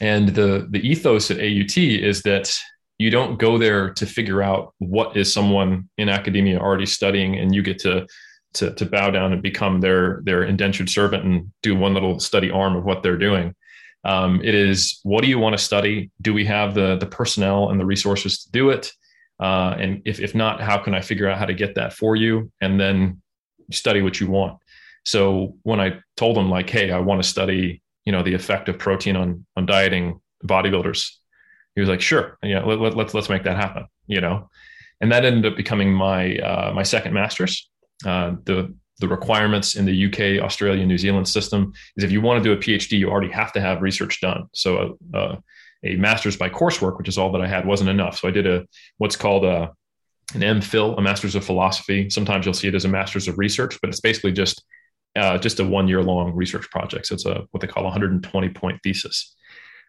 and 0.00 0.30
the 0.30 0.66
the 0.68 0.80
ethos 0.80 1.30
at 1.30 1.38
AUT 1.38 1.76
is 1.76 2.22
that 2.22 2.52
you 2.98 3.10
don't 3.10 3.38
go 3.38 3.56
there 3.56 3.90
to 3.90 4.04
figure 4.04 4.42
out 4.42 4.74
what 4.78 5.16
is 5.16 5.32
someone 5.32 5.88
in 5.96 6.08
academia 6.08 6.58
already 6.58 6.86
studying, 6.86 7.36
and 7.36 7.54
you 7.54 7.62
get 7.62 7.78
to 7.80 8.04
to, 8.54 8.74
to 8.74 8.84
bow 8.84 9.10
down 9.10 9.32
and 9.32 9.42
become 9.42 9.80
their 9.80 10.22
their 10.24 10.42
indentured 10.42 10.90
servant 10.90 11.24
and 11.24 11.52
do 11.62 11.76
one 11.76 11.94
little 11.94 12.18
study 12.18 12.50
arm 12.50 12.74
of 12.74 12.84
what 12.84 13.04
they're 13.04 13.16
doing. 13.16 13.54
Um, 14.06 14.40
it 14.42 14.54
is 14.54 15.00
what 15.02 15.22
do 15.22 15.28
you 15.28 15.38
want 15.38 15.56
to 15.56 15.62
study? 15.62 16.10
Do 16.22 16.32
we 16.32 16.44
have 16.46 16.74
the 16.74 16.96
the 16.96 17.06
personnel 17.06 17.70
and 17.70 17.80
the 17.80 17.84
resources 17.84 18.44
to 18.44 18.50
do 18.52 18.70
it? 18.70 18.92
Uh, 19.40 19.76
and 19.78 20.02
if 20.04 20.20
if 20.20 20.34
not, 20.34 20.60
how 20.60 20.78
can 20.78 20.94
I 20.94 21.00
figure 21.00 21.28
out 21.28 21.38
how 21.38 21.46
to 21.46 21.54
get 21.54 21.74
that 21.74 21.92
for 21.92 22.16
you? 22.16 22.50
And 22.60 22.80
then 22.80 23.20
study 23.70 24.00
what 24.00 24.20
you 24.20 24.28
want. 24.28 24.58
So 25.04 25.56
when 25.62 25.80
I 25.80 25.98
told 26.16 26.36
them 26.36 26.50
like, 26.50 26.70
hey, 26.70 26.90
I 26.90 27.00
want 27.00 27.22
to 27.22 27.28
study 27.28 27.82
you 28.04 28.12
know 28.12 28.22
the 28.22 28.34
effect 28.34 28.68
of 28.68 28.78
protein 28.78 29.16
on 29.16 29.44
on 29.56 29.66
dieting 29.66 30.20
bodybuilders 30.44 31.10
he 31.74 31.80
was 31.80 31.88
like 31.88 32.00
sure 32.00 32.38
yeah 32.40 32.62
let, 32.62 32.78
let, 32.78 32.94
let's 32.94 33.14
let's 33.14 33.28
make 33.28 33.42
that 33.42 33.56
happen 33.56 33.84
you 34.06 34.20
know 34.20 34.48
and 35.00 35.12
that 35.12 35.24
ended 35.24 35.50
up 35.50 35.56
becoming 35.56 35.92
my 35.92 36.36
uh, 36.38 36.72
my 36.74 36.82
second 36.82 37.12
master's. 37.12 37.68
Uh, 38.04 38.34
the 38.44 38.74
the 38.98 39.08
requirements 39.08 39.76
in 39.76 39.84
the 39.84 40.06
UK, 40.06 40.42
Australia, 40.42 40.84
New 40.86 40.98
Zealand 40.98 41.28
system 41.28 41.72
is 41.96 42.04
if 42.04 42.10
you 42.10 42.20
want 42.20 42.42
to 42.42 42.48
do 42.48 42.52
a 42.52 42.56
PhD, 42.56 42.98
you 42.98 43.10
already 43.10 43.30
have 43.30 43.52
to 43.52 43.60
have 43.60 43.82
research 43.82 44.20
done. 44.20 44.48
So 44.54 44.98
uh, 45.12 45.36
a 45.84 45.96
master's 45.96 46.36
by 46.36 46.48
coursework, 46.48 46.98
which 46.98 47.08
is 47.08 47.18
all 47.18 47.30
that 47.32 47.42
I 47.42 47.46
had, 47.46 47.66
wasn't 47.66 47.90
enough. 47.90 48.18
So 48.18 48.28
I 48.28 48.30
did 48.30 48.46
a 48.46 48.66
what's 48.98 49.16
called 49.16 49.44
a 49.44 49.72
an 50.34 50.40
MPhil, 50.40 50.98
a 50.98 51.00
master's 51.00 51.36
of 51.36 51.44
philosophy. 51.44 52.10
Sometimes 52.10 52.44
you'll 52.44 52.54
see 52.54 52.68
it 52.68 52.74
as 52.74 52.84
a 52.84 52.88
master's 52.88 53.28
of 53.28 53.38
research, 53.38 53.78
but 53.80 53.88
it's 53.88 54.00
basically 54.00 54.32
just 54.32 54.64
uh, 55.14 55.38
just 55.38 55.60
a 55.60 55.64
one 55.64 55.88
year 55.88 56.02
long 56.02 56.34
research 56.34 56.68
project. 56.70 57.06
So 57.06 57.14
it's 57.14 57.26
a 57.26 57.46
what 57.50 57.60
they 57.60 57.66
call 57.66 57.82
a 57.82 57.86
120 57.86 58.48
point 58.50 58.80
thesis. 58.82 59.34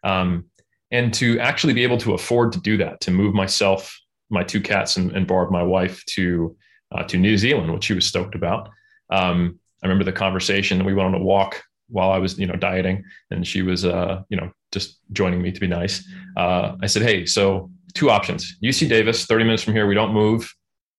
Um, 0.04 0.46
and 0.92 1.14
to 1.16 1.40
actually 1.40 1.74
be 1.74 1.84
able 1.84 1.98
to 1.98 2.14
afford 2.14 2.54
to 2.54 2.62
do 2.62 2.78
that, 2.78 3.02
to 3.02 3.12
move 3.12 3.34
myself, 3.34 4.00
my 4.30 4.44
two 4.44 4.62
cats, 4.62 4.96
and, 4.96 5.12
and 5.12 5.28
Barb, 5.28 5.52
my 5.52 5.64
wife, 5.64 6.04
to 6.16 6.56
uh, 6.94 7.04
to 7.04 7.18
New 7.18 7.38
Zealand, 7.38 7.74
which 7.74 7.86
she 7.86 7.94
was 7.94 8.06
stoked 8.06 8.36
about. 8.36 8.70
Um, 9.10 9.60
I 9.84 9.88
remember 9.88 10.04
the 10.04 10.12
conversation. 10.12 10.84
We 10.86 10.94
went 10.94 11.08
on 11.08 11.22
a 11.22 11.24
walk 11.24 11.64
while 11.90 12.12
I 12.12 12.18
was, 12.18 12.38
you 12.38 12.48
know, 12.48 12.56
dieting, 12.56 13.04
and 13.32 13.46
she 13.46 13.62
was, 13.62 13.86
uh, 13.86 14.24
you 14.30 14.38
know, 14.38 14.52
just 14.72 15.00
joining 15.14 15.42
me 15.42 15.52
to 15.52 15.60
be 15.60 15.68
nice. 15.68 16.08
Uh, 16.36 16.76
I 16.82 16.88
said, 16.88 17.04
"Hey, 17.04 17.26
so 17.26 17.72
two 17.94 18.10
options: 18.10 18.58
UC 18.62 18.90
Davis, 18.90 19.26
30 19.26 19.44
minutes 19.46 19.64
from 19.64 19.74
here. 19.74 19.88
We 19.88 19.96
don't 19.96 20.14
move, 20.14 20.54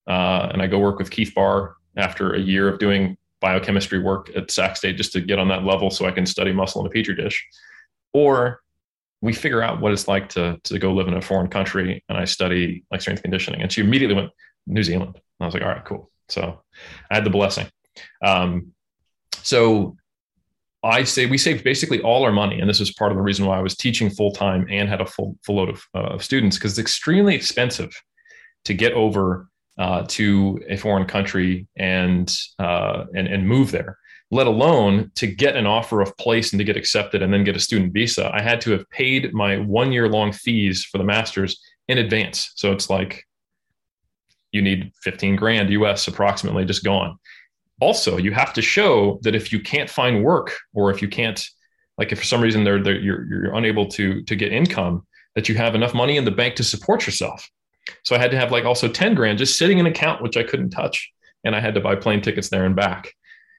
uh, 0.06 0.48
and 0.52 0.62
I 0.62 0.66
go 0.66 0.78
work 0.78 0.98
with 0.98 1.10
Keith 1.10 1.34
Barr 1.34 1.76
after 1.96 2.34
a 2.34 2.40
year 2.40 2.68
of 2.68 2.78
doing 2.78 3.16
biochemistry 3.40 4.00
work 4.00 4.30
at 4.36 4.50
Sac 4.50 4.76
State 4.76 4.96
just 4.96 5.12
to 5.12 5.20
get 5.20 5.38
on 5.38 5.48
that 5.48 5.64
level, 5.64 5.90
so 5.90 6.06
I 6.06 6.10
can 6.10 6.26
study 6.26 6.52
muscle 6.52 6.80
in 6.80 6.86
a 6.86 6.90
petri 6.90 7.14
dish, 7.14 7.46
or 8.12 8.60
we 9.20 9.32
figure 9.32 9.62
out 9.62 9.80
what 9.80 9.92
it's 9.92 10.08
like 10.08 10.28
to 10.30 10.58
to 10.64 10.78
go 10.78 10.92
live 10.92 11.08
in 11.08 11.14
a 11.14 11.22
foreign 11.22 11.48
country, 11.48 12.02
and 12.08 12.16
I 12.16 12.24
study 12.24 12.84
like 12.90 13.00
strength 13.02 13.22
conditioning." 13.22 13.62
And 13.62 13.70
she 13.70 13.82
immediately 13.82 14.16
went 14.16 14.30
New 14.66 14.82
Zealand. 14.82 15.14
And 15.16 15.44
I 15.44 15.44
was 15.46 15.54
like, 15.54 15.62
"All 15.62 15.68
right, 15.68 15.84
cool." 15.84 16.10
So 16.28 16.62
I 17.10 17.14
had 17.14 17.24
the 17.24 17.30
blessing. 17.30 17.66
Um, 18.22 18.72
so 19.42 19.96
I 20.84 21.04
say 21.04 21.26
we 21.26 21.38
saved 21.38 21.64
basically 21.64 22.00
all 22.02 22.24
our 22.24 22.32
money, 22.32 22.60
and 22.60 22.68
this 22.68 22.80
was 22.80 22.92
part 22.92 23.10
of 23.10 23.16
the 23.16 23.22
reason 23.22 23.46
why 23.46 23.58
I 23.58 23.62
was 23.62 23.76
teaching 23.76 24.10
full 24.10 24.32
time 24.32 24.66
and 24.70 24.88
had 24.88 25.00
a 25.00 25.06
full 25.06 25.36
full 25.44 25.56
load 25.56 25.70
of, 25.70 25.82
uh, 25.94 26.14
of 26.14 26.24
students 26.24 26.56
because 26.56 26.72
it's 26.72 26.78
extremely 26.78 27.34
expensive 27.34 27.90
to 28.64 28.74
get 28.74 28.92
over 28.92 29.48
uh, 29.78 30.04
to 30.08 30.60
a 30.68 30.76
foreign 30.76 31.06
country 31.06 31.66
and 31.76 32.36
uh, 32.58 33.04
and 33.14 33.26
and 33.26 33.48
move 33.48 33.72
there. 33.72 33.98
Let 34.30 34.46
alone 34.46 35.10
to 35.16 35.26
get 35.26 35.56
an 35.56 35.66
offer 35.66 36.00
of 36.00 36.16
place 36.16 36.52
and 36.52 36.60
to 36.60 36.64
get 36.64 36.76
accepted 36.76 37.22
and 37.22 37.32
then 37.32 37.44
get 37.44 37.56
a 37.56 37.60
student 37.60 37.92
visa. 37.92 38.30
I 38.32 38.42
had 38.42 38.60
to 38.62 38.72
have 38.72 38.88
paid 38.90 39.32
my 39.32 39.56
one 39.56 39.90
year 39.90 40.08
long 40.08 40.32
fees 40.32 40.84
for 40.84 40.98
the 40.98 41.04
masters 41.04 41.58
in 41.88 41.98
advance. 41.98 42.52
So 42.54 42.70
it's 42.70 42.90
like 42.90 43.24
you 44.52 44.60
need 44.62 44.92
15 45.02 45.36
grand 45.36 45.70
US 45.70 46.08
approximately 46.08 46.64
just 46.64 46.84
gone 46.84 47.18
also 47.80 48.16
you 48.16 48.32
have 48.32 48.52
to 48.52 48.62
show 48.62 49.18
that 49.22 49.34
if 49.34 49.52
you 49.52 49.60
can't 49.60 49.88
find 49.88 50.24
work 50.24 50.56
or 50.74 50.90
if 50.90 51.00
you 51.00 51.08
can't 51.08 51.46
like 51.96 52.12
if 52.12 52.18
for 52.18 52.24
some 52.24 52.40
reason 52.40 52.64
they're, 52.64 52.82
they're 52.82 52.98
you're, 52.98 53.24
you're 53.26 53.54
unable 53.54 53.86
to 53.86 54.22
to 54.24 54.36
get 54.36 54.52
income 54.52 55.06
that 55.34 55.48
you 55.48 55.54
have 55.54 55.74
enough 55.74 55.94
money 55.94 56.16
in 56.16 56.24
the 56.24 56.30
bank 56.30 56.56
to 56.56 56.64
support 56.64 57.06
yourself. 57.06 57.48
So 58.04 58.16
i 58.16 58.18
had 58.18 58.30
to 58.32 58.36
have 58.36 58.52
like 58.52 58.64
also 58.64 58.88
10 58.88 59.14
grand 59.14 59.38
just 59.38 59.58
sitting 59.58 59.78
in 59.78 59.86
an 59.86 59.92
account 59.92 60.22
which 60.22 60.36
i 60.36 60.42
couldn't 60.42 60.70
touch 60.70 61.10
and 61.44 61.54
i 61.54 61.60
had 61.60 61.74
to 61.74 61.80
buy 61.80 61.94
plane 61.94 62.20
tickets 62.20 62.48
there 62.48 62.64
and 62.64 62.76
back. 62.76 63.12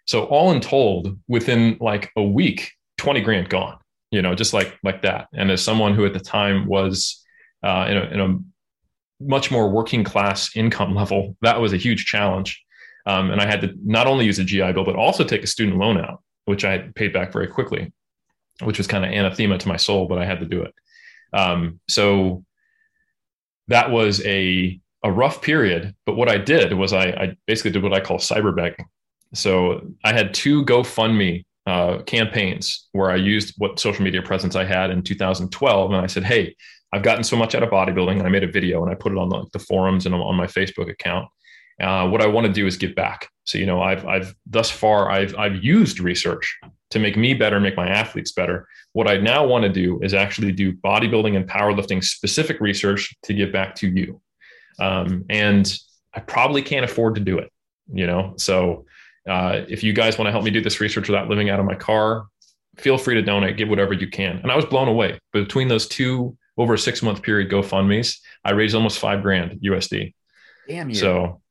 So 0.05 0.25
all 0.25 0.51
in 0.51 0.59
told 0.59 1.17
within 1.27 1.77
like 1.79 2.11
a 2.15 2.23
week 2.23 2.71
20 2.97 3.21
grand 3.21 3.49
gone 3.49 3.77
you 4.11 4.21
know 4.21 4.35
just 4.35 4.53
like 4.53 4.77
like 4.83 5.01
that. 5.03 5.27
And 5.33 5.51
as 5.51 5.63
someone 5.63 5.93
who 5.93 6.05
at 6.05 6.13
the 6.13 6.19
time 6.19 6.65
was 6.65 7.23
uh, 7.61 7.87
in, 7.89 7.97
a, 7.97 8.03
in 8.03 8.19
a 8.21 8.37
much 9.21 9.51
more 9.51 9.69
working 9.69 10.03
class 10.03 10.55
income 10.55 10.95
level 10.95 11.35
that 11.41 11.59
was 11.59 11.73
a 11.73 11.77
huge 11.77 12.05
challenge 12.05 12.63
um, 13.05 13.31
and 13.31 13.41
I 13.41 13.45
had 13.45 13.61
to 13.61 13.73
not 13.83 14.07
only 14.07 14.25
use 14.25 14.39
a 14.39 14.43
GI 14.43 14.73
Bill, 14.73 14.85
but 14.85 14.95
also 14.95 15.23
take 15.23 15.43
a 15.43 15.47
student 15.47 15.77
loan 15.77 15.97
out, 15.97 16.21
which 16.45 16.65
I 16.65 16.79
paid 16.95 17.13
back 17.13 17.31
very 17.31 17.47
quickly, 17.47 17.91
which 18.63 18.77
was 18.77 18.87
kind 18.87 19.05
of 19.05 19.11
anathema 19.11 19.57
to 19.57 19.67
my 19.67 19.77
soul, 19.77 20.07
but 20.07 20.19
I 20.19 20.25
had 20.25 20.39
to 20.39 20.45
do 20.45 20.61
it. 20.63 20.73
Um, 21.33 21.79
so 21.87 22.43
that 23.67 23.91
was 23.91 24.23
a, 24.25 24.79
a 25.03 25.11
rough 25.11 25.41
period. 25.41 25.95
But 26.05 26.15
what 26.15 26.29
I 26.29 26.37
did 26.37 26.73
was 26.73 26.93
I, 26.93 27.05
I 27.05 27.37
basically 27.45 27.71
did 27.71 27.83
what 27.83 27.93
I 27.93 27.99
call 27.99 28.17
cyber 28.17 28.55
begging. 28.55 28.85
So 29.33 29.81
I 30.03 30.13
had 30.13 30.33
two 30.33 30.65
GoFundMe 30.65 31.45
uh, 31.67 31.99
campaigns 32.03 32.87
where 32.93 33.11
I 33.11 33.15
used 33.15 33.53
what 33.57 33.79
social 33.79 34.03
media 34.03 34.23
presence 34.23 34.55
I 34.55 34.65
had 34.65 34.89
in 34.89 35.03
2012. 35.03 35.91
And 35.91 36.01
I 36.01 36.07
said, 36.07 36.23
Hey, 36.23 36.55
I've 36.91 37.03
gotten 37.03 37.23
so 37.23 37.37
much 37.37 37.53
out 37.53 37.61
of 37.61 37.69
bodybuilding. 37.69 38.17
And 38.17 38.23
I 38.23 38.29
made 38.29 38.43
a 38.43 38.51
video 38.51 38.81
and 38.81 38.91
I 38.91 38.95
put 38.95 39.11
it 39.11 39.19
on 39.19 39.29
the, 39.29 39.45
the 39.53 39.59
forums 39.59 40.07
and 40.07 40.15
on 40.15 40.35
my 40.35 40.47
Facebook 40.47 40.89
account. 40.89 41.27
Uh, 41.79 42.07
what 42.09 42.21
I 42.21 42.27
want 42.27 42.47
to 42.47 42.53
do 42.53 42.67
is 42.67 42.77
give 42.77 42.95
back. 42.95 43.29
So, 43.45 43.57
you 43.57 43.65
know, 43.65 43.81
I've, 43.81 44.05
I've 44.05 44.35
thus 44.45 44.69
far, 44.69 45.09
I've, 45.09 45.35
I've 45.37 45.63
used 45.63 45.99
research 45.99 46.59
to 46.91 46.99
make 46.99 47.17
me 47.17 47.33
better, 47.33 47.59
make 47.59 47.77
my 47.77 47.87
athletes 47.87 48.31
better. 48.31 48.67
What 48.93 49.07
I 49.07 49.17
now 49.17 49.45
want 49.45 49.63
to 49.63 49.69
do 49.69 49.99
is 50.01 50.13
actually 50.13 50.51
do 50.51 50.73
bodybuilding 50.73 51.35
and 51.35 51.47
powerlifting 51.47 52.03
specific 52.03 52.59
research 52.59 53.15
to 53.23 53.33
give 53.33 53.51
back 53.51 53.75
to 53.75 53.87
you. 53.87 54.21
Um, 54.79 55.25
and 55.29 55.71
I 56.13 56.19
probably 56.19 56.61
can't 56.61 56.85
afford 56.85 57.15
to 57.15 57.21
do 57.21 57.37
it, 57.37 57.51
you 57.91 58.07
know? 58.07 58.33
So, 58.37 58.85
uh, 59.27 59.61
if 59.67 59.83
you 59.83 59.93
guys 59.93 60.17
want 60.17 60.27
to 60.27 60.31
help 60.31 60.43
me 60.43 60.49
do 60.49 60.61
this 60.61 60.79
research 60.79 61.07
without 61.07 61.29
living 61.29 61.49
out 61.49 61.59
of 61.59 61.65
my 61.65 61.75
car, 61.75 62.25
feel 62.77 62.97
free 62.97 63.15
to 63.15 63.21
donate, 63.21 63.57
give 63.57 63.69
whatever 63.69 63.93
you 63.93 64.07
can. 64.07 64.37
And 64.37 64.51
I 64.51 64.55
was 64.55 64.65
blown 64.65 64.87
away. 64.87 65.19
But 65.33 65.41
between 65.41 65.67
those 65.67 65.87
two 65.87 66.37
over 66.57 66.73
a 66.73 66.77
six 66.77 67.01
month 67.01 67.21
period 67.21 67.51
GoFundMe's, 67.51 68.21
I 68.43 68.51
raised 68.51 68.75
almost 68.75 68.99
five 68.99 69.21
grand 69.21 69.59
USD. 69.61 70.13
Damn 70.67 70.89
you. 70.89 70.95
So 70.95 71.41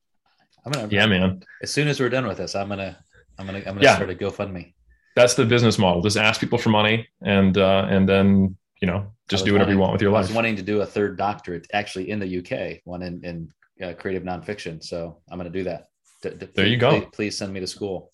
I'm 0.64 0.72
gonna. 0.72 0.88
Yeah, 0.90 1.06
man. 1.06 1.42
As 1.62 1.70
soon 1.70 1.88
as 1.88 2.00
we're 2.00 2.08
done 2.08 2.26
with 2.26 2.38
this, 2.38 2.54
I'm 2.54 2.68
gonna. 2.68 2.98
I'm 3.38 3.46
gonna. 3.46 3.58
I'm 3.58 3.64
gonna 3.64 3.82
yeah. 3.82 3.96
start 3.96 4.10
a 4.10 4.14
GoFundMe. 4.14 4.74
That's 5.16 5.34
the 5.34 5.44
business 5.44 5.78
model. 5.78 6.02
Just 6.02 6.16
ask 6.16 6.40
people 6.40 6.58
for 6.58 6.70
money, 6.70 7.08
and 7.22 7.56
uh, 7.56 7.86
and 7.88 8.08
then 8.08 8.56
you 8.80 8.86
know 8.86 9.12
just 9.28 9.44
do 9.44 9.52
whatever 9.52 9.68
wanting, 9.68 9.76
you 9.76 9.80
want 9.80 9.92
with 9.92 10.02
your 10.02 10.10
life. 10.10 10.24
I 10.24 10.28
was 10.28 10.32
wanting 10.32 10.56
to 10.56 10.62
do 10.62 10.80
a 10.80 10.86
third 10.86 11.16
doctorate, 11.16 11.66
actually 11.72 12.10
in 12.10 12.18
the 12.18 12.38
UK, 12.38 12.80
one 12.84 13.02
in 13.02 13.24
in 13.24 13.52
uh, 13.82 13.94
creative 13.94 14.22
nonfiction. 14.22 14.82
So 14.82 15.18
I'm 15.30 15.38
gonna 15.38 15.50
do 15.50 15.64
that. 15.64 15.88
D- 16.22 16.30
d- 16.30 16.48
there 16.54 16.66
you 16.66 16.76
go. 16.76 16.90
Please, 16.90 17.08
please, 17.12 17.38
send 17.38 17.52
me 17.52 17.60
to 17.60 17.66
school. 17.66 18.10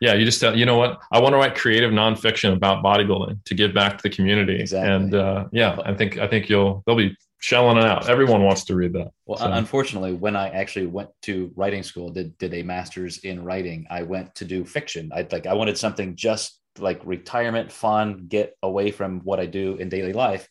Yeah, 0.00 0.14
you 0.14 0.24
just 0.24 0.40
tell 0.40 0.56
you 0.56 0.66
know 0.66 0.76
what 0.76 1.00
I 1.12 1.20
want 1.20 1.32
to 1.34 1.38
write 1.38 1.54
creative 1.54 1.92
nonfiction 1.92 2.52
about 2.52 2.84
bodybuilding 2.84 3.44
to 3.44 3.54
give 3.54 3.72
back 3.74 3.98
to 3.98 4.02
the 4.02 4.10
community. 4.10 4.60
Exactly. 4.60 4.92
And 4.92 5.14
uh, 5.14 5.44
yeah, 5.52 5.78
I 5.84 5.94
think 5.94 6.18
I 6.18 6.26
think 6.26 6.48
you'll 6.48 6.82
they'll 6.86 6.96
be 6.96 7.16
shelling 7.44 7.76
it 7.76 7.84
out. 7.84 8.08
Everyone 8.08 8.42
wants 8.42 8.64
to 8.64 8.74
read 8.74 8.94
that. 8.94 9.10
Well, 9.26 9.38
so. 9.38 9.52
unfortunately, 9.52 10.14
when 10.14 10.34
I 10.34 10.48
actually 10.48 10.86
went 10.86 11.10
to 11.22 11.52
writing 11.56 11.82
school, 11.82 12.08
did 12.08 12.38
did 12.38 12.54
a 12.54 12.62
master's 12.62 13.18
in 13.18 13.44
writing, 13.44 13.86
I 13.90 14.02
went 14.02 14.34
to 14.36 14.46
do 14.46 14.64
fiction. 14.64 15.10
I 15.14 15.26
like 15.30 15.46
I 15.46 15.52
wanted 15.52 15.76
something 15.76 16.16
just 16.16 16.58
like 16.78 17.02
retirement, 17.04 17.70
fun, 17.70 18.26
get 18.28 18.56
away 18.62 18.90
from 18.90 19.20
what 19.20 19.40
I 19.40 19.46
do 19.46 19.76
in 19.76 19.90
daily 19.90 20.14
life. 20.14 20.48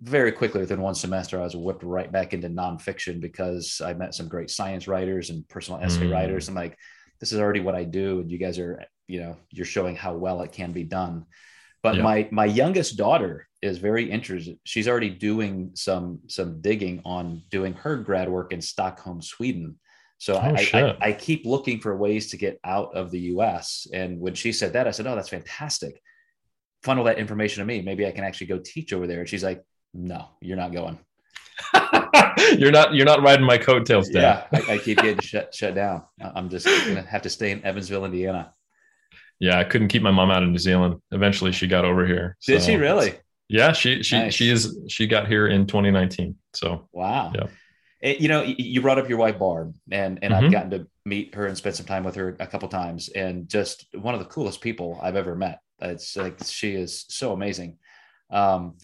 Very 0.00 0.32
quickly, 0.32 0.62
within 0.62 0.80
one 0.80 0.94
semester, 0.94 1.38
I 1.38 1.44
was 1.44 1.54
whipped 1.54 1.82
right 1.82 2.10
back 2.10 2.32
into 2.32 2.48
nonfiction 2.48 3.20
because 3.20 3.82
I 3.84 3.92
met 3.92 4.14
some 4.14 4.26
great 4.26 4.48
science 4.48 4.88
writers 4.88 5.28
and 5.28 5.46
personal 5.48 5.80
essay 5.82 6.06
mm. 6.06 6.12
writers. 6.12 6.48
I'm 6.48 6.54
like, 6.54 6.78
this 7.20 7.32
is 7.32 7.40
already 7.40 7.60
what 7.60 7.74
I 7.74 7.84
do, 7.84 8.20
and 8.20 8.30
you 8.30 8.38
guys 8.38 8.58
are, 8.58 8.82
you 9.06 9.20
know, 9.20 9.36
you're 9.50 9.66
showing 9.66 9.96
how 9.96 10.14
well 10.14 10.40
it 10.40 10.52
can 10.52 10.72
be 10.72 10.82
done. 10.82 11.26
But 11.82 11.96
yeah. 11.96 12.02
my 12.02 12.28
my 12.32 12.46
youngest 12.46 12.96
daughter 12.96 13.46
is 13.62 13.78
very 13.78 14.10
interested. 14.10 14.58
She's 14.64 14.88
already 14.88 15.10
doing 15.10 15.70
some 15.74 16.20
some 16.26 16.60
digging 16.60 17.00
on 17.04 17.42
doing 17.50 17.72
her 17.74 17.96
grad 17.96 18.28
work 18.28 18.52
in 18.52 18.60
Stockholm, 18.60 19.22
Sweden. 19.22 19.78
So 20.18 20.34
oh, 20.34 20.38
I, 20.38 20.68
I, 20.72 20.96
I, 21.08 21.12
keep 21.12 21.44
looking 21.44 21.80
for 21.80 21.96
ways 21.96 22.30
to 22.30 22.36
get 22.36 22.60
out 22.62 22.94
of 22.94 23.10
the 23.10 23.18
U.S. 23.20 23.88
And 23.92 24.20
when 24.20 24.34
she 24.34 24.52
said 24.52 24.74
that, 24.74 24.86
I 24.86 24.92
said, 24.92 25.06
"Oh, 25.06 25.16
that's 25.16 25.28
fantastic." 25.28 26.00
Funnel 26.82 27.04
that 27.04 27.18
information 27.18 27.60
to 27.60 27.66
me. 27.66 27.82
Maybe 27.82 28.06
I 28.06 28.12
can 28.12 28.24
actually 28.24 28.48
go 28.48 28.58
teach 28.58 28.92
over 28.92 29.06
there. 29.06 29.20
And 29.20 29.28
she's 29.28 29.42
like, 29.42 29.64
"No, 29.94 30.28
you're 30.40 30.56
not 30.56 30.72
going." 30.72 30.98
you're 32.58 32.70
not 32.70 32.94
you're 32.94 33.06
not 33.06 33.22
riding 33.22 33.44
my 33.44 33.58
coattails, 33.58 34.08
Dad. 34.08 34.46
Yeah, 34.52 34.60
I, 34.68 34.74
I 34.74 34.78
keep 34.78 34.98
getting 34.98 35.20
shut 35.20 35.54
shut 35.54 35.74
down. 35.74 36.04
I'm 36.20 36.48
just 36.48 36.66
gonna 36.66 37.02
have 37.02 37.22
to 37.22 37.30
stay 37.30 37.50
in 37.50 37.64
Evansville, 37.64 38.04
Indiana 38.04 38.54
yeah, 39.42 39.58
I 39.58 39.64
couldn't 39.64 39.88
keep 39.88 40.02
my 40.02 40.12
mom 40.12 40.30
out 40.30 40.44
of 40.44 40.50
New 40.50 40.58
Zealand. 40.58 41.02
Eventually, 41.10 41.50
she 41.50 41.66
got 41.66 41.84
over 41.84 42.06
here. 42.06 42.36
So 42.38 42.52
Did 42.52 42.62
she 42.62 42.76
really? 42.76 43.14
Yeah, 43.52 43.72
she 43.72 44.02
she 44.02 44.16
nice. 44.16 44.34
she 44.34 44.48
is 44.48 44.78
she 44.88 45.06
got 45.06 45.28
here 45.28 45.46
in 45.46 45.66
2019. 45.66 46.36
So 46.54 46.88
wow. 46.90 47.32
Yeah. 47.34 47.48
It, 48.00 48.18
you 48.18 48.28
know, 48.28 48.42
you 48.42 48.80
brought 48.80 48.98
up 48.98 49.10
your 49.10 49.18
wife 49.18 49.38
Barb, 49.38 49.76
and 49.90 50.18
and 50.22 50.32
mm-hmm. 50.32 50.46
I've 50.46 50.50
gotten 50.50 50.70
to 50.70 50.86
meet 51.04 51.34
her 51.34 51.46
and 51.46 51.56
spend 51.56 51.76
some 51.76 51.84
time 51.84 52.02
with 52.02 52.14
her 52.14 52.34
a 52.40 52.46
couple 52.46 52.68
times, 52.68 53.10
and 53.10 53.48
just 53.48 53.86
one 53.94 54.14
of 54.14 54.20
the 54.20 54.26
coolest 54.26 54.62
people 54.62 54.98
I've 55.02 55.16
ever 55.16 55.36
met. 55.36 55.60
It's 55.80 56.16
like 56.16 56.38
she 56.44 56.74
is 56.74 57.04
so 57.10 57.32
amazing. 57.32 57.76
Um, 58.30 58.78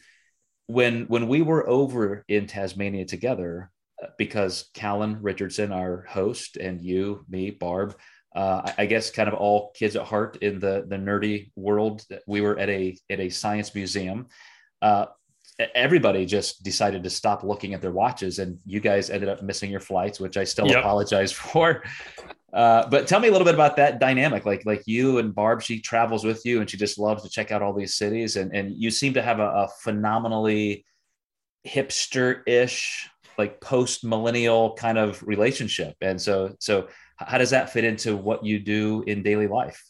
when 0.66 1.07
when 1.07 1.29
we 1.29 1.41
were 1.41 1.66
over 1.66 2.25
in 2.29 2.47
Tasmania 2.47 3.07
together, 3.07 3.71
uh, 4.03 4.09
because 4.19 4.69
Callan 4.75 5.23
Richardson, 5.23 5.73
our 5.73 6.03
host, 6.03 6.59
and 6.59 6.83
you, 6.83 7.25
me, 7.27 7.51
Barb, 7.51 7.97
uh, 8.37 8.71
I 8.77 8.85
guess 8.85 9.11
kind 9.11 9.29
of 9.29 9.35
all 9.35 9.73
kids 9.75 9.97
at 9.97 10.05
heart 10.05 10.37
in 10.43 10.59
the 10.59 10.85
the 10.87 10.97
nerdy 10.97 11.51
world. 11.57 12.05
We 12.27 12.43
were 12.43 12.59
at 12.59 12.69
a 12.69 12.97
at 13.09 13.19
a 13.19 13.31
science 13.31 13.75
museum. 13.75 14.29
Uh, 14.81 15.07
everybody 15.74 16.24
just 16.24 16.62
decided 16.62 17.03
to 17.03 17.11
stop 17.11 17.43
looking 17.43 17.74
at 17.74 17.83
their 17.83 17.91
watches 17.91 18.39
and 18.39 18.59
you 18.64 18.79
guys 18.79 19.11
ended 19.11 19.29
up 19.29 19.43
missing 19.43 19.72
your 19.72 19.81
flights 19.81 20.20
which 20.20 20.37
i 20.37 20.45
still 20.45 20.68
yep. 20.68 20.79
apologize 20.79 21.33
for. 21.53 21.83
Uh, 22.53 22.89
but 22.89 23.07
tell 23.07 23.20
me 23.20 23.29
a 23.29 23.31
little 23.31 23.45
bit 23.45 23.55
about 23.55 23.76
that 23.76 24.01
dynamic. 24.01 24.47
Like 24.47 24.64
like 24.64 24.83
you 24.87 25.18
and 25.18 25.35
barb 25.35 25.62
she 25.62 25.81
travels 25.81 26.24
with 26.24 26.45
you 26.47 26.61
and 26.61 26.70
she 26.70 26.76
just 26.76 26.99
loves 26.99 27.22
to 27.22 27.29
check 27.29 27.53
out 27.53 27.61
all 27.61 27.74
these 27.74 27.95
cities 27.95 28.37
and 28.37 28.55
and 28.55 28.72
you 28.74 28.91
seem 28.91 29.14
to 29.14 29.22
have 29.22 29.39
a, 29.39 29.49
a 29.49 29.68
phenomenally 29.83 30.87
hipster-ish 31.66 33.11
like 33.37 33.61
post 33.61 34.03
millennial 34.03 34.74
kind 34.74 34.97
of 34.97 35.22
relationship. 35.22 35.95
And 36.01 36.20
so 36.20 36.57
so 36.59 36.89
how 37.16 37.37
does 37.37 37.51
that 37.51 37.70
fit 37.70 37.85
into 37.85 38.16
what 38.16 38.45
you 38.45 38.59
do 38.59 39.05
in 39.07 39.22
daily 39.22 39.47
life? 39.47 39.85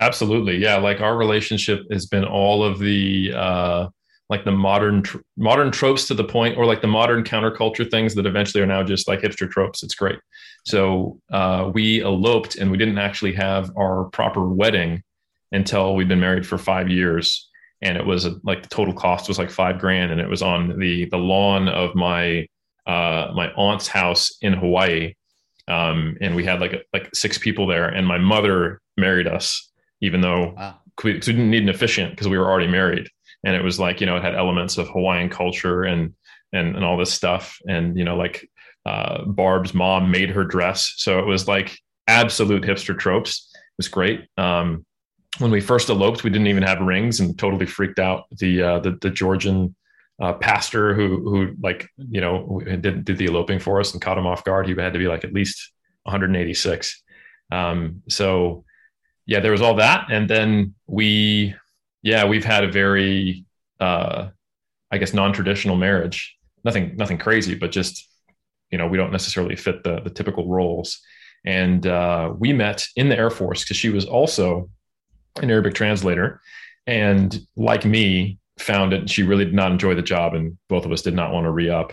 Absolutely. 0.00 0.56
Yeah 0.56 0.78
like 0.78 1.00
our 1.00 1.16
relationship 1.16 1.84
has 1.92 2.06
been 2.06 2.24
all 2.24 2.64
of 2.64 2.80
the 2.80 3.32
uh 3.32 3.88
like 4.28 4.44
the 4.44 4.52
modern 4.52 5.04
modern 5.36 5.70
tropes 5.70 6.06
to 6.08 6.14
the 6.14 6.24
point 6.24 6.58
or 6.58 6.66
like 6.66 6.80
the 6.80 6.88
modern 6.88 7.22
counterculture 7.22 7.88
things 7.88 8.14
that 8.14 8.26
eventually 8.26 8.62
are 8.62 8.66
now 8.66 8.82
just 8.82 9.06
like 9.06 9.20
hipster 9.20 9.48
tropes. 9.48 9.82
It's 9.82 9.94
great. 9.94 10.18
So 10.64 11.20
uh, 11.32 11.70
we 11.72 12.02
eloped 12.02 12.56
and 12.56 12.70
we 12.70 12.76
didn't 12.76 12.98
actually 12.98 13.34
have 13.34 13.70
our 13.76 14.04
proper 14.06 14.48
wedding 14.48 15.02
until 15.52 15.94
we'd 15.94 16.08
been 16.08 16.20
married 16.20 16.46
for 16.46 16.58
five 16.58 16.88
years. 16.88 17.48
And 17.82 17.96
it 17.96 18.04
was 18.04 18.24
a, 18.24 18.34
like 18.42 18.62
the 18.62 18.68
total 18.68 18.94
cost 18.94 19.28
was 19.28 19.38
like 19.38 19.50
five 19.50 19.78
grand 19.78 20.10
and 20.10 20.20
it 20.20 20.28
was 20.28 20.42
on 20.42 20.78
the 20.78 21.04
the 21.06 21.18
lawn 21.18 21.68
of 21.68 21.94
my 21.94 22.46
uh, 22.86 23.32
my 23.34 23.52
aunt's 23.52 23.86
house 23.86 24.36
in 24.42 24.52
hawaii. 24.52 25.14
Um, 25.68 26.16
and 26.20 26.34
we 26.34 26.44
had 26.44 26.60
like 26.60 26.84
like 26.92 27.14
six 27.14 27.38
people 27.38 27.66
there 27.66 27.88
and 27.88 28.06
my 28.06 28.18
mother 28.18 28.80
married 28.96 29.26
us 29.26 29.70
even 30.00 30.20
though 30.20 30.54
wow. 30.56 30.76
we, 31.04 31.14
we 31.14 31.18
didn't 31.18 31.50
need 31.50 31.62
an 31.62 31.68
officiant 31.68 32.12
because 32.12 32.28
we 32.28 32.38
were 32.38 32.46
already 32.46 32.68
married 32.68 33.08
and 33.44 33.54
it 33.54 33.62
was 33.62 33.78
like 33.78 34.00
you 34.00 34.06
know 34.06 34.16
it 34.16 34.22
had 34.22 34.34
elements 34.34 34.78
of 34.78 34.88
Hawaiian 34.88 35.28
culture 35.28 35.84
and 35.84 36.14
and 36.52 36.76
and 36.76 36.84
all 36.84 36.96
this 36.96 37.12
stuff. 37.12 37.58
And 37.68 37.96
you 37.96 38.04
know 38.04 38.16
like 38.16 38.48
uh, 38.84 39.24
Barb's 39.24 39.74
mom 39.74 40.10
made 40.10 40.30
her 40.30 40.44
dress. 40.44 40.94
So 40.96 41.18
it 41.18 41.26
was 41.26 41.48
like 41.48 41.78
absolute 42.06 42.62
hipster 42.62 42.96
tropes. 42.96 43.50
It 43.54 43.78
was 43.78 43.88
great. 43.88 44.26
Um, 44.36 44.84
when 45.38 45.50
we 45.50 45.60
first 45.60 45.90
eloped 45.90 46.24
we 46.24 46.30
didn't 46.30 46.46
even 46.46 46.62
have 46.62 46.80
rings 46.80 47.20
and 47.20 47.38
totally 47.38 47.66
freaked 47.66 47.98
out 47.98 48.24
the 48.38 48.62
uh, 48.62 48.78
the, 48.80 48.92
the 49.00 49.10
Georgian 49.10 49.74
uh, 50.20 50.32
pastor 50.34 50.94
who 50.94 51.28
who 51.28 51.54
like 51.62 51.88
you 51.96 52.20
know 52.20 52.60
did 52.64 53.04
did 53.04 53.18
the 53.18 53.26
eloping 53.26 53.58
for 53.58 53.80
us 53.80 53.92
and 53.92 54.00
caught 54.00 54.18
him 54.18 54.26
off 54.26 54.44
guard. 54.44 54.66
He 54.66 54.74
had 54.74 54.92
to 54.92 54.98
be 54.98 55.08
like 55.08 55.24
at 55.24 55.32
least 55.32 55.72
186 56.04 57.02
um, 57.50 58.02
so 58.08 58.64
yeah 59.26 59.40
there 59.40 59.52
was 59.52 59.62
all 59.62 59.74
that. 59.74 60.06
And 60.10 60.28
then 60.28 60.74
we 60.86 61.54
yeah, 62.02 62.26
we've 62.26 62.44
had 62.44 62.64
a 62.64 62.70
very, 62.70 63.44
uh, 63.80 64.28
I 64.90 64.98
guess, 64.98 65.12
non-traditional 65.12 65.76
marriage. 65.76 66.36
Nothing, 66.64 66.96
nothing 66.96 67.18
crazy, 67.18 67.54
but 67.54 67.70
just, 67.70 68.08
you 68.70 68.78
know, 68.78 68.86
we 68.86 68.96
don't 68.96 69.12
necessarily 69.12 69.56
fit 69.56 69.82
the 69.84 70.00
the 70.00 70.10
typical 70.10 70.48
roles. 70.48 71.00
And 71.44 71.86
uh, 71.86 72.32
we 72.36 72.52
met 72.52 72.86
in 72.96 73.08
the 73.08 73.16
Air 73.16 73.30
Force 73.30 73.62
because 73.62 73.76
she 73.76 73.88
was 73.88 74.04
also 74.04 74.68
an 75.40 75.50
Arabic 75.50 75.74
translator, 75.74 76.40
and 76.86 77.38
like 77.56 77.84
me, 77.84 78.38
found 78.58 78.92
it. 78.92 79.08
She 79.08 79.22
really 79.22 79.44
did 79.44 79.54
not 79.54 79.70
enjoy 79.70 79.94
the 79.94 80.02
job, 80.02 80.34
and 80.34 80.58
both 80.68 80.84
of 80.84 80.92
us 80.92 81.02
did 81.02 81.14
not 81.14 81.32
want 81.32 81.44
to 81.44 81.50
re-up. 81.50 81.92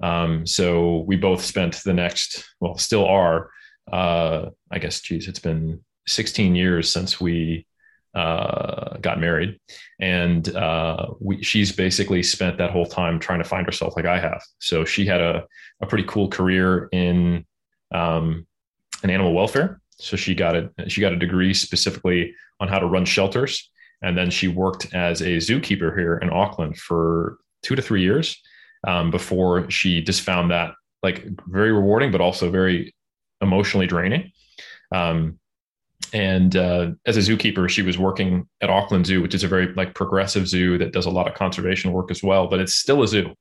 Um, 0.00 0.46
so 0.46 1.04
we 1.06 1.16
both 1.16 1.42
spent 1.42 1.82
the 1.84 1.92
next, 1.92 2.44
well, 2.60 2.78
still 2.78 3.06
are. 3.06 3.50
Uh, 3.90 4.50
I 4.70 4.78
guess, 4.78 5.00
geez, 5.00 5.28
it's 5.28 5.38
been 5.38 5.84
16 6.06 6.54
years 6.54 6.92
since 6.92 7.20
we 7.20 7.66
uh, 8.16 8.96
got 9.02 9.20
married, 9.20 9.60
and 10.00 10.54
uh, 10.56 11.08
we, 11.20 11.42
she's 11.42 11.70
basically 11.70 12.22
spent 12.22 12.56
that 12.56 12.70
whole 12.70 12.86
time 12.86 13.20
trying 13.20 13.38
to 13.38 13.48
find 13.48 13.66
herself 13.66 13.94
like 13.94 14.06
I 14.06 14.18
have. 14.18 14.42
So 14.58 14.86
she 14.86 15.04
had 15.04 15.20
a, 15.20 15.44
a 15.82 15.86
pretty 15.86 16.04
cool 16.04 16.28
career 16.28 16.88
in 16.92 17.44
um, 17.94 18.46
in 19.04 19.10
animal 19.10 19.34
welfare. 19.34 19.80
So 19.98 20.16
she 20.16 20.34
got 20.34 20.56
a 20.56 20.70
she 20.88 21.02
got 21.02 21.12
a 21.12 21.16
degree 21.16 21.52
specifically 21.52 22.34
on 22.58 22.68
how 22.68 22.78
to 22.78 22.86
run 22.86 23.04
shelters, 23.04 23.70
and 24.02 24.16
then 24.16 24.30
she 24.30 24.48
worked 24.48 24.94
as 24.94 25.20
a 25.20 25.36
zookeeper 25.36 25.96
here 25.96 26.16
in 26.16 26.30
Auckland 26.30 26.78
for 26.78 27.36
two 27.62 27.76
to 27.76 27.82
three 27.82 28.02
years 28.02 28.40
um, 28.86 29.10
before 29.10 29.70
she 29.70 30.02
just 30.02 30.22
found 30.22 30.50
that 30.50 30.72
like 31.02 31.26
very 31.48 31.72
rewarding, 31.72 32.10
but 32.10 32.22
also 32.22 32.50
very 32.50 32.94
emotionally 33.42 33.86
draining. 33.86 34.32
Um, 34.90 35.38
and 36.12 36.56
uh, 36.56 36.90
as 37.06 37.16
a 37.16 37.20
zookeeper 37.20 37.68
she 37.68 37.82
was 37.82 37.98
working 37.98 38.46
at 38.60 38.70
auckland 38.70 39.06
zoo 39.06 39.20
which 39.20 39.34
is 39.34 39.42
a 39.42 39.48
very 39.48 39.72
like 39.74 39.94
progressive 39.94 40.46
zoo 40.46 40.78
that 40.78 40.92
does 40.92 41.06
a 41.06 41.10
lot 41.10 41.26
of 41.26 41.34
conservation 41.34 41.92
work 41.92 42.10
as 42.10 42.22
well 42.22 42.46
but 42.46 42.60
it's 42.60 42.74
still 42.74 43.02
a 43.02 43.08
zoo 43.08 43.34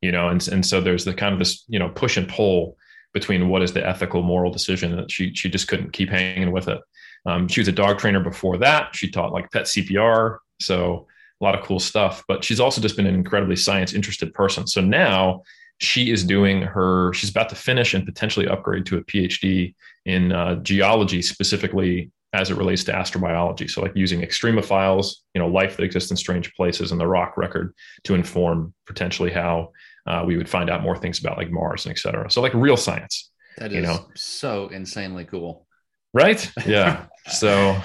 you 0.00 0.12
know 0.12 0.28
and, 0.28 0.46
and 0.48 0.64
so 0.64 0.80
there's 0.80 1.04
the 1.04 1.14
kind 1.14 1.32
of 1.32 1.38
this 1.38 1.64
you 1.68 1.78
know 1.78 1.88
push 1.88 2.16
and 2.16 2.28
pull 2.28 2.76
between 3.14 3.48
what 3.48 3.62
is 3.62 3.72
the 3.72 3.86
ethical 3.86 4.22
moral 4.22 4.52
decision 4.52 4.94
that 4.96 5.10
she 5.10 5.32
she 5.34 5.48
just 5.48 5.68
couldn't 5.68 5.92
keep 5.92 6.10
hanging 6.10 6.50
with 6.50 6.68
it. 6.68 6.80
Um, 7.24 7.48
she 7.48 7.60
was 7.60 7.68
a 7.68 7.72
dog 7.72 7.98
trainer 7.98 8.20
before 8.20 8.58
that. 8.58 8.94
She 8.94 9.10
taught 9.10 9.32
like 9.32 9.50
pet 9.50 9.64
cpr 9.64 10.38
so 10.60 11.06
a 11.40 11.44
lot 11.44 11.58
of 11.58 11.64
cool 11.64 11.80
stuff 11.80 12.22
but 12.28 12.44
she's 12.44 12.60
also 12.60 12.80
just 12.80 12.96
been 12.96 13.06
an 13.06 13.14
incredibly 13.14 13.56
science 13.56 13.94
interested 13.94 14.34
person. 14.34 14.66
So 14.66 14.80
now 14.80 15.42
she 15.78 16.10
is 16.10 16.24
doing 16.24 16.62
her 16.62 17.12
she's 17.12 17.30
about 17.30 17.48
to 17.48 17.54
finish 17.54 17.94
and 17.94 18.06
potentially 18.06 18.46
upgrade 18.46 18.86
to 18.86 18.96
a 18.96 19.04
phd 19.04 19.74
in 20.06 20.32
uh, 20.32 20.54
geology 20.56 21.20
specifically 21.20 22.10
as 22.34 22.50
it 22.50 22.56
relates 22.56 22.82
to 22.82 22.92
astrobiology. 22.92 23.70
So 23.70 23.80
like 23.80 23.92
using 23.94 24.20
extremophiles 24.20 25.14
you 25.34 25.40
know 25.40 25.46
life 25.46 25.76
that 25.76 25.84
exists 25.84 26.10
in 26.10 26.16
strange 26.16 26.52
places 26.54 26.90
and 26.90 27.00
the 27.00 27.06
rock 27.06 27.36
record 27.36 27.74
to 28.04 28.14
inform 28.14 28.74
potentially 28.86 29.30
how 29.30 29.70
uh, 30.06 30.24
we 30.26 30.36
would 30.36 30.48
find 30.48 30.68
out 30.68 30.82
more 30.82 30.96
things 30.96 31.20
about 31.20 31.38
like 31.38 31.50
mars 31.50 31.86
and 31.86 31.92
et 31.92 31.98
cetera. 31.98 32.30
So 32.30 32.42
like 32.42 32.52
real 32.52 32.76
science 32.76 33.30
that 33.56 33.72
is 33.72 33.76
you 33.76 33.82
know? 33.82 34.06
so 34.14 34.68
insanely 34.68 35.24
cool. 35.24 35.66
Right? 36.12 36.50
Yeah. 36.66 37.06
So 37.26 37.80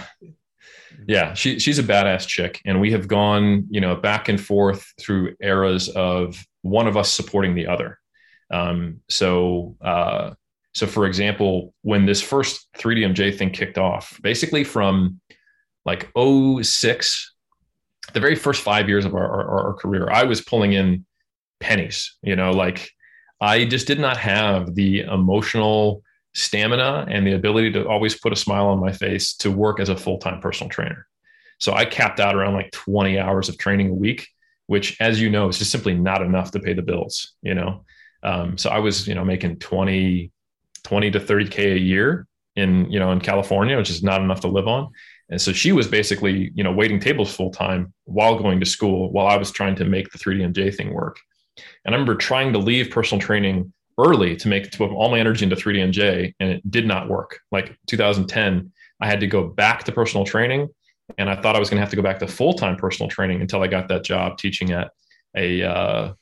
yeah, 1.08 1.34
she, 1.34 1.60
she's 1.60 1.80
a 1.80 1.84
badass 1.84 2.28
chick. 2.28 2.60
And 2.66 2.82
we 2.82 2.92
have 2.92 3.08
gone, 3.08 3.68
you 3.70 3.80
know, 3.80 3.96
back 3.96 4.28
and 4.28 4.40
forth 4.40 4.86
through 5.00 5.36
eras 5.42 5.88
of 5.88 6.44
one 6.62 6.88
of 6.88 6.98
us 6.98 7.12
supporting 7.12 7.56
the 7.56 7.68
other. 7.68 8.00
Um, 8.52 9.02
so, 9.10 9.78
uh, 9.82 10.32
so 10.74 10.88
for 10.88 11.06
example, 11.06 11.74
when 11.82 12.06
this 12.06 12.22
first 12.22 12.68
3DMJ 12.78 13.38
thing 13.38 13.52
kicked 13.52 13.78
off, 13.78 14.20
basically 14.22 14.64
from 14.64 15.20
like 15.86 16.12
06, 16.16 17.34
the 18.14 18.20
very 18.20 18.36
first 18.36 18.62
five 18.62 18.90
years 18.90 19.06
of 19.06 19.14
our, 19.14 19.28
our, 19.28 19.68
our 19.68 19.74
career, 19.74 20.10
I 20.10 20.24
was 20.24 20.42
pulling 20.42 20.74
in 20.74 21.06
pennies, 21.60 22.18
you 22.22 22.36
know, 22.36 22.52
like 22.52 22.92
I 23.42 23.66
just 23.66 23.88
did 23.88 24.00
not 24.00 24.18
have 24.18 24.76
the 24.76 25.02
emotional 25.02 26.04
stamina 26.34 27.06
and 27.10 27.26
the 27.26 27.34
ability 27.34 27.72
to 27.72 27.88
always 27.88 28.20
put 28.20 28.34
a 28.34 28.36
smile 28.36 28.68
on 28.68 28.80
my 28.80 28.92
face 28.92 29.34
to 29.38 29.52
work 29.52 29.80
as 29.80 29.90
a 29.90 29.96
full-time 29.96 30.40
personal 30.42 30.70
trainer. 30.70 31.08
So 31.60 31.74
I 31.74 31.86
capped 31.86 32.20
out 32.20 32.36
around 32.36 32.54
like 32.54 32.72
20 32.72 33.20
hours 33.20 33.50
of 33.50 33.58
training 33.58 33.90
a 33.90 33.94
week, 33.94 34.28
which 34.70 34.96
as 35.02 35.20
you 35.20 35.32
know 35.32 35.48
is 35.48 35.58
just 35.58 35.72
simply 35.72 35.96
not 35.96 36.22
enough 36.22 36.52
to 36.52 36.60
pay 36.60 36.74
the 36.74 36.84
bills, 36.84 37.34
you 37.42 37.56
know. 37.56 37.84
Um, 38.22 38.56
so 38.56 38.70
I 38.70 38.78
was, 38.78 39.08
you 39.08 39.16
know, 39.16 39.26
making 39.26 39.58
20 39.58 40.32
20 40.84 41.12
to 41.12 41.20
30k 41.20 41.74
a 41.74 41.80
year 41.80 42.28
in, 42.56 42.90
you 42.92 43.00
know, 43.00 43.12
in 43.12 43.20
California, 43.20 43.76
which 43.76 43.90
is 43.90 44.04
not 44.04 44.22
enough 44.22 44.42
to 44.42 44.48
live 44.48 44.68
on. 44.68 44.92
And 45.30 45.42
so 45.42 45.54
she 45.54 45.72
was 45.72 45.88
basically, 45.88 46.52
you 46.54 46.64
know, 46.64 46.72
waiting 46.72 47.00
tables 47.00 47.34
full 47.36 47.50
time 47.50 47.94
while 48.04 48.38
going 48.38 48.60
to 48.60 48.66
school 48.66 49.12
while 49.12 49.26
I 49.26 49.38
was 49.38 49.50
trying 49.50 49.76
to 49.78 49.86
make 49.86 50.12
the 50.12 50.20
3DMJ 50.20 50.76
thing 50.76 50.94
work. 50.94 51.18
And 51.84 51.96
I 51.96 51.98
remember 51.98 52.14
trying 52.14 52.54
to 52.54 52.60
leave 52.60 52.92
personal 52.92 53.20
training 53.20 53.74
early 53.98 54.36
to 54.36 54.48
make 54.48 54.70
to 54.70 54.78
put 54.78 54.92
all 54.92 55.10
my 55.10 55.20
energy 55.20 55.46
into 55.46 55.56
3DMJ, 55.56 56.36
and 56.40 56.50
it 56.52 56.72
did 56.72 56.86
not 56.86 57.10
work. 57.10 57.40
Like 57.52 57.76
2010, 57.88 58.72
I 59.02 59.08
had 59.08 59.20
to 59.22 59.28
go 59.28 59.48
back 59.48 59.84
to 59.86 59.92
personal 59.92 60.26
training, 60.26 60.70
and 61.18 61.30
I 61.30 61.42
thought 61.42 61.56
I 61.56 61.60
was 61.60 61.70
going 61.70 61.78
to 61.78 61.82
have 61.82 61.90
to 61.90 61.96
go 61.96 62.02
back 62.02 62.20
to 62.20 62.28
full 62.28 62.54
time 62.54 62.76
personal 62.76 63.10
training 63.10 63.42
until 63.42 63.64
I 63.64 63.68
got 63.68 63.88
that 63.90 64.04
job 64.04 64.38
teaching 64.38 64.72
at 64.72 64.92
a 65.36 65.64
uh, 65.64 66.14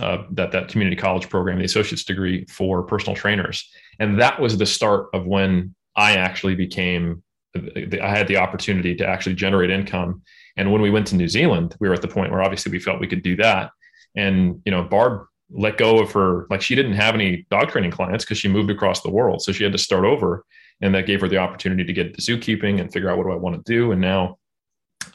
uh, 0.00 0.24
that 0.32 0.52
that 0.52 0.68
community 0.68 0.96
college 0.96 1.28
program, 1.28 1.58
the 1.58 1.64
associate's 1.64 2.04
degree 2.04 2.44
for 2.46 2.82
personal 2.82 3.16
trainers, 3.16 3.68
and 3.98 4.20
that 4.20 4.40
was 4.40 4.58
the 4.58 4.66
start 4.66 5.08
of 5.12 5.26
when 5.26 5.74
I 5.96 6.16
actually 6.16 6.54
became. 6.54 7.22
I 7.54 8.10
had 8.10 8.28
the 8.28 8.36
opportunity 8.36 8.94
to 8.96 9.06
actually 9.06 9.34
generate 9.34 9.70
income, 9.70 10.22
and 10.56 10.70
when 10.70 10.82
we 10.82 10.90
went 10.90 11.06
to 11.08 11.16
New 11.16 11.28
Zealand, 11.28 11.74
we 11.80 11.88
were 11.88 11.94
at 11.94 12.02
the 12.02 12.08
point 12.08 12.30
where 12.30 12.42
obviously 12.42 12.70
we 12.70 12.78
felt 12.78 13.00
we 13.00 13.06
could 13.06 13.22
do 13.22 13.36
that. 13.36 13.70
And 14.14 14.60
you 14.66 14.72
know, 14.72 14.82
Barb 14.82 15.26
let 15.50 15.78
go 15.78 16.00
of 16.00 16.10
her 16.12 16.46
like 16.50 16.60
she 16.60 16.74
didn't 16.74 16.94
have 16.94 17.14
any 17.14 17.46
dog 17.50 17.68
training 17.68 17.90
clients 17.90 18.24
because 18.24 18.38
she 18.38 18.48
moved 18.48 18.70
across 18.70 19.02
the 19.02 19.10
world 19.10 19.40
so 19.40 19.52
she 19.52 19.62
had 19.62 19.72
to 19.72 19.78
start 19.78 20.04
over 20.04 20.44
and 20.80 20.94
that 20.94 21.06
gave 21.06 21.20
her 21.20 21.28
the 21.28 21.38
opportunity 21.38 21.84
to 21.84 21.92
get 21.92 22.06
into 22.06 22.20
zookeeping 22.20 22.80
and 22.80 22.92
figure 22.92 23.10
out 23.10 23.18
what 23.18 23.24
do 23.24 23.32
i 23.32 23.36
want 23.36 23.56
to 23.56 23.72
do. 23.72 23.92
And 23.92 24.00
now 24.00 24.38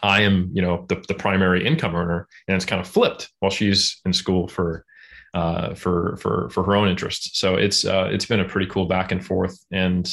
i 0.03 0.22
am 0.22 0.49
you 0.53 0.62
know 0.62 0.86
the, 0.88 1.03
the 1.07 1.14
primary 1.14 1.66
income 1.66 1.95
earner 1.95 2.28
and 2.47 2.55
it's 2.55 2.66
kind 2.66 2.80
of 2.80 2.88
flipped 2.88 3.30
while 3.39 3.51
she's 3.51 3.99
in 4.05 4.14
school 4.14 4.47
for 4.47 4.86
uh, 5.34 5.74
for 5.76 6.18
for 6.18 6.49
for 6.49 6.64
her 6.64 6.76
own 6.76 6.89
interests. 6.89 7.39
So 7.39 7.55
it's 7.55 7.86
uh, 7.86 8.09
it's 8.12 8.26
been 8.26 8.41
a 8.41 8.47
pretty 8.47 8.70
cool 8.70 8.86
back 8.86 9.12
and 9.12 9.26
forth. 9.26 9.57
And 9.72 10.09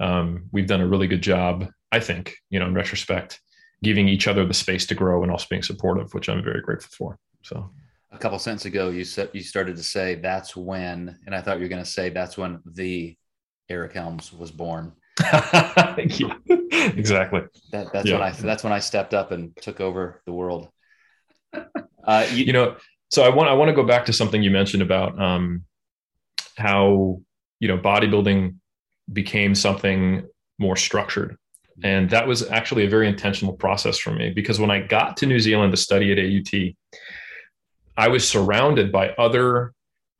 um, 0.00 0.48
we've 0.52 0.66
done 0.66 0.80
a 0.80 0.86
really 0.86 1.06
good 1.06 1.22
job 1.22 1.68
i 1.90 1.98
think 1.98 2.34
you 2.50 2.60
know 2.60 2.66
in 2.66 2.74
retrospect 2.74 3.40
giving 3.82 4.08
each 4.08 4.28
other 4.28 4.44
the 4.44 4.54
space 4.54 4.84
to 4.86 4.94
grow 4.94 5.22
and 5.22 5.32
also 5.32 5.46
being 5.48 5.62
supportive 5.62 6.12
which 6.12 6.28
i'm 6.28 6.42
very 6.42 6.60
grateful 6.60 6.90
for. 6.96 7.18
So. 7.42 7.70
A 8.10 8.18
couple 8.18 8.38
cents 8.38 8.64
ago, 8.64 8.88
you 8.88 9.04
said 9.04 9.28
you 9.34 9.42
started 9.42 9.76
to 9.76 9.82
say 9.82 10.14
that's 10.14 10.56
when, 10.56 11.18
and 11.26 11.34
I 11.34 11.42
thought 11.42 11.58
you 11.58 11.64
were 11.64 11.68
going 11.68 11.84
to 11.84 11.90
say 11.90 12.08
that's 12.08 12.38
when 12.38 12.60
the 12.64 13.14
Eric 13.68 13.92
Helms 13.92 14.32
was 14.32 14.50
born. 14.50 14.92
yeah, 15.32 16.34
exactly. 16.48 17.42
That, 17.72 17.92
that's 17.92 18.08
yeah. 18.08 18.14
when 18.14 18.22
I 18.22 18.30
that's 18.30 18.64
when 18.64 18.72
I 18.72 18.78
stepped 18.78 19.14
up 19.14 19.32
and 19.32 19.54
took 19.56 19.80
over 19.80 20.22
the 20.26 20.32
world. 20.32 20.68
Uh, 22.04 22.26
you, 22.32 22.44
you, 22.46 22.52
know, 22.52 22.76
so 23.10 23.24
I 23.24 23.28
want 23.28 23.48
I 23.48 23.54
want 23.54 23.68
to 23.68 23.74
go 23.74 23.84
back 23.84 24.06
to 24.06 24.12
something 24.12 24.42
you 24.42 24.50
mentioned 24.50 24.82
about 24.82 25.20
um, 25.20 25.64
how 26.56 27.20
you 27.58 27.68
know 27.68 27.78
bodybuilding 27.78 28.54
became 29.12 29.54
something 29.54 30.26
more 30.58 30.76
structured, 30.76 31.36
and 31.82 32.08
that 32.10 32.26
was 32.26 32.48
actually 32.48 32.84
a 32.84 32.88
very 32.88 33.08
intentional 33.08 33.54
process 33.54 33.98
for 33.98 34.12
me 34.12 34.30
because 34.30 34.60
when 34.60 34.70
I 34.70 34.80
got 34.80 35.16
to 35.18 35.26
New 35.26 35.40
Zealand 35.40 35.72
to 35.72 35.76
study 35.76 36.12
at 36.12 36.18
AUT, 36.18 36.74
I 37.96 38.08
was 38.08 38.28
surrounded 38.28 38.92
by 38.92 39.10
other 39.10 39.72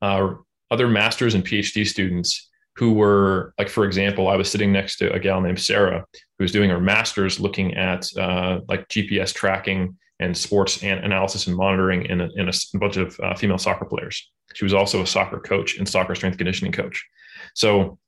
uh, 0.03 0.35
other 0.71 0.89
masters 0.89 1.35
and 1.35 1.45
PhD 1.45 1.87
students 1.87 2.48
who 2.79 2.93
were 2.93 3.53
like, 3.59 3.69
for 3.69 3.85
example, 3.85 4.29
I 4.29 4.37
was 4.37 4.49
sitting 4.49 4.71
next 4.71 4.99
to 4.99 5.13
a 5.13 5.19
gal 5.19 5.41
named 5.41 5.59
Sarah 5.59 6.07
who 6.39 6.45
was 6.45 6.53
doing 6.53 6.71
her 6.71 6.79
master's 6.79 7.41
looking 7.41 7.75
at 7.75 8.07
uh, 8.17 8.61
like 8.69 8.87
GPS 8.87 9.35
tracking 9.35 9.99
and 10.21 10.37
sports 10.37 10.85
and 10.85 11.05
analysis 11.05 11.49
and 11.49 11.57
monitoring 11.57 12.07
in 12.07 12.21
a, 12.21 12.29
in 12.37 12.49
a 12.49 12.79
bunch 12.79 12.97
of 12.97 13.19
uh, 13.19 13.35
female 13.35 13.59
soccer 13.59 13.85
players. 13.85 14.31
She 14.55 14.65
was 14.65 14.75
also 14.75 15.03
a 15.03 15.07
soccer 15.09 15.41
coach 15.41 15.77
and 15.77 15.89
soccer 15.89 16.15
strength 16.15 16.39
conditioning 16.39 16.71
coach. 16.71 17.05
So 17.55 17.99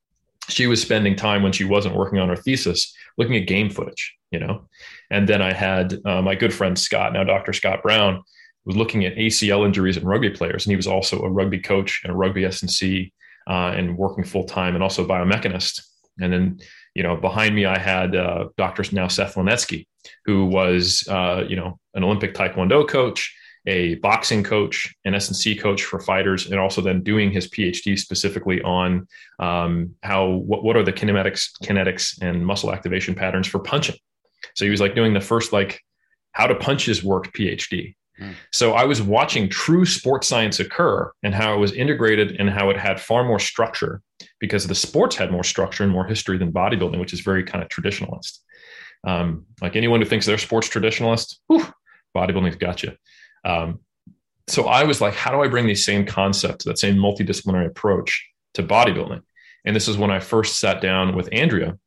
she 0.49 0.69
was 0.69 0.81
spending 0.81 1.17
time 1.17 1.43
when 1.43 1.53
she 1.53 1.65
wasn't 1.65 1.97
working 1.97 2.21
on 2.21 2.29
her 2.29 2.37
thesis 2.37 2.95
looking 3.19 3.37
at 3.37 3.49
game 3.49 3.71
footage, 3.71 4.17
you 4.31 4.39
know. 4.39 4.69
And 5.11 5.29
then 5.29 5.43
I 5.43 5.53
had 5.53 5.99
uh, 6.05 6.23
my 6.23 6.37
good 6.37 6.55
friend 6.55 6.79
Scott, 6.79 7.13
now 7.13 7.25
Dr. 7.25 7.53
Scott 7.53 7.83
Brown, 7.83 8.23
was 8.65 8.77
looking 8.77 9.05
at 9.05 9.17
ACL 9.17 9.67
injuries 9.67 9.97
in 9.97 10.05
rugby 10.05 10.31
players, 10.31 10.65
and 10.65 10.71
he 10.71 10.77
was 10.77 10.87
also 10.87 11.23
a 11.23 11.29
rugby 11.29 11.59
coach 11.59 12.03
and 12.05 12.13
a 12.13 12.17
rugby 12.17 12.45
S&C 12.45 13.13
uh, 13.51 13.73
and 13.77 13.99
working 13.99 14.25
full 14.25 14.45
time, 14.45 14.75
and 14.75 14.83
also 14.83 15.07
biomechanist. 15.07 15.83
And 16.21 16.33
then, 16.33 16.61
you 16.95 17.03
know, 17.03 17.17
behind 17.17 17.55
me, 17.55 17.67
I 17.67 17.79
had 17.79 18.15
uh, 18.15 18.49
Dr. 18.57 18.85
now 18.95 19.09
Seth 19.09 19.35
Lenetsky, 19.35 19.87
who 20.25 20.47
was, 20.47 21.05
uh, 21.09 21.45
you 21.49 21.57
know, 21.57 21.79
an 21.95 22.05
Olympic 22.05 22.35
Taekwondo 22.35 22.89
coach, 22.89 23.35
a 23.67 23.97
boxing 23.97 24.45
coach, 24.45 24.95
an 25.05 25.15
S&C 25.15 25.57
coach 25.57 25.83
for 25.83 25.99
fighters, 25.99 26.47
and 26.47 26.61
also 26.61 26.81
then 26.81 27.03
doing 27.03 27.31
his 27.31 27.49
PhD 27.49 27.99
specifically 27.99 28.63
on 28.63 29.09
um, 29.41 29.95
how 30.03 30.29
what, 30.29 30.63
what 30.63 30.77
are 30.77 30.85
the 30.85 30.93
kinematics, 30.93 31.49
kinetics, 31.65 32.23
and 32.23 32.47
muscle 32.47 32.73
activation 32.73 33.15
patterns 33.15 33.49
for 33.49 33.59
punching. 33.59 33.97
So 34.55 34.65
he 34.65 34.71
was 34.71 34.81
like 34.81 34.95
doing 34.95 35.13
the 35.13 35.21
first 35.21 35.53
like 35.53 35.81
how 36.33 36.47
to 36.47 36.55
punches 36.55 37.03
work 37.03 37.33
PhD. 37.33 37.95
Hmm. 38.21 38.33
So 38.53 38.75
I 38.75 38.85
was 38.85 39.01
watching 39.01 39.49
true 39.49 39.87
sports 39.87 40.29
science 40.29 40.61
occur 40.61 41.11
and 41.23 41.35
how 41.35 41.55
it 41.55 41.59
was 41.59 41.73
integrated 41.73 42.37
and 42.39 42.51
how 42.51 42.69
it 42.69 42.77
had 42.77 43.01
far 43.01 43.25
more 43.25 43.39
structure 43.39 44.03
because 44.39 44.67
the 44.67 44.75
sports 44.75 45.17
had 45.17 45.33
more 45.33 45.43
structure 45.43 45.83
and 45.83 45.93
more 45.93 46.05
history 46.05 46.37
than 46.37 46.53
bodybuilding, 46.53 47.01
which 47.01 47.15
is 47.15 47.21
very 47.21 47.43
kind 47.43 47.65
of 47.65 47.71
traditionalist. 47.71 48.41
Um, 49.05 49.47
like 49.63 49.75
anyone 49.75 50.03
who 50.03 50.07
thinks 50.07 50.27
they're 50.27 50.37
sports 50.37 50.69
traditionalist, 50.69 51.37
whew, 51.47 51.67
bodybuilding's 52.15 52.57
got 52.57 52.83
you. 52.83 52.93
Um, 53.45 53.81
so 54.47 54.67
I 54.67 54.85
was 54.85 55.01
like, 55.01 55.15
how 55.15 55.31
do 55.31 55.43
I 55.43 55.49
bring 55.49 55.67
these 55.67 55.85
same 55.85 56.05
concepts, 56.05 56.67
that 56.67 56.79
same 56.79 56.97
multidisciplinary 56.97 57.67
approach 57.67 58.29
to 58.55 58.63
bodybuilding? 58.63 59.23
And 59.65 59.75
this 59.75 59.89
is 59.89 59.97
when 59.97 60.11
I 60.11 60.19
first 60.19 60.59
sat 60.59 60.83
down 60.83 61.17
with 61.17 61.31
Andrea. 61.33 61.79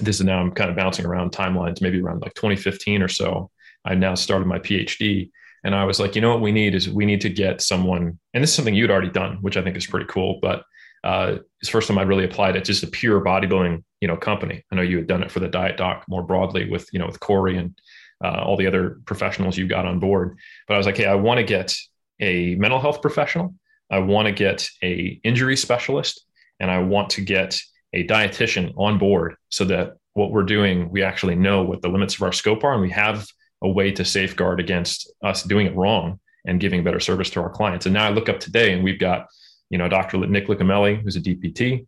This 0.00 0.20
is 0.20 0.24
now 0.24 0.40
I'm 0.40 0.52
kind 0.52 0.70
of 0.70 0.76
bouncing 0.76 1.04
around 1.04 1.32
timelines, 1.32 1.82
maybe 1.82 2.00
around 2.00 2.22
like 2.22 2.32
2015 2.34 3.02
or 3.02 3.08
so. 3.08 3.50
I 3.84 3.94
now 3.94 4.14
started 4.14 4.46
my 4.46 4.58
PhD 4.58 5.30
and 5.64 5.74
I 5.74 5.84
was 5.84 6.00
like, 6.00 6.14
you 6.14 6.20
know 6.20 6.30
what 6.30 6.40
we 6.40 6.52
need 6.52 6.74
is 6.74 6.88
we 6.88 7.06
need 7.06 7.20
to 7.22 7.28
get 7.28 7.60
someone, 7.62 8.18
and 8.34 8.42
this 8.42 8.50
is 8.50 8.56
something 8.56 8.74
you'd 8.74 8.90
already 8.90 9.10
done, 9.10 9.38
which 9.40 9.56
I 9.56 9.62
think 9.62 9.76
is 9.76 9.86
pretty 9.86 10.06
cool. 10.06 10.38
But 10.42 10.64
uh, 11.04 11.38
it's 11.60 11.68
first 11.68 11.88
time 11.88 11.98
I 11.98 12.02
really 12.02 12.24
applied 12.24 12.56
it, 12.56 12.64
just 12.64 12.82
a 12.82 12.86
pure 12.86 13.20
bodybuilding, 13.20 13.82
you 14.00 14.08
know, 14.08 14.16
company. 14.16 14.64
I 14.70 14.76
know 14.76 14.82
you 14.82 14.98
had 14.98 15.06
done 15.06 15.22
it 15.22 15.30
for 15.30 15.40
the 15.40 15.48
diet 15.48 15.76
doc 15.76 16.04
more 16.08 16.22
broadly 16.22 16.68
with, 16.68 16.88
you 16.92 16.98
know, 16.98 17.06
with 17.06 17.20
Corey 17.20 17.56
and 17.56 17.76
uh, 18.24 18.42
all 18.44 18.56
the 18.56 18.66
other 18.66 19.00
professionals 19.04 19.56
you 19.56 19.66
got 19.66 19.86
on 19.86 19.98
board. 19.98 20.38
But 20.68 20.74
I 20.74 20.76
was 20.78 20.86
like, 20.86 20.96
hey, 20.96 21.06
I 21.06 21.14
want 21.14 21.38
to 21.38 21.44
get 21.44 21.76
a 22.20 22.54
mental 22.56 22.80
health 22.80 23.02
professional. 23.02 23.54
I 23.90 23.98
want 23.98 24.26
to 24.26 24.32
get 24.32 24.68
a 24.82 25.20
injury 25.24 25.56
specialist, 25.56 26.24
and 26.60 26.70
I 26.70 26.78
want 26.78 27.10
to 27.10 27.20
get 27.20 27.60
a 27.92 28.06
dietitian 28.06 28.72
on 28.76 28.96
board 28.98 29.34
so 29.48 29.64
that 29.66 29.96
what 30.14 30.30
we're 30.30 30.44
doing, 30.44 30.90
we 30.90 31.02
actually 31.02 31.34
know 31.34 31.62
what 31.62 31.82
the 31.82 31.88
limits 31.88 32.14
of 32.14 32.22
our 32.22 32.32
scope 32.32 32.64
are, 32.64 32.72
and 32.72 32.82
we 32.82 32.90
have 32.90 33.26
a 33.62 33.68
way 33.68 33.92
to 33.92 34.04
safeguard 34.04 34.60
against 34.60 35.12
us 35.22 35.42
doing 35.42 35.66
it 35.66 35.76
wrong 35.76 36.18
and 36.44 36.60
giving 36.60 36.82
better 36.82 37.00
service 37.00 37.30
to 37.30 37.40
our 37.40 37.50
clients. 37.50 37.86
And 37.86 37.94
now 37.94 38.06
I 38.06 38.10
look 38.10 38.28
up 38.28 38.40
today 38.40 38.72
and 38.72 38.82
we've 38.82 38.98
got, 38.98 39.28
you 39.70 39.78
know, 39.78 39.88
Dr. 39.88 40.18
Nick 40.18 40.48
Licamelli, 40.48 41.00
who's 41.00 41.16
a 41.16 41.20
DPT. 41.20 41.86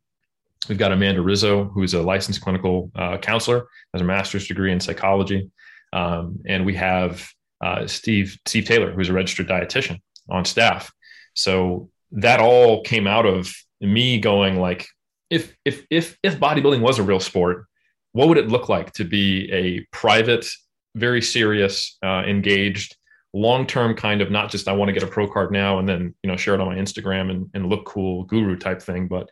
We've 0.69 0.79
got 0.79 0.93
Amanda 0.93 1.21
Rizzo, 1.21 1.65
who's 1.65 1.95
a 1.95 2.03
licensed 2.03 2.41
clinical 2.41 2.91
uh, 2.95 3.19
counselor, 3.19 3.67
has 3.93 4.01
a 4.01 4.05
master's 4.05 4.47
degree 4.47 4.73
in 4.73 4.81
psychology. 4.81 5.51
Um, 5.93 6.41
and 6.47 6.65
we 6.65 6.75
have 6.75 7.29
uh, 7.61 7.87
Steve, 7.87 8.39
Steve 8.47 8.65
Taylor, 8.65 8.93
who's 8.93 9.09
a 9.09 9.13
registered 9.13 9.49
dietitian 9.49 10.01
on 10.31 10.45
staff. 10.45 10.93
So 11.35 11.91
that 12.13 12.41
all 12.41 12.83
came 12.83 13.07
out 13.07 13.27
of 13.27 13.53
me 13.81 14.19
going 14.19 14.59
like, 14.61 14.87
if, 15.31 15.55
if, 15.65 15.85
if, 15.91 16.17
if 16.23 16.39
bodybuilding 16.39 16.81
was 16.81 16.99
a 16.99 17.03
real 17.03 17.21
sport, 17.21 17.67
what 18.13 18.29
would 18.29 18.39
it 18.39 18.49
look 18.49 18.69
like 18.69 18.93
to 18.93 19.05
be 19.05 19.51
a 19.53 19.85
private 19.91 20.47
very 20.95 21.23
serious, 21.23 21.97
uh, 22.05 22.23
engaged, 22.27 22.97
long 23.33 23.67
term 23.67 23.95
kind 23.95 24.21
of 24.21 24.31
not 24.31 24.51
just 24.51 24.69
I 24.69 24.73
want 24.73 24.89
to 24.89 24.93
get 24.93 25.03
a 25.03 25.09
pro 25.09 25.29
card 25.29 25.51
now 25.51 25.81
and 25.81 25.89
then 25.89 26.15
you 26.23 26.31
know 26.31 26.37
share 26.37 26.55
it 26.55 26.61
on 26.61 26.69
my 26.69 26.77
Instagram 26.77 27.31
and, 27.31 27.51
and 27.53 27.69
look 27.69 27.85
cool 27.85 28.25
guru 28.25 28.57
type 28.57 28.81
thing, 28.81 29.09
but 29.09 29.29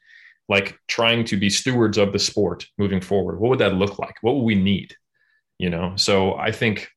like 0.48 0.76
trying 0.88 1.24
to 1.24 1.36
be 1.36 1.48
stewards 1.48 1.98
of 1.98 2.12
the 2.12 2.18
sport 2.18 2.66
moving 2.78 3.00
forward. 3.00 3.38
What 3.38 3.50
would 3.50 3.60
that 3.60 3.74
look 3.74 3.98
like? 3.98 4.16
What 4.22 4.36
would 4.36 4.44
we 4.44 4.56
need? 4.56 4.94
You 5.58 5.70
know, 5.70 5.94
so 5.96 6.34
I 6.34 6.50
think 6.50 6.88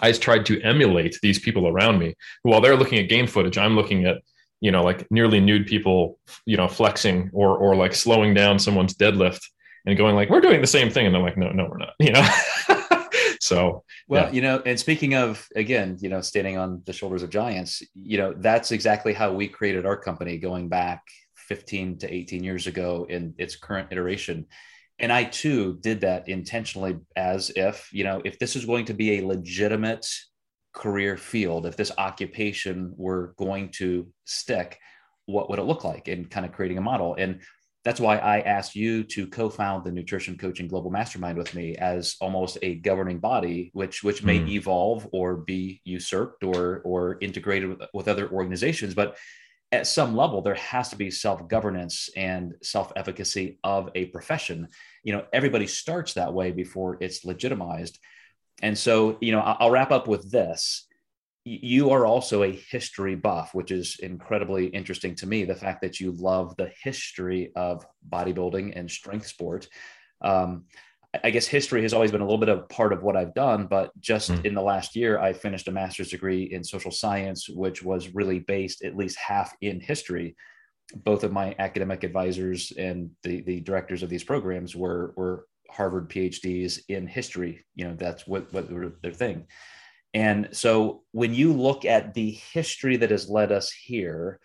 I 0.00 0.12
tried 0.12 0.46
to 0.46 0.60
emulate 0.62 1.18
these 1.22 1.38
people 1.38 1.68
around 1.68 1.98
me 1.98 2.14
who, 2.42 2.50
while 2.50 2.60
they're 2.60 2.76
looking 2.76 2.98
at 2.98 3.08
game 3.08 3.26
footage, 3.26 3.58
I'm 3.58 3.76
looking 3.76 4.06
at 4.06 4.22
you 4.60 4.70
know 4.70 4.82
like 4.82 5.06
nearly 5.10 5.40
nude 5.40 5.66
people 5.66 6.18
you 6.46 6.56
know 6.56 6.68
flexing 6.68 7.30
or 7.34 7.56
or 7.56 7.76
like 7.76 7.94
slowing 7.94 8.32
down 8.32 8.58
someone's 8.58 8.94
deadlift 8.94 9.40
and 9.84 9.98
going 9.98 10.14
like 10.14 10.30
we're 10.30 10.40
doing 10.40 10.62
the 10.62 10.66
same 10.66 10.90
thing 10.90 11.04
and 11.04 11.14
they're 11.14 11.22
like 11.22 11.36
no 11.36 11.50
no 11.50 11.68
we're 11.68 11.76
not 11.76 11.92
you 11.98 12.12
know 12.12 12.26
So, 13.44 13.84
well, 14.08 14.24
yeah. 14.24 14.32
you 14.32 14.40
know, 14.40 14.62
and 14.64 14.80
speaking 14.80 15.14
of 15.14 15.46
again, 15.54 15.98
you 16.00 16.08
know, 16.08 16.22
standing 16.22 16.56
on 16.56 16.80
the 16.86 16.94
shoulders 16.94 17.22
of 17.22 17.28
giants, 17.28 17.82
you 17.94 18.16
know, 18.16 18.32
that's 18.32 18.72
exactly 18.72 19.12
how 19.12 19.34
we 19.34 19.48
created 19.48 19.84
our 19.84 19.98
company 19.98 20.38
going 20.38 20.70
back 20.70 21.02
15 21.48 21.98
to 21.98 22.10
18 22.10 22.42
years 22.42 22.66
ago 22.66 23.06
in 23.10 23.34
its 23.36 23.54
current 23.54 23.88
iteration. 23.90 24.46
And 24.98 25.12
I 25.12 25.24
too 25.24 25.76
did 25.82 26.00
that 26.00 26.26
intentionally 26.26 26.96
as 27.16 27.50
if, 27.54 27.90
you 27.92 28.02
know, 28.02 28.22
if 28.24 28.38
this 28.38 28.56
is 28.56 28.64
going 28.64 28.86
to 28.86 28.94
be 28.94 29.18
a 29.18 29.26
legitimate 29.26 30.06
career 30.72 31.18
field, 31.18 31.66
if 31.66 31.76
this 31.76 31.92
occupation 31.98 32.94
were 32.96 33.34
going 33.36 33.72
to 33.72 34.08
stick, 34.24 34.78
what 35.26 35.50
would 35.50 35.58
it 35.58 35.64
look 35.64 35.84
like? 35.84 36.08
And 36.08 36.30
kind 36.30 36.46
of 36.46 36.52
creating 36.52 36.78
a 36.78 36.80
model. 36.80 37.14
And 37.18 37.42
that's 37.84 38.00
why 38.00 38.16
I 38.16 38.40
asked 38.40 38.74
you 38.74 39.04
to 39.04 39.26
co-found 39.26 39.84
the 39.84 39.92
Nutrition 39.92 40.38
Coaching 40.38 40.68
Global 40.68 40.90
Mastermind 40.90 41.36
with 41.36 41.54
me 41.54 41.76
as 41.76 42.16
almost 42.20 42.56
a 42.62 42.76
governing 42.76 43.18
body, 43.18 43.70
which 43.74 44.02
which 44.02 44.22
may 44.22 44.38
mm. 44.38 44.48
evolve 44.48 45.06
or 45.12 45.36
be 45.36 45.80
usurped 45.84 46.42
or 46.44 46.80
or 46.84 47.18
integrated 47.20 47.68
with, 47.68 47.82
with 47.92 48.08
other 48.08 48.30
organizations. 48.30 48.94
But 48.94 49.16
at 49.70 49.86
some 49.86 50.16
level, 50.16 50.40
there 50.40 50.54
has 50.54 50.90
to 50.90 50.96
be 50.96 51.10
self-governance 51.10 52.10
and 52.16 52.54
self-efficacy 52.62 53.58
of 53.64 53.90
a 53.94 54.06
profession. 54.06 54.68
You 55.02 55.14
know, 55.14 55.24
everybody 55.32 55.66
starts 55.66 56.14
that 56.14 56.32
way 56.32 56.52
before 56.52 56.96
it's 57.00 57.24
legitimized. 57.24 57.98
And 58.62 58.78
so, 58.78 59.18
you 59.20 59.32
know, 59.32 59.40
I'll 59.40 59.72
wrap 59.72 59.90
up 59.90 60.06
with 60.06 60.30
this 60.30 60.83
you 61.44 61.90
are 61.90 62.06
also 62.06 62.42
a 62.42 62.52
history 62.52 63.14
buff, 63.14 63.54
which 63.54 63.70
is 63.70 63.98
incredibly 64.02 64.66
interesting 64.66 65.14
to 65.16 65.26
me. 65.26 65.44
The 65.44 65.54
fact 65.54 65.82
that 65.82 66.00
you 66.00 66.12
love 66.12 66.56
the 66.56 66.72
history 66.82 67.52
of 67.54 67.84
bodybuilding 68.08 68.72
and 68.74 68.90
strength 68.90 69.26
sport. 69.26 69.68
Um, 70.22 70.64
I 71.22 71.30
guess 71.30 71.46
history 71.46 71.82
has 71.82 71.92
always 71.92 72.10
been 72.10 72.22
a 72.22 72.24
little 72.24 72.38
bit 72.38 72.48
of 72.48 72.68
part 72.70 72.92
of 72.92 73.02
what 73.02 73.16
I've 73.16 73.34
done, 73.34 73.66
but 73.66 73.92
just 74.00 74.32
mm. 74.32 74.44
in 74.44 74.54
the 74.54 74.62
last 74.62 74.96
year, 74.96 75.20
I 75.20 75.32
finished 75.32 75.68
a 75.68 75.72
master's 75.72 76.10
degree 76.10 76.44
in 76.44 76.64
social 76.64 76.90
science, 76.90 77.48
which 77.48 77.82
was 77.82 78.14
really 78.14 78.40
based 78.40 78.82
at 78.82 78.96
least 78.96 79.18
half 79.18 79.54
in 79.60 79.80
history. 79.80 80.34
Both 80.96 81.22
of 81.22 81.32
my 81.32 81.54
academic 81.58 82.04
advisors 82.04 82.72
and 82.76 83.10
the, 83.22 83.42
the 83.42 83.60
directors 83.60 84.02
of 84.02 84.08
these 84.08 84.24
programs 84.24 84.74
were, 84.74 85.12
were 85.16 85.46
Harvard 85.70 86.08
PhDs 86.10 86.80
in 86.88 87.06
history. 87.06 87.64
You 87.74 87.88
know, 87.88 87.94
that's 87.96 88.26
what, 88.26 88.52
what 88.52 88.68
their 89.02 89.12
thing. 89.12 89.46
And 90.14 90.48
so 90.52 91.02
when 91.10 91.34
you 91.34 91.52
look 91.52 91.84
at 91.84 92.14
the 92.14 92.30
history 92.30 92.96
that 92.98 93.10
has 93.10 93.28
led 93.28 93.50
us 93.50 93.70
here, 93.72 94.38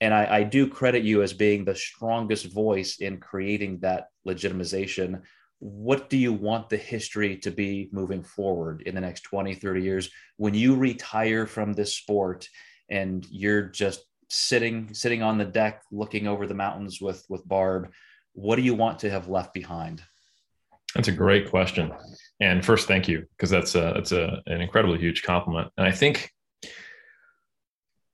and 0.00 0.14
I, 0.14 0.38
I, 0.38 0.42
do 0.44 0.66
credit 0.66 1.02
you 1.04 1.22
as 1.22 1.34
being 1.34 1.62
the 1.62 1.74
strongest 1.74 2.46
voice 2.46 2.96
in 3.00 3.18
creating 3.18 3.80
that 3.80 4.06
legitimization. 4.26 5.20
What 5.58 6.08
do 6.08 6.16
you 6.16 6.32
want 6.32 6.70
the 6.70 6.78
history 6.78 7.36
to 7.38 7.50
be 7.50 7.90
moving 7.92 8.22
forward 8.22 8.82
in 8.86 8.94
the 8.94 9.00
next 9.02 9.22
20, 9.22 9.54
30 9.54 9.82
years 9.82 10.10
when 10.38 10.54
you 10.54 10.74
retire 10.74 11.46
from 11.46 11.74
this 11.74 11.94
sport 11.96 12.48
and 12.88 13.26
you're 13.30 13.64
just 13.64 14.04
sitting 14.30 14.94
sitting 14.94 15.22
on 15.22 15.36
the 15.36 15.44
deck 15.44 15.82
looking 15.92 16.28
over 16.28 16.46
the 16.46 16.54
mountains 16.54 16.98
with 17.00 17.22
with 17.28 17.46
Barb, 17.46 17.90
what 18.32 18.56
do 18.56 18.62
you 18.62 18.74
want 18.74 19.00
to 19.00 19.10
have 19.10 19.28
left 19.28 19.52
behind? 19.52 20.02
That's 20.94 21.08
a 21.08 21.12
great 21.12 21.50
question. 21.50 21.92
And 22.40 22.64
first, 22.64 22.88
thank 22.88 23.06
you 23.06 23.26
because 23.36 23.50
that's 23.50 23.74
a 23.74 23.92
that's 23.94 24.12
a, 24.12 24.40
an 24.46 24.60
incredibly 24.60 24.98
huge 24.98 25.22
compliment. 25.22 25.68
And 25.76 25.86
I 25.86 25.92
think 25.92 26.30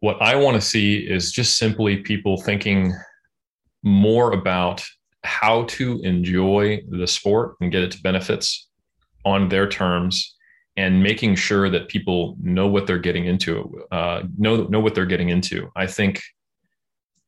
what 0.00 0.20
I 0.20 0.36
want 0.36 0.56
to 0.56 0.60
see 0.60 0.96
is 0.96 1.32
just 1.32 1.56
simply 1.56 1.98
people 1.98 2.40
thinking 2.40 2.92
more 3.82 4.32
about 4.32 4.84
how 5.22 5.64
to 5.64 6.00
enjoy 6.02 6.82
the 6.88 7.06
sport 7.06 7.56
and 7.60 7.72
get 7.72 7.82
its 7.82 7.96
benefits 7.96 8.68
on 9.24 9.48
their 9.48 9.68
terms 9.68 10.36
and 10.76 11.02
making 11.02 11.34
sure 11.34 11.70
that 11.70 11.88
people 11.88 12.36
know 12.40 12.68
what 12.68 12.86
they're 12.86 12.98
getting 12.98 13.26
into 13.26 13.82
uh, 13.90 14.22
know 14.38 14.64
know 14.64 14.80
what 14.80 14.94
they're 14.94 15.06
getting 15.06 15.30
into 15.30 15.70
i 15.74 15.86
think 15.86 16.22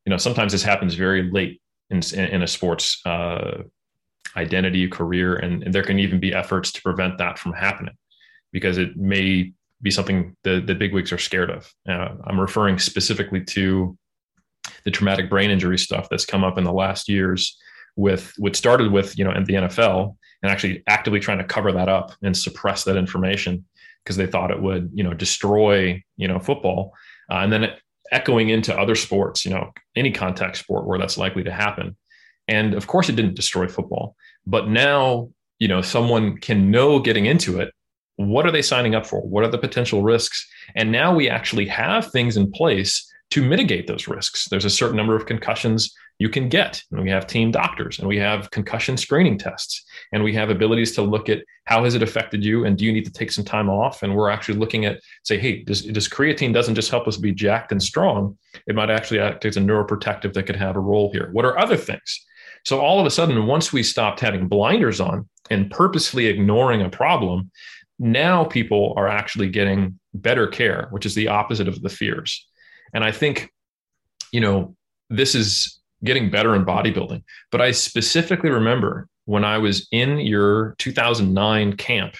you 0.05 0.09
know 0.09 0.17
sometimes 0.17 0.51
this 0.51 0.63
happens 0.63 0.93
very 0.93 1.29
late 1.31 1.61
in, 1.89 2.01
in 2.13 2.43
a 2.43 2.47
sports 2.47 3.01
uh, 3.05 3.63
identity 4.35 4.87
career 4.87 5.35
and, 5.35 5.63
and, 5.63 5.73
there 5.73 5.83
can 5.83 5.99
even 5.99 6.19
be 6.19 6.33
efforts 6.33 6.71
to 6.71 6.81
prevent 6.81 7.17
that 7.17 7.39
from 7.39 7.53
happening 7.53 7.95
because 8.51 8.77
it 8.77 8.95
may 8.95 9.51
be 9.81 9.91
something 9.91 10.35
the, 10.43 10.59
the 10.59 10.75
big 10.75 10.93
wigs 10.93 11.11
are 11.11 11.17
scared 11.17 11.49
of. 11.49 11.71
Uh, 11.87 12.09
i'm 12.25 12.39
referring 12.39 12.77
specifically 12.77 13.43
to 13.43 13.97
the 14.83 14.91
traumatic 14.91 15.29
brain 15.29 15.49
injury 15.49 15.77
stuff 15.77 16.07
that's 16.09 16.25
come 16.25 16.43
up 16.43 16.57
in 16.57 16.63
the 16.63 16.73
last 16.73 17.09
years 17.09 17.57
with 17.95 18.33
what 18.37 18.55
started 18.55 18.91
with 18.91 19.17
you 19.17 19.23
know 19.23 19.31
in 19.31 19.43
the 19.45 19.53
nfl 19.53 20.15
and 20.41 20.51
actually 20.51 20.83
actively 20.87 21.19
trying 21.19 21.37
to 21.37 21.43
cover 21.43 21.71
that 21.71 21.89
up 21.89 22.13
and 22.21 22.35
suppress 22.35 22.83
that 22.83 22.97
information 22.97 23.65
because 24.03 24.17
they 24.17 24.27
thought 24.27 24.51
it 24.51 24.61
would 24.61 24.89
you 24.93 25.03
know 25.03 25.13
destroy 25.13 26.01
you 26.17 26.27
know 26.27 26.39
football. 26.39 26.93
Uh, 27.31 27.37
and 27.37 27.53
then 27.53 27.71
echoing 28.11 28.49
into 28.49 28.75
other 28.75 28.95
sports 28.95 29.45
you 29.45 29.51
know 29.51 29.71
any 29.95 30.11
contact 30.11 30.57
sport 30.57 30.85
where 30.85 30.97
that's 30.97 31.17
likely 31.17 31.43
to 31.43 31.51
happen 31.51 31.95
and 32.49 32.73
of 32.73 32.87
course 32.87 33.07
it 33.07 33.15
didn't 33.15 33.35
destroy 33.35 33.67
football 33.67 34.15
but 34.45 34.67
now 34.67 35.29
you 35.59 35.67
know 35.67 35.81
someone 35.81 36.37
can 36.37 36.69
know 36.69 36.99
getting 36.99 37.25
into 37.25 37.59
it 37.59 37.73
what 38.17 38.45
are 38.45 38.51
they 38.51 38.61
signing 38.61 38.95
up 38.95 39.05
for 39.05 39.21
what 39.21 39.43
are 39.43 39.51
the 39.51 39.57
potential 39.57 40.01
risks 40.03 40.45
and 40.75 40.91
now 40.91 41.15
we 41.15 41.29
actually 41.29 41.65
have 41.65 42.11
things 42.11 42.35
in 42.35 42.51
place 42.51 43.05
to 43.29 43.47
mitigate 43.47 43.87
those 43.87 44.07
risks 44.07 44.47
there's 44.49 44.65
a 44.65 44.69
certain 44.69 44.97
number 44.97 45.15
of 45.15 45.25
concussions 45.25 45.95
you 46.19 46.27
can 46.27 46.49
get. 46.49 46.83
And 46.91 47.01
we 47.01 47.09
have 47.09 47.25
team 47.25 47.49
doctors 47.49 47.99
and 47.99 48.07
we 48.07 48.17
have 48.17 48.51
concussion 48.51 48.97
screening 48.97 49.37
tests 49.37 49.83
and 50.11 50.21
we 50.21 50.33
have 50.33 50.49
abilities 50.49 50.91
to 50.95 51.01
look 51.01 51.29
at 51.29 51.43
how 51.63 51.85
has 51.85 51.95
it 51.95 52.03
affected 52.03 52.43
you 52.43 52.65
and 52.65 52.77
do 52.77 52.85
you 52.85 52.91
need 52.91 53.05
to 53.05 53.11
take 53.11 53.31
some 53.31 53.45
time 53.45 53.69
off? 53.69 54.03
And 54.03 54.13
we're 54.13 54.29
actually 54.29 54.59
looking 54.59 54.85
at 54.85 54.99
say, 55.23 55.39
hey, 55.39 55.63
does, 55.63 55.83
does 55.83 56.09
creatine 56.09 56.53
doesn't 56.53 56.75
just 56.75 56.91
help 56.91 57.07
us 57.07 57.15
be 57.15 57.31
jacked 57.31 57.71
and 57.71 57.81
strong. 57.81 58.37
It 58.67 58.75
might 58.75 58.89
actually 58.89 59.21
act 59.21 59.45
as 59.45 59.55
a 59.55 59.61
neuroprotective 59.61 60.33
that 60.33 60.43
could 60.43 60.57
have 60.57 60.75
a 60.75 60.81
role 60.81 61.09
here. 61.11 61.29
What 61.31 61.45
are 61.45 61.57
other 61.57 61.77
things? 61.77 62.25
So 62.65 62.79
all 62.79 62.99
of 62.99 63.05
a 63.05 63.11
sudden, 63.11 63.45
once 63.45 63.71
we 63.71 63.83
stopped 63.83 64.19
having 64.19 64.47
blinders 64.47 64.99
on 64.99 65.27
and 65.49 65.71
purposely 65.71 66.27
ignoring 66.27 66.81
a 66.81 66.89
problem, 66.89 67.51
now 67.99 68.43
people 68.45 68.93
are 68.95 69.07
actually 69.07 69.49
getting 69.49 69.99
better 70.13 70.47
care, 70.47 70.87
which 70.91 71.05
is 71.05 71.15
the 71.15 71.27
opposite 71.27 71.67
of 71.67 71.81
the 71.81 71.89
fears. 71.89 72.47
And 72.93 73.03
I 73.03 73.11
think, 73.11 73.51
you 74.31 74.41
know, 74.41 74.75
this 75.09 75.35
is 75.35 75.79
getting 76.03 76.29
better 76.29 76.55
in 76.55 76.65
bodybuilding. 76.65 77.23
But 77.51 77.61
I 77.61 77.71
specifically 77.71 78.49
remember 78.49 79.07
when 79.25 79.43
I 79.43 79.57
was 79.57 79.87
in 79.91 80.19
your 80.19 80.75
2009 80.79 81.75
camp 81.77 82.15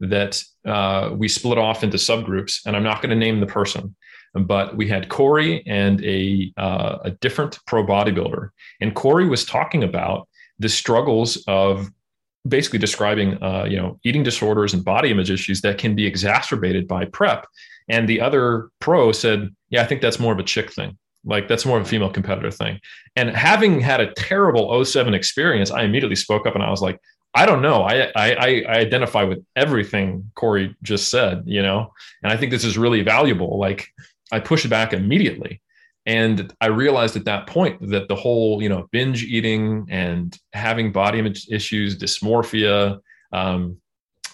that 0.00 0.42
uh, 0.64 1.10
we 1.12 1.28
split 1.28 1.58
off 1.58 1.82
into 1.82 1.96
subgroups, 1.96 2.60
and 2.64 2.76
I'm 2.76 2.84
not 2.84 3.02
going 3.02 3.10
to 3.10 3.16
name 3.16 3.40
the 3.40 3.46
person, 3.46 3.96
but 4.34 4.76
we 4.76 4.88
had 4.88 5.08
Corey 5.08 5.66
and 5.66 6.04
a 6.04 6.52
uh, 6.56 6.98
a 7.04 7.10
different 7.10 7.58
pro 7.66 7.84
bodybuilder, 7.84 8.50
and 8.80 8.94
Corey 8.94 9.28
was 9.28 9.44
talking 9.44 9.84
about 9.84 10.28
the 10.58 10.68
struggles 10.68 11.42
of 11.46 11.90
basically 12.46 12.78
describing 12.78 13.42
uh, 13.42 13.66
you 13.68 13.76
know 13.76 13.98
eating 14.04 14.22
disorders 14.22 14.74
and 14.74 14.84
body 14.84 15.10
image 15.10 15.30
issues 15.30 15.60
that 15.60 15.78
can 15.78 15.94
be 15.94 16.06
exacerbated 16.06 16.86
by 16.88 17.04
prep 17.06 17.46
and 17.88 18.08
the 18.08 18.20
other 18.20 18.70
pro 18.78 19.12
said 19.12 19.50
yeah 19.70 19.82
i 19.82 19.84
think 19.84 20.00
that's 20.00 20.20
more 20.20 20.32
of 20.32 20.38
a 20.38 20.42
chick 20.42 20.72
thing 20.72 20.96
like 21.24 21.48
that's 21.48 21.66
more 21.66 21.78
of 21.78 21.84
a 21.84 21.88
female 21.88 22.10
competitor 22.10 22.50
thing. 22.50 22.80
And 23.16 23.30
having 23.30 23.80
had 23.80 24.00
a 24.00 24.12
terrible 24.14 24.84
07 24.84 25.14
experience, 25.14 25.70
I 25.70 25.82
immediately 25.82 26.16
spoke 26.16 26.46
up 26.46 26.54
and 26.54 26.64
I 26.64 26.70
was 26.70 26.82
like, 26.82 26.98
I 27.34 27.44
don't 27.44 27.62
know. 27.62 27.82
I, 27.82 28.10
I, 28.16 28.34
I 28.40 28.64
identify 28.68 29.22
with 29.24 29.44
everything 29.54 30.30
Corey 30.34 30.74
just 30.82 31.10
said, 31.10 31.42
you 31.44 31.62
know, 31.62 31.92
and 32.22 32.32
I 32.32 32.36
think 32.36 32.50
this 32.50 32.64
is 32.64 32.78
really 32.78 33.02
valuable. 33.02 33.58
Like 33.58 33.88
I 34.32 34.40
pushed 34.40 34.68
back 34.68 34.92
immediately. 34.92 35.60
And 36.06 36.54
I 36.60 36.66
realized 36.66 37.16
at 37.16 37.26
that 37.26 37.46
point 37.46 37.90
that 37.90 38.08
the 38.08 38.16
whole, 38.16 38.62
you 38.62 38.68
know, 38.68 38.88
binge 38.92 39.24
eating 39.24 39.86
and 39.90 40.36
having 40.54 40.90
body 40.90 41.18
image 41.18 41.48
issues, 41.50 41.98
dysmorphia, 41.98 42.98
um, 43.32 43.76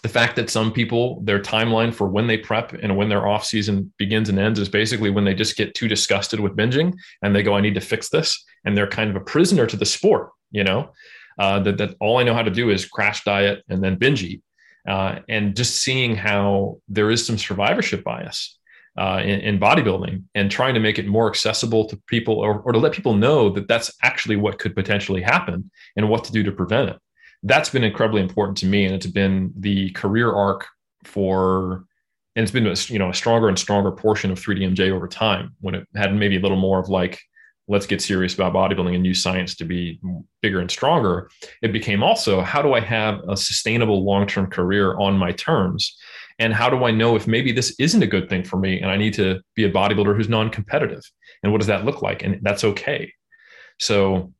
the 0.02 0.08
fact 0.08 0.36
that 0.36 0.50
some 0.50 0.70
people 0.70 1.22
their 1.22 1.40
timeline 1.40 1.92
for 1.92 2.06
when 2.06 2.26
they 2.26 2.36
prep 2.36 2.74
and 2.74 2.94
when 2.94 3.08
their 3.08 3.26
off 3.26 3.44
season 3.44 3.92
begins 3.98 4.28
and 4.28 4.38
ends 4.38 4.60
is 4.60 4.68
basically 4.68 5.08
when 5.08 5.24
they 5.24 5.34
just 5.34 5.56
get 5.56 5.74
too 5.74 5.88
disgusted 5.88 6.38
with 6.38 6.54
binging 6.54 6.94
and 7.22 7.34
they 7.34 7.42
go 7.42 7.54
i 7.54 7.60
need 7.60 7.74
to 7.74 7.80
fix 7.80 8.10
this. 8.10 8.44
And 8.64 8.76
they're 8.76 8.86
kind 8.86 9.10
of 9.10 9.16
a 9.16 9.24
prisoner 9.24 9.66
to 9.66 9.76
the 9.76 9.86
sport 9.86 10.30
you 10.54 10.64
know? 10.64 10.90
Uh, 11.36 11.58
that, 11.58 11.76
that 11.78 11.96
all 12.00 12.18
i 12.18 12.22
know 12.22 12.32
how 12.32 12.42
to 12.42 12.50
do 12.50 12.70
is 12.70 12.86
crash 12.86 13.24
diet 13.24 13.64
and 13.68 13.82
then 13.82 13.96
binge 13.96 14.22
eat. 14.22 14.42
Uh, 14.88 15.18
and 15.28 15.56
just 15.56 15.82
seeing 15.82 16.14
how 16.14 16.78
there 16.88 17.10
is 17.10 17.26
some 17.26 17.36
survivorship 17.36 18.04
bias 18.04 18.58
uh, 18.96 19.20
in, 19.22 19.40
in, 19.40 19.58
bodybuilding 19.58 20.22
and 20.34 20.50
trying 20.50 20.74
to 20.74 20.80
make 20.80 20.98
it 20.98 21.06
more 21.06 21.28
accessible 21.28 21.84
to 21.84 22.00
people 22.06 22.38
or, 22.38 22.60
or 22.60 22.72
to 22.72 22.78
let 22.78 22.92
people 22.92 23.14
know 23.14 23.50
that 23.50 23.66
that's 23.66 23.92
actually 24.02 24.36
what 24.36 24.58
could 24.58 24.74
potentially 24.74 25.20
happen 25.20 25.68
and 25.96 26.08
what 26.08 26.22
to 26.24 26.32
do 26.32 26.42
to 26.44 26.52
prevent 26.52 26.90
it. 26.90 26.96
That's 27.42 27.70
been 27.70 27.82
incredibly 27.82 28.22
important 28.22 28.56
to 28.58 28.66
me 28.66 28.84
and 28.84 28.94
it's 28.94 29.06
been 29.06 29.52
the 29.58 29.90
career 29.90 30.32
arc 30.32 30.66
for 31.02 31.84
and 32.36 32.42
it's 32.42 32.52
been 32.52 32.66
a, 32.66 32.74
you 32.86 32.98
know 32.98 33.10
a 33.10 33.14
stronger 33.14 33.48
and 33.48 33.58
stronger 33.58 33.90
portion 33.90 34.30
of 34.30 34.40
3dmj 34.40 34.90
over 34.90 35.08
time 35.08 35.54
when 35.60 35.74
it 35.74 35.86
had 35.94 36.14
maybe 36.14 36.36
a 36.36 36.40
little 36.40 36.56
more 36.56 36.78
of 36.78 36.88
like 36.88 37.20
let's 37.66 37.86
get 37.86 38.02
serious 38.02 38.34
about 38.34 38.52
bodybuilding 38.52 38.94
and 38.94 39.06
use 39.06 39.22
science 39.22 39.54
to 39.56 39.64
be 39.64 39.98
bigger 40.42 40.60
and 40.60 40.70
stronger. 40.70 41.30
It 41.62 41.72
became 41.72 42.02
also 42.02 42.40
how 42.42 42.60
do 42.62 42.74
i 42.74 42.80
have 42.80 43.20
a 43.28 43.36
sustainable 43.36 44.04
long-term 44.04 44.50
career 44.50 44.96
on 44.98 45.16
my 45.16 45.32
terms? 45.32 45.96
And 46.38 46.52
how 46.52 46.68
do 46.68 46.84
i 46.84 46.90
know 46.90 47.16
if 47.16 47.26
maybe 47.26 47.52
this 47.52 47.74
isn't 47.78 48.02
a 48.02 48.06
good 48.06 48.28
thing 48.28 48.44
for 48.44 48.58
me 48.58 48.80
and 48.80 48.90
i 48.90 48.96
need 48.96 49.14
to 49.14 49.40
be 49.54 49.64
a 49.64 49.72
bodybuilder 49.72 50.16
who's 50.16 50.28
non-competitive? 50.28 51.02
And 51.42 51.52
what 51.52 51.58
does 51.58 51.68
that 51.68 51.84
look 51.84 52.02
like? 52.02 52.22
And 52.22 52.38
that's 52.42 52.64
okay. 52.64 53.12
So 53.78 54.32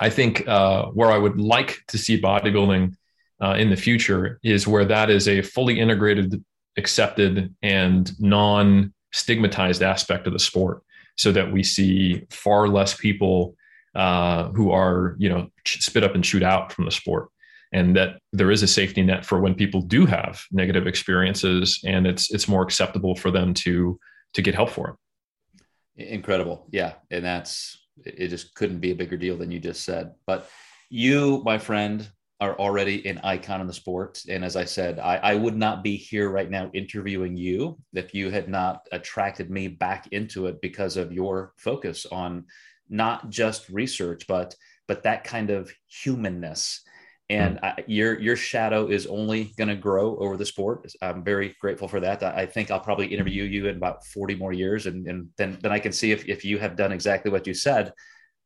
I 0.00 0.10
think 0.10 0.46
uh, 0.48 0.86
where 0.86 1.10
I 1.10 1.18
would 1.18 1.40
like 1.40 1.80
to 1.88 1.98
see 1.98 2.20
bodybuilding 2.20 2.94
uh, 3.42 3.54
in 3.54 3.70
the 3.70 3.76
future 3.76 4.38
is 4.42 4.66
where 4.66 4.84
that 4.84 5.10
is 5.10 5.28
a 5.28 5.42
fully 5.42 5.80
integrated, 5.80 6.42
accepted, 6.76 7.54
and 7.62 8.20
non 8.20 8.92
stigmatized 9.12 9.82
aspect 9.82 10.26
of 10.26 10.32
the 10.32 10.38
sport 10.38 10.82
so 11.16 11.32
that 11.32 11.52
we 11.52 11.62
see 11.62 12.26
far 12.30 12.68
less 12.68 12.94
people 12.94 13.54
uh, 13.94 14.48
who 14.50 14.70
are, 14.70 15.16
you 15.18 15.28
know, 15.28 15.48
spit 15.66 16.04
up 16.04 16.14
and 16.14 16.24
shoot 16.24 16.42
out 16.42 16.72
from 16.72 16.84
the 16.84 16.90
sport. 16.90 17.28
And 17.74 17.96
that 17.96 18.18
there 18.32 18.50
is 18.50 18.62
a 18.62 18.66
safety 18.66 19.02
net 19.02 19.24
for 19.24 19.40
when 19.40 19.54
people 19.54 19.80
do 19.80 20.04
have 20.04 20.42
negative 20.50 20.86
experiences, 20.86 21.80
and 21.86 22.06
it's 22.06 22.30
it's 22.30 22.46
more 22.46 22.62
acceptable 22.62 23.14
for 23.14 23.30
them 23.30 23.54
to 23.54 23.98
to 24.34 24.42
get 24.42 24.54
help 24.54 24.68
for 24.68 24.90
it. 24.90 26.06
Incredible, 26.10 26.66
yeah, 26.70 26.94
and 27.10 27.24
that's 27.24 27.82
it 28.04 28.28
just 28.28 28.54
couldn't 28.54 28.80
be 28.80 28.90
a 28.90 28.94
bigger 28.94 29.16
deal 29.16 29.38
than 29.38 29.50
you 29.50 29.58
just 29.58 29.84
said. 29.84 30.12
But 30.26 30.50
you, 30.90 31.40
my 31.46 31.56
friend, 31.56 32.06
are 32.42 32.58
already 32.58 33.06
an 33.08 33.20
icon 33.22 33.60
in 33.60 33.68
the 33.68 33.72
sport. 33.72 34.20
And 34.28 34.44
as 34.44 34.56
I 34.56 34.64
said, 34.64 34.98
I, 34.98 35.16
I, 35.18 35.34
would 35.36 35.56
not 35.56 35.84
be 35.84 35.96
here 35.96 36.28
right 36.28 36.50
now 36.50 36.72
interviewing 36.74 37.36
you 37.36 37.78
if 37.94 38.12
you 38.12 38.30
had 38.30 38.48
not 38.48 38.84
attracted 38.90 39.48
me 39.48 39.68
back 39.68 40.08
into 40.10 40.46
it 40.46 40.60
because 40.60 40.96
of 40.96 41.12
your 41.12 41.52
focus 41.56 42.04
on 42.10 42.46
not 42.90 43.30
just 43.30 43.68
research, 43.68 44.26
but 44.26 44.56
but 44.88 45.04
that 45.04 45.22
kind 45.22 45.50
of 45.50 45.72
humanness 45.86 46.82
and 47.30 47.58
mm. 47.58 47.64
I, 47.64 47.84
your 47.86 48.20
your 48.20 48.36
shadow 48.36 48.88
is 48.88 49.06
only 49.06 49.52
going 49.56 49.68
to 49.68 49.76
grow 49.76 50.16
over 50.18 50.36
the 50.36 50.44
sport. 50.44 50.92
I'm 51.00 51.22
very 51.24 51.54
grateful 51.60 51.88
for 51.88 52.00
that. 52.00 52.22
I, 52.22 52.44
think 52.46 52.70
I'll 52.70 52.80
probably 52.80 53.06
interview 53.06 53.44
you 53.44 53.68
in 53.68 53.76
about 53.76 54.04
40 54.06 54.34
more 54.34 54.52
years, 54.52 54.86
and, 54.86 55.06
and 55.06 55.28
then 55.38 55.58
then 55.62 55.72
I 55.72 55.78
can 55.78 55.92
see 55.92 56.12
if 56.12 56.28
if 56.28 56.44
you 56.44 56.58
have 56.58 56.76
done 56.76 56.92
exactly 56.92 57.30
what 57.30 57.46
you 57.46 57.54
said. 57.54 57.92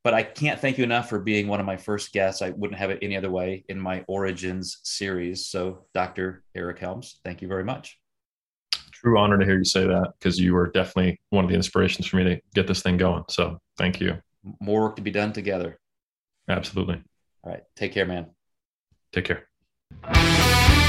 But 0.07 0.15
I 0.15 0.23
can't 0.23 0.61
thank 0.61 0.79
you 0.79 0.85
enough 0.85 1.09
for 1.09 1.19
being 1.19 1.49
one 1.49 1.59
of 1.59 1.67
my 1.67 1.77
first 1.77 2.13
guests. 2.13 2.41
I 2.41 2.51
wouldn't 2.51 2.79
have 2.79 2.91
it 2.91 3.01
any 3.03 3.17
other 3.17 3.29
way 3.29 3.65
in 3.69 3.81
my 3.81 4.05
Origins 4.07 4.79
series. 4.85 5.49
So, 5.49 5.87
Dr. 5.95 6.45
Eric 6.55 6.79
Helms, 6.79 7.19
thank 7.25 7.43
you 7.43 7.49
very 7.49 7.65
much. 7.65 7.99
True 8.93 9.19
honor 9.19 9.37
to 9.37 9.45
hear 9.45 9.59
you 9.59 9.65
say 9.65 9.85
that 9.85 10.13
because 10.17 10.39
you 10.39 10.55
were 10.55 10.69
definitely 10.69 11.21
one 11.31 11.45
of 11.45 11.51
the 11.51 11.57
inspirations 11.57 12.07
for 12.07 12.19
me 12.19 12.23
to 12.23 12.41
get 12.55 12.69
this 12.69 12.83
thing 12.83 12.99
going. 12.99 13.25
So, 13.29 13.59
thank 13.79 14.01
you. 14.01 14.15
More 14.61 14.83
work 14.83 14.95
to 14.95 15.03
be 15.03 15.11
done 15.11 15.33
together. 15.33 15.77
Absolutely. 16.49 17.03
All 17.43 17.51
right. 17.51 17.65
Take 17.75 17.91
care, 17.91 18.07
man. 18.07 18.27
Take 19.13 19.25
care. 19.25 20.86